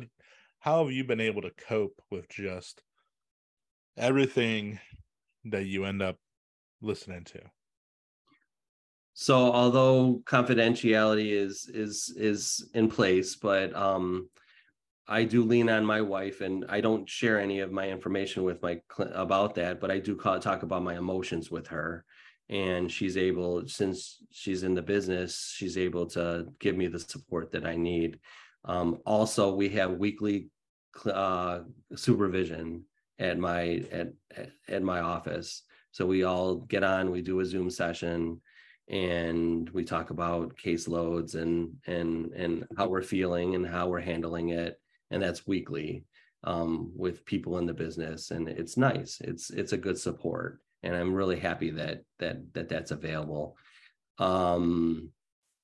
how 0.60 0.84
have 0.84 0.92
you 0.92 1.04
been 1.04 1.20
able 1.20 1.42
to 1.42 1.50
cope 1.50 2.00
with 2.10 2.28
just 2.28 2.82
everything 3.96 4.78
that 5.46 5.66
you 5.66 5.84
end 5.84 6.02
up 6.02 6.16
listening 6.80 7.24
to? 7.24 7.40
So, 9.14 9.52
although 9.52 10.22
confidentiality 10.24 11.32
is 11.32 11.68
is 11.72 12.14
is 12.16 12.68
in 12.74 12.88
place, 12.88 13.36
but 13.36 13.74
um, 13.76 14.28
I 15.06 15.24
do 15.24 15.44
lean 15.44 15.68
on 15.68 15.84
my 15.84 16.00
wife, 16.00 16.40
and 16.40 16.64
I 16.68 16.80
don't 16.80 17.08
share 17.08 17.38
any 17.38 17.60
of 17.60 17.70
my 17.70 17.88
information 17.90 18.42
with 18.44 18.62
my 18.62 18.80
about 18.98 19.54
that, 19.56 19.80
but 19.80 19.90
I 19.90 19.98
do 19.98 20.16
call, 20.16 20.38
talk 20.38 20.62
about 20.62 20.82
my 20.82 20.96
emotions 20.96 21.50
with 21.50 21.66
her, 21.66 22.04
and 22.48 22.90
she's 22.90 23.18
able, 23.18 23.66
since 23.68 24.22
she's 24.30 24.62
in 24.62 24.74
the 24.74 24.82
business, 24.82 25.52
she's 25.54 25.76
able 25.76 26.06
to 26.06 26.46
give 26.58 26.76
me 26.76 26.86
the 26.86 27.00
support 27.00 27.52
that 27.52 27.66
I 27.66 27.76
need. 27.76 28.18
Um, 28.64 29.00
also, 29.04 29.54
we 29.54 29.68
have 29.70 29.92
weekly 29.92 30.48
uh, 31.04 31.60
supervision 31.94 32.84
at 33.18 33.38
my 33.38 33.84
at 33.92 34.12
at 34.68 34.82
my 34.82 35.00
office, 35.00 35.64
so 35.90 36.06
we 36.06 36.24
all 36.24 36.56
get 36.56 36.82
on, 36.82 37.10
we 37.10 37.20
do 37.20 37.40
a 37.40 37.44
Zoom 37.44 37.68
session, 37.68 38.40
and 38.88 39.70
we 39.70 39.84
talk 39.84 40.10
about 40.10 40.56
caseloads 40.56 41.34
and 41.34 41.74
and 41.86 42.32
and 42.32 42.66
how 42.76 42.88
we're 42.88 43.02
feeling 43.02 43.54
and 43.54 43.66
how 43.66 43.88
we're 43.88 44.00
handling 44.00 44.50
it 44.50 44.78
and 45.12 45.22
that's 45.22 45.46
weekly 45.46 46.04
um, 46.44 46.90
with 46.96 47.24
people 47.24 47.58
in 47.58 47.66
the 47.66 47.74
business, 47.74 48.30
and 48.30 48.48
it's 48.48 48.76
nice. 48.76 49.20
It's 49.20 49.50
it's 49.50 49.72
a 49.72 49.76
good 49.76 49.98
support, 49.98 50.60
and 50.82 50.96
I'm 50.96 51.14
really 51.14 51.38
happy 51.38 51.70
that 51.70 52.02
that 52.18 52.52
that 52.54 52.68
that's 52.68 52.90
available. 52.90 53.56
Um, 54.18 55.10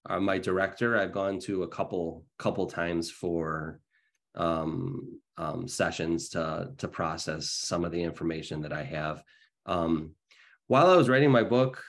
uh, 0.08 0.20
my 0.20 0.38
director, 0.38 0.96
I've 0.96 1.12
gone 1.12 1.40
to 1.40 1.64
a 1.64 1.68
couple 1.68 2.24
couple 2.38 2.66
times 2.66 3.10
for 3.10 3.80
um, 4.36 5.20
um, 5.36 5.66
sessions 5.66 6.28
to 6.30 6.70
to 6.78 6.88
process 6.88 7.50
some 7.50 7.84
of 7.84 7.90
the 7.90 8.02
information 8.02 8.62
that 8.62 8.72
I 8.72 8.84
have. 8.84 9.22
Um, 9.66 10.12
while 10.68 10.90
I 10.90 10.96
was 10.96 11.08
writing 11.08 11.30
my 11.30 11.42
book, 11.42 11.82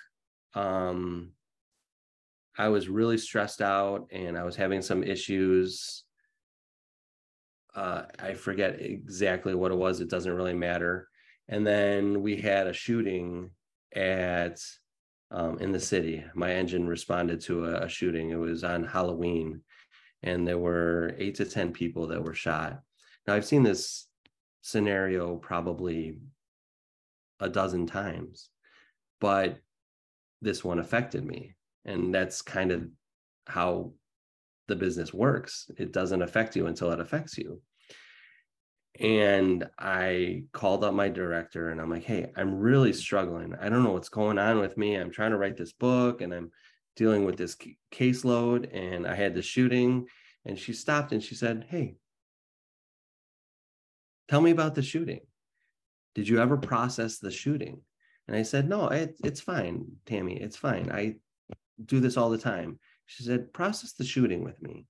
um, 0.55 1.31
I 2.57 2.69
was 2.69 2.89
really 2.89 3.17
stressed 3.17 3.61
out 3.61 4.07
and 4.11 4.37
I 4.37 4.43
was 4.43 4.55
having 4.55 4.81
some 4.81 5.03
issues 5.03 6.03
uh, 7.75 8.03
I 8.19 8.33
forget 8.33 8.81
exactly 8.81 9.53
what 9.53 9.71
it 9.71 9.77
was. 9.77 10.01
It 10.01 10.09
doesn't 10.09 10.33
really 10.33 10.53
matter. 10.53 11.07
And 11.47 11.65
then 11.65 12.21
we 12.21 12.35
had 12.35 12.67
a 12.67 12.73
shooting 12.73 13.51
at 13.95 14.59
um, 15.31 15.59
in 15.59 15.71
the 15.71 15.79
city. 15.79 16.23
My 16.35 16.53
engine 16.53 16.87
responded 16.87 17.39
to 17.41 17.65
a, 17.65 17.85
a, 17.85 17.89
shooting. 17.89 18.31
It 18.31 18.35
was 18.35 18.63
on 18.63 18.83
Halloween, 18.83 19.61
and 20.23 20.47
there 20.47 20.57
were 20.57 21.15
eight 21.17 21.35
to 21.35 21.45
ten 21.45 21.71
people 21.71 22.07
that 22.07 22.23
were 22.23 22.33
shot. 22.33 22.81
Now 23.27 23.35
I've 23.35 23.45
seen 23.45 23.63
this 23.63 24.07
scenario 24.61 25.35
probably 25.35 26.17
a 27.39 27.47
dozen 27.47 27.85
times, 27.85 28.49
but 29.21 29.59
this 30.41 30.63
one 30.63 30.79
affected 30.79 31.25
me, 31.25 31.55
and 31.85 32.13
that's 32.13 32.41
kind 32.41 32.71
of 32.71 32.87
how 33.47 33.93
the 34.67 34.75
business 34.75 35.13
works. 35.13 35.69
It 35.77 35.91
doesn't 35.91 36.21
affect 36.21 36.55
you 36.55 36.67
until 36.67 36.91
it 36.91 36.99
affects 36.99 37.37
you. 37.37 37.61
And 38.99 39.67
I 39.77 40.43
called 40.51 40.83
up 40.83 40.93
my 40.93 41.09
director 41.09 41.69
and 41.69 41.79
I'm 41.79 41.89
like, 41.89 42.03
hey, 42.03 42.31
I'm 42.35 42.55
really 42.55 42.93
struggling. 42.93 43.55
I 43.59 43.69
don't 43.69 43.83
know 43.83 43.93
what's 43.93 44.09
going 44.09 44.37
on 44.37 44.59
with 44.59 44.77
me. 44.77 44.95
I'm 44.95 45.11
trying 45.11 45.31
to 45.31 45.37
write 45.37 45.57
this 45.57 45.71
book 45.73 46.21
and 46.21 46.33
I'm 46.33 46.51
dealing 46.95 47.23
with 47.23 47.37
this 47.37 47.55
caseload. 47.93 48.69
And 48.73 49.07
I 49.07 49.15
had 49.15 49.35
the 49.35 49.41
shooting. 49.41 50.07
And 50.45 50.57
she 50.57 50.73
stopped 50.73 51.11
and 51.11 51.23
she 51.23 51.35
said, 51.35 51.65
hey, 51.69 51.95
tell 54.27 54.41
me 54.41 54.51
about 54.51 54.75
the 54.75 54.81
shooting. 54.81 55.21
Did 56.15 56.27
you 56.27 56.39
ever 56.39 56.57
process 56.57 57.19
the 57.19 57.31
shooting? 57.31 57.81
And 58.29 58.37
I 58.37 58.43
said, 58.43 58.69
no, 58.69 58.89
it, 58.89 59.15
it's 59.23 59.41
fine, 59.41 59.87
Tammy. 60.05 60.39
It's 60.39 60.55
fine. 60.55 60.91
I 60.91 61.15
do 61.83 61.99
this 61.99 62.15
all 62.15 62.29
the 62.29 62.37
time. 62.37 62.77
She 63.07 63.23
said, 63.23 63.51
process 63.53 63.93
the 63.93 64.03
shooting 64.03 64.43
with 64.43 64.61
me. 64.61 64.85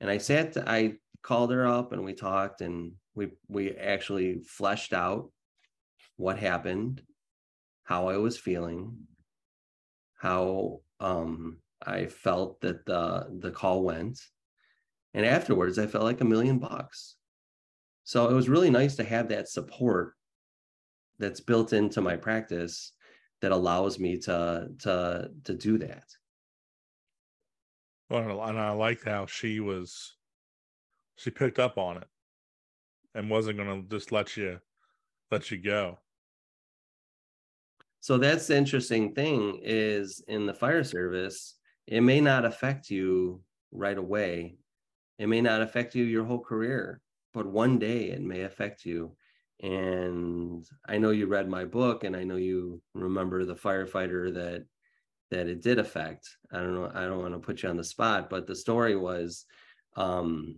And 0.00 0.10
I 0.10 0.18
sat, 0.18 0.56
I 0.66 0.94
called 1.22 1.52
her 1.52 1.68
up 1.68 1.92
and 1.92 2.04
we 2.04 2.14
talked 2.14 2.60
and 2.60 2.94
we 3.14 3.28
we 3.46 3.76
actually 3.76 4.40
fleshed 4.44 4.92
out 4.92 5.30
what 6.16 6.36
happened, 6.36 7.00
how 7.84 8.08
I 8.08 8.16
was 8.16 8.36
feeling, 8.36 8.96
how 10.16 10.80
um 10.98 11.58
I 11.80 12.06
felt 12.06 12.60
that 12.62 12.84
the 12.86 13.38
the 13.38 13.52
call 13.52 13.84
went. 13.84 14.18
And 15.14 15.24
afterwards, 15.24 15.78
I 15.78 15.86
felt 15.86 16.02
like 16.02 16.22
a 16.22 16.24
million 16.24 16.58
bucks. 16.58 17.14
So 18.02 18.28
it 18.28 18.34
was 18.34 18.48
really 18.48 18.70
nice 18.70 18.96
to 18.96 19.04
have 19.04 19.28
that 19.28 19.48
support 19.48 20.14
that's 21.18 21.40
built 21.40 21.72
into 21.72 22.00
my 22.00 22.16
practice 22.16 22.92
that 23.40 23.52
allows 23.52 23.98
me 23.98 24.18
to 24.18 24.68
to 24.80 25.30
to 25.44 25.54
do 25.54 25.78
that. 25.78 26.04
Well, 28.10 28.42
and 28.42 28.58
I 28.58 28.70
liked 28.70 29.04
how 29.04 29.26
she 29.26 29.60
was 29.60 30.16
she 31.16 31.30
picked 31.30 31.58
up 31.58 31.78
on 31.78 31.98
it 31.98 32.08
and 33.14 33.28
wasn't 33.28 33.58
going 33.58 33.82
to 33.82 33.88
just 33.88 34.12
let 34.12 34.36
you 34.36 34.60
let 35.30 35.50
you 35.50 35.58
go. 35.58 35.98
So 38.00 38.16
that's 38.16 38.46
the 38.46 38.56
interesting 38.56 39.12
thing 39.12 39.60
is 39.62 40.22
in 40.28 40.46
the 40.46 40.54
fire 40.54 40.84
service, 40.84 41.56
it 41.86 42.00
may 42.00 42.20
not 42.20 42.44
affect 42.44 42.90
you 42.90 43.42
right 43.72 43.98
away. 43.98 44.56
It 45.18 45.26
may 45.26 45.40
not 45.40 45.60
affect 45.60 45.94
you 45.94 46.04
your 46.04 46.24
whole 46.24 46.40
career, 46.40 47.00
but 47.34 47.46
one 47.46 47.78
day 47.78 48.10
it 48.10 48.22
may 48.22 48.42
affect 48.42 48.84
you. 48.84 49.16
And 49.60 50.64
I 50.86 50.98
know 50.98 51.10
you 51.10 51.26
read 51.26 51.48
my 51.48 51.64
book 51.64 52.04
and 52.04 52.14
I 52.14 52.22
know 52.24 52.36
you 52.36 52.80
remember 52.94 53.44
the 53.44 53.56
firefighter 53.56 54.32
that 54.34 54.64
that 55.30 55.46
it 55.46 55.62
did 55.62 55.78
affect. 55.78 56.28
I 56.52 56.58
don't 56.58 56.74
know, 56.74 56.90
I 56.94 57.02
don't 57.02 57.20
want 57.20 57.34
to 57.34 57.40
put 57.40 57.62
you 57.62 57.68
on 57.68 57.76
the 57.76 57.84
spot, 57.84 58.30
but 58.30 58.46
the 58.46 58.54
story 58.54 58.96
was 58.96 59.44
um 59.96 60.56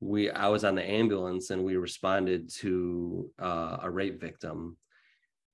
we 0.00 0.30
I 0.30 0.48
was 0.48 0.64
on 0.64 0.74
the 0.74 0.88
ambulance 0.88 1.50
and 1.50 1.64
we 1.64 1.76
responded 1.76 2.50
to 2.56 3.30
uh, 3.38 3.78
a 3.82 3.90
rape 3.90 4.20
victim. 4.20 4.76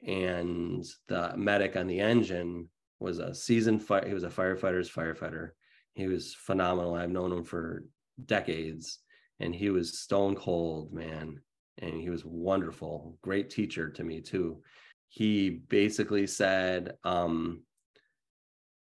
And 0.07 0.85
the 1.07 1.33
medic 1.37 1.77
on 1.77 1.87
the 1.87 2.01
engine 2.01 2.69
was 2.99 3.19
a 3.19 3.35
seasoned 3.35 3.83
fire 3.83 4.07
he 4.07 4.15
was 4.15 4.25
a 4.25 4.29
firefighter's 4.29 4.91
firefighter. 4.91 5.51
He 5.95 6.07
was 6.07 6.35
phenomenal. 6.35 6.95
I've 6.95 7.11
known 7.11 7.33
him 7.33 7.45
for 7.45 7.85
decades 8.25 9.01
and 9.41 9.55
he 9.55 9.71
was 9.71 9.99
stone 9.99 10.37
cold 10.37 10.93
man 10.93 11.41
and 11.83 12.01
he 12.01 12.09
was 12.09 12.25
wonderful 12.25 13.19
great 13.23 13.51
teacher 13.51 13.91
to 13.91 14.05
me 14.05 14.21
too. 14.21 14.63
He 15.09 15.51
basically 15.51 16.27
said 16.27 16.95
um, 17.05 17.65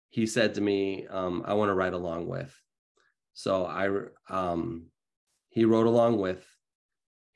he 0.09 0.25
said 0.25 0.53
to 0.55 0.61
me 0.61 1.05
um, 1.07 1.43
i 1.45 1.53
want 1.53 1.69
to 1.69 1.75
ride 1.75 1.93
along 1.93 2.27
with. 2.27 2.57
So 3.33 3.65
i 3.65 3.89
um, 4.33 4.87
he 5.49 5.65
rode 5.65 5.87
along 5.87 6.17
with 6.17 6.43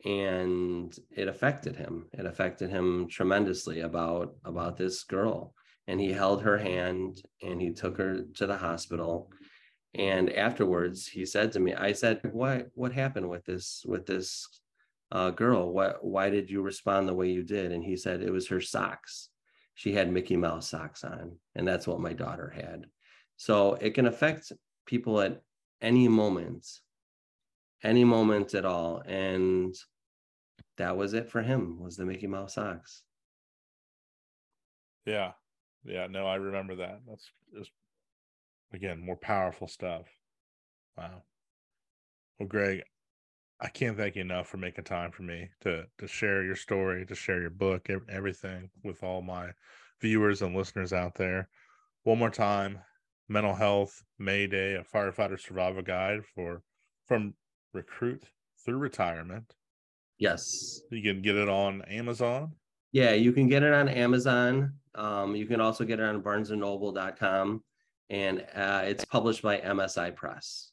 and 0.05 0.97
it 1.11 1.27
affected 1.27 1.75
him. 1.75 2.07
It 2.13 2.25
affected 2.25 2.69
him 2.69 3.07
tremendously 3.09 3.81
about 3.81 4.35
about 4.45 4.77
this 4.77 5.03
girl. 5.03 5.53
And 5.87 5.99
he 5.99 6.13
held 6.13 6.43
her 6.43 6.57
hand 6.57 7.21
and 7.41 7.59
he 7.59 7.71
took 7.71 7.97
her 7.97 8.21
to 8.35 8.47
the 8.47 8.57
hospital. 8.57 9.31
And 9.95 10.31
afterwards 10.31 11.07
he 11.07 11.25
said 11.25 11.51
to 11.51 11.59
me 11.59 11.73
i 11.73 11.91
said 11.91 12.21
what 12.31 12.67
what 12.75 12.93
happened 12.93 13.27
with 13.27 13.43
this 13.45 13.83
with 13.87 14.05
this 14.05 14.47
uh, 15.11 15.31
girl 15.31 15.71
what 15.71 16.03
why 16.03 16.29
did 16.29 16.49
you 16.49 16.61
respond 16.61 17.07
the 17.07 17.13
way 17.13 17.29
you 17.29 17.43
did 17.43 17.71
and 17.71 17.83
he 17.83 17.95
said 17.95 18.21
it 18.21 18.31
was 18.31 18.47
her 18.47 18.61
socks 18.61 19.29
she 19.73 19.93
had 19.93 20.11
mickey 20.11 20.37
mouse 20.37 20.69
socks 20.69 21.03
on 21.03 21.37
and 21.55 21.67
that's 21.67 21.87
what 21.87 21.99
my 21.99 22.13
daughter 22.13 22.49
had 22.49 22.85
so 23.37 23.73
it 23.75 23.91
can 23.91 24.05
affect 24.05 24.51
people 24.85 25.19
at 25.19 25.41
any 25.81 26.07
moment 26.07 26.65
any 27.83 28.03
moment 28.03 28.53
at 28.53 28.65
all. 28.65 29.01
And 29.05 29.75
that 30.77 30.97
was 30.97 31.13
it 31.13 31.29
for 31.29 31.41
him 31.41 31.79
was 31.79 31.95
the 31.95 32.05
Mickey 32.05 32.27
Mouse 32.27 32.55
socks. 32.55 33.03
Yeah. 35.05 35.31
Yeah. 35.85 36.07
No, 36.07 36.25
I 36.27 36.35
remember 36.35 36.75
that. 36.77 37.01
That's 37.07 37.29
just 37.55 37.71
again 38.73 38.99
more 38.99 39.17
powerful 39.17 39.67
stuff. 39.67 40.05
Wow. 40.97 41.23
Well, 42.37 42.47
Gregg, 42.47 42.83
I 43.61 43.67
can't 43.67 43.97
thank 43.97 44.15
you 44.15 44.21
enough 44.21 44.47
for 44.47 44.57
making 44.57 44.85
time 44.85 45.11
for 45.11 45.23
me 45.23 45.49
to 45.61 45.85
to 45.97 46.07
share 46.07 46.43
your 46.43 46.55
story, 46.55 47.05
to 47.05 47.15
share 47.15 47.41
your 47.41 47.49
book, 47.49 47.89
everything 48.09 48.69
with 48.83 49.03
all 49.03 49.21
my 49.21 49.49
viewers 50.01 50.41
and 50.41 50.55
listeners 50.55 50.93
out 50.93 51.15
there. 51.15 51.49
One 52.03 52.19
more 52.19 52.29
time, 52.29 52.79
mental 53.27 53.53
health 53.53 54.01
Mayday, 54.17 54.75
a 54.75 54.83
firefighter 54.83 55.39
survival 55.39 55.81
guide 55.81 56.21
for 56.33 56.63
from 57.05 57.33
recruit 57.73 58.23
through 58.63 58.77
retirement. 58.77 59.55
Yes. 60.17 60.81
You 60.91 61.01
can 61.01 61.21
get 61.21 61.35
it 61.35 61.49
on 61.49 61.81
Amazon. 61.83 62.53
Yeah, 62.91 63.11
you 63.11 63.31
can 63.31 63.47
get 63.47 63.63
it 63.63 63.73
on 63.73 63.87
Amazon. 63.87 64.73
Um, 64.95 65.35
you 65.35 65.45
can 65.45 65.61
also 65.61 65.85
get 65.85 65.99
it 65.99 66.03
on 66.03 66.21
barnesandnoble.com 66.21 67.63
and 68.09 68.45
uh, 68.55 68.81
it's 68.85 69.05
published 69.05 69.41
by 69.41 69.59
MSI 69.59 70.15
Press. 70.15 70.71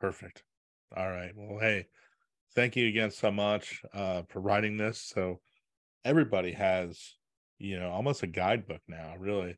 Perfect. 0.00 0.44
All 0.96 1.08
right. 1.08 1.32
Well, 1.36 1.60
hey, 1.60 1.86
thank 2.54 2.74
you 2.74 2.88
again 2.88 3.12
so 3.12 3.30
much 3.30 3.82
uh, 3.94 4.22
for 4.28 4.40
writing 4.40 4.76
this. 4.76 5.00
So 5.00 5.40
everybody 6.04 6.52
has, 6.52 7.14
you 7.58 7.78
know, 7.78 7.90
almost 7.90 8.24
a 8.24 8.26
guidebook 8.26 8.80
now, 8.88 9.14
really, 9.18 9.56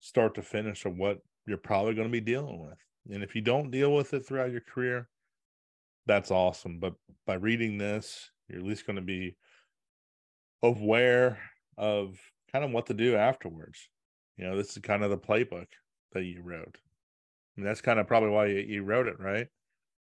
start 0.00 0.34
to 0.34 0.42
finish 0.42 0.84
of 0.84 0.96
what 0.96 1.18
you're 1.46 1.56
probably 1.56 1.94
going 1.94 2.08
to 2.08 2.12
be 2.12 2.20
dealing 2.20 2.60
with. 2.60 2.78
And 3.14 3.22
if 3.22 3.36
you 3.36 3.42
don't 3.42 3.70
deal 3.70 3.94
with 3.94 4.12
it 4.12 4.26
throughout 4.26 4.50
your 4.50 4.60
career, 4.60 5.08
that's 6.06 6.32
awesome. 6.32 6.80
But 6.80 6.94
by 7.26 7.34
reading 7.34 7.78
this, 7.78 8.30
you're 8.48 8.58
at 8.58 8.66
least 8.66 8.86
going 8.86 8.96
to 8.96 9.02
be 9.02 9.36
aware 10.62 11.38
of 11.78 12.18
kind 12.50 12.64
of 12.64 12.72
what 12.72 12.86
to 12.86 12.94
do 12.94 13.14
afterwards. 13.14 13.88
You 14.36 14.48
know, 14.48 14.56
this 14.56 14.70
is 14.70 14.78
kind 14.78 15.04
of 15.04 15.10
the 15.10 15.18
playbook 15.18 15.66
that 16.12 16.24
you 16.24 16.42
wrote. 16.42 16.76
I 16.76 17.60
mean, 17.60 17.66
that's 17.66 17.80
kind 17.80 18.00
of 18.00 18.08
probably 18.08 18.30
why 18.30 18.46
you, 18.46 18.58
you 18.58 18.82
wrote 18.82 19.06
it, 19.06 19.20
right? 19.20 19.46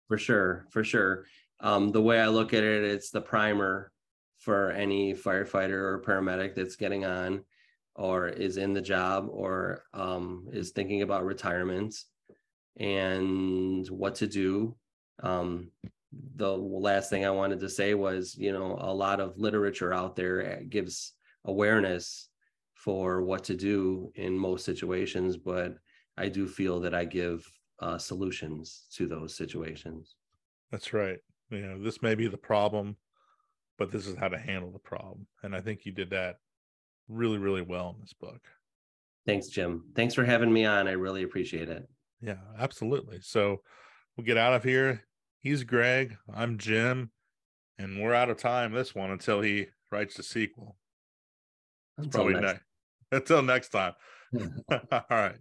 For 0.08 0.18
sure, 0.18 0.66
for 0.70 0.84
sure. 0.84 1.24
Um, 1.60 1.92
the 1.92 2.02
way 2.02 2.20
I 2.20 2.28
look 2.28 2.52
at 2.52 2.62
it, 2.62 2.84
it's 2.84 3.10
the 3.10 3.20
primer 3.20 3.90
for 4.38 4.70
any 4.70 5.14
firefighter 5.14 5.70
or 5.72 6.02
paramedic 6.06 6.54
that's 6.54 6.76
getting 6.76 7.04
on 7.04 7.44
or 7.94 8.28
is 8.28 8.56
in 8.56 8.74
the 8.74 8.82
job 8.82 9.28
or 9.30 9.84
um, 9.94 10.48
is 10.52 10.70
thinking 10.70 11.02
about 11.02 11.24
retirement 11.24 11.94
and 12.76 13.86
what 13.88 14.16
to 14.16 14.26
do 14.26 14.76
um, 15.22 15.70
the 16.36 16.56
last 16.56 17.10
thing 17.10 17.24
I 17.24 17.30
wanted 17.30 17.60
to 17.60 17.68
say 17.68 17.94
was, 17.94 18.36
you 18.36 18.52
know, 18.52 18.76
a 18.80 18.92
lot 18.92 19.20
of 19.20 19.38
literature 19.38 19.92
out 19.92 20.16
there 20.16 20.62
gives 20.68 21.12
awareness 21.44 22.28
for 22.74 23.22
what 23.22 23.44
to 23.44 23.54
do 23.54 24.12
in 24.14 24.38
most 24.38 24.64
situations, 24.64 25.36
but 25.36 25.74
I 26.16 26.28
do 26.28 26.46
feel 26.46 26.80
that 26.80 26.94
I 26.94 27.04
give 27.04 27.44
uh, 27.80 27.98
solutions 27.98 28.84
to 28.94 29.06
those 29.06 29.36
situations. 29.36 30.16
That's 30.70 30.92
right. 30.92 31.18
You 31.50 31.66
know, 31.66 31.82
this 31.82 32.02
may 32.02 32.14
be 32.14 32.26
the 32.26 32.36
problem, 32.36 32.96
but 33.78 33.90
this 33.90 34.06
is 34.06 34.16
how 34.16 34.28
to 34.28 34.38
handle 34.38 34.70
the 34.70 34.78
problem. 34.78 35.26
And 35.42 35.54
I 35.54 35.60
think 35.60 35.84
you 35.84 35.92
did 35.92 36.10
that 36.10 36.36
really, 37.08 37.38
really 37.38 37.62
well 37.62 37.94
in 37.94 38.00
this 38.00 38.12
book. 38.12 38.40
Thanks, 39.26 39.48
Jim. 39.48 39.84
Thanks 39.94 40.14
for 40.14 40.24
having 40.24 40.52
me 40.52 40.64
on. 40.64 40.88
I 40.88 40.92
really 40.92 41.22
appreciate 41.22 41.68
it. 41.68 41.88
Yeah, 42.20 42.38
absolutely. 42.58 43.20
So, 43.20 43.62
we'll 44.16 44.26
get 44.26 44.36
out 44.36 44.54
of 44.54 44.64
here. 44.64 45.04
He's 45.40 45.64
Gregg. 45.64 46.16
I'm 46.32 46.58
Jim. 46.58 47.10
And 47.78 48.00
we're 48.00 48.14
out 48.14 48.30
of 48.30 48.38
time 48.38 48.72
this 48.72 48.94
one 48.94 49.10
until 49.10 49.40
he 49.40 49.66
writes 49.90 50.16
the 50.16 50.22
sequel. 50.22 50.76
Until 51.98 52.10
probably 52.10 52.40
next. 52.40 52.60
Ne- 52.60 52.60
until 53.18 53.42
next 53.42 53.68
time. 53.70 53.92
All 54.70 55.04
right. 55.10 55.36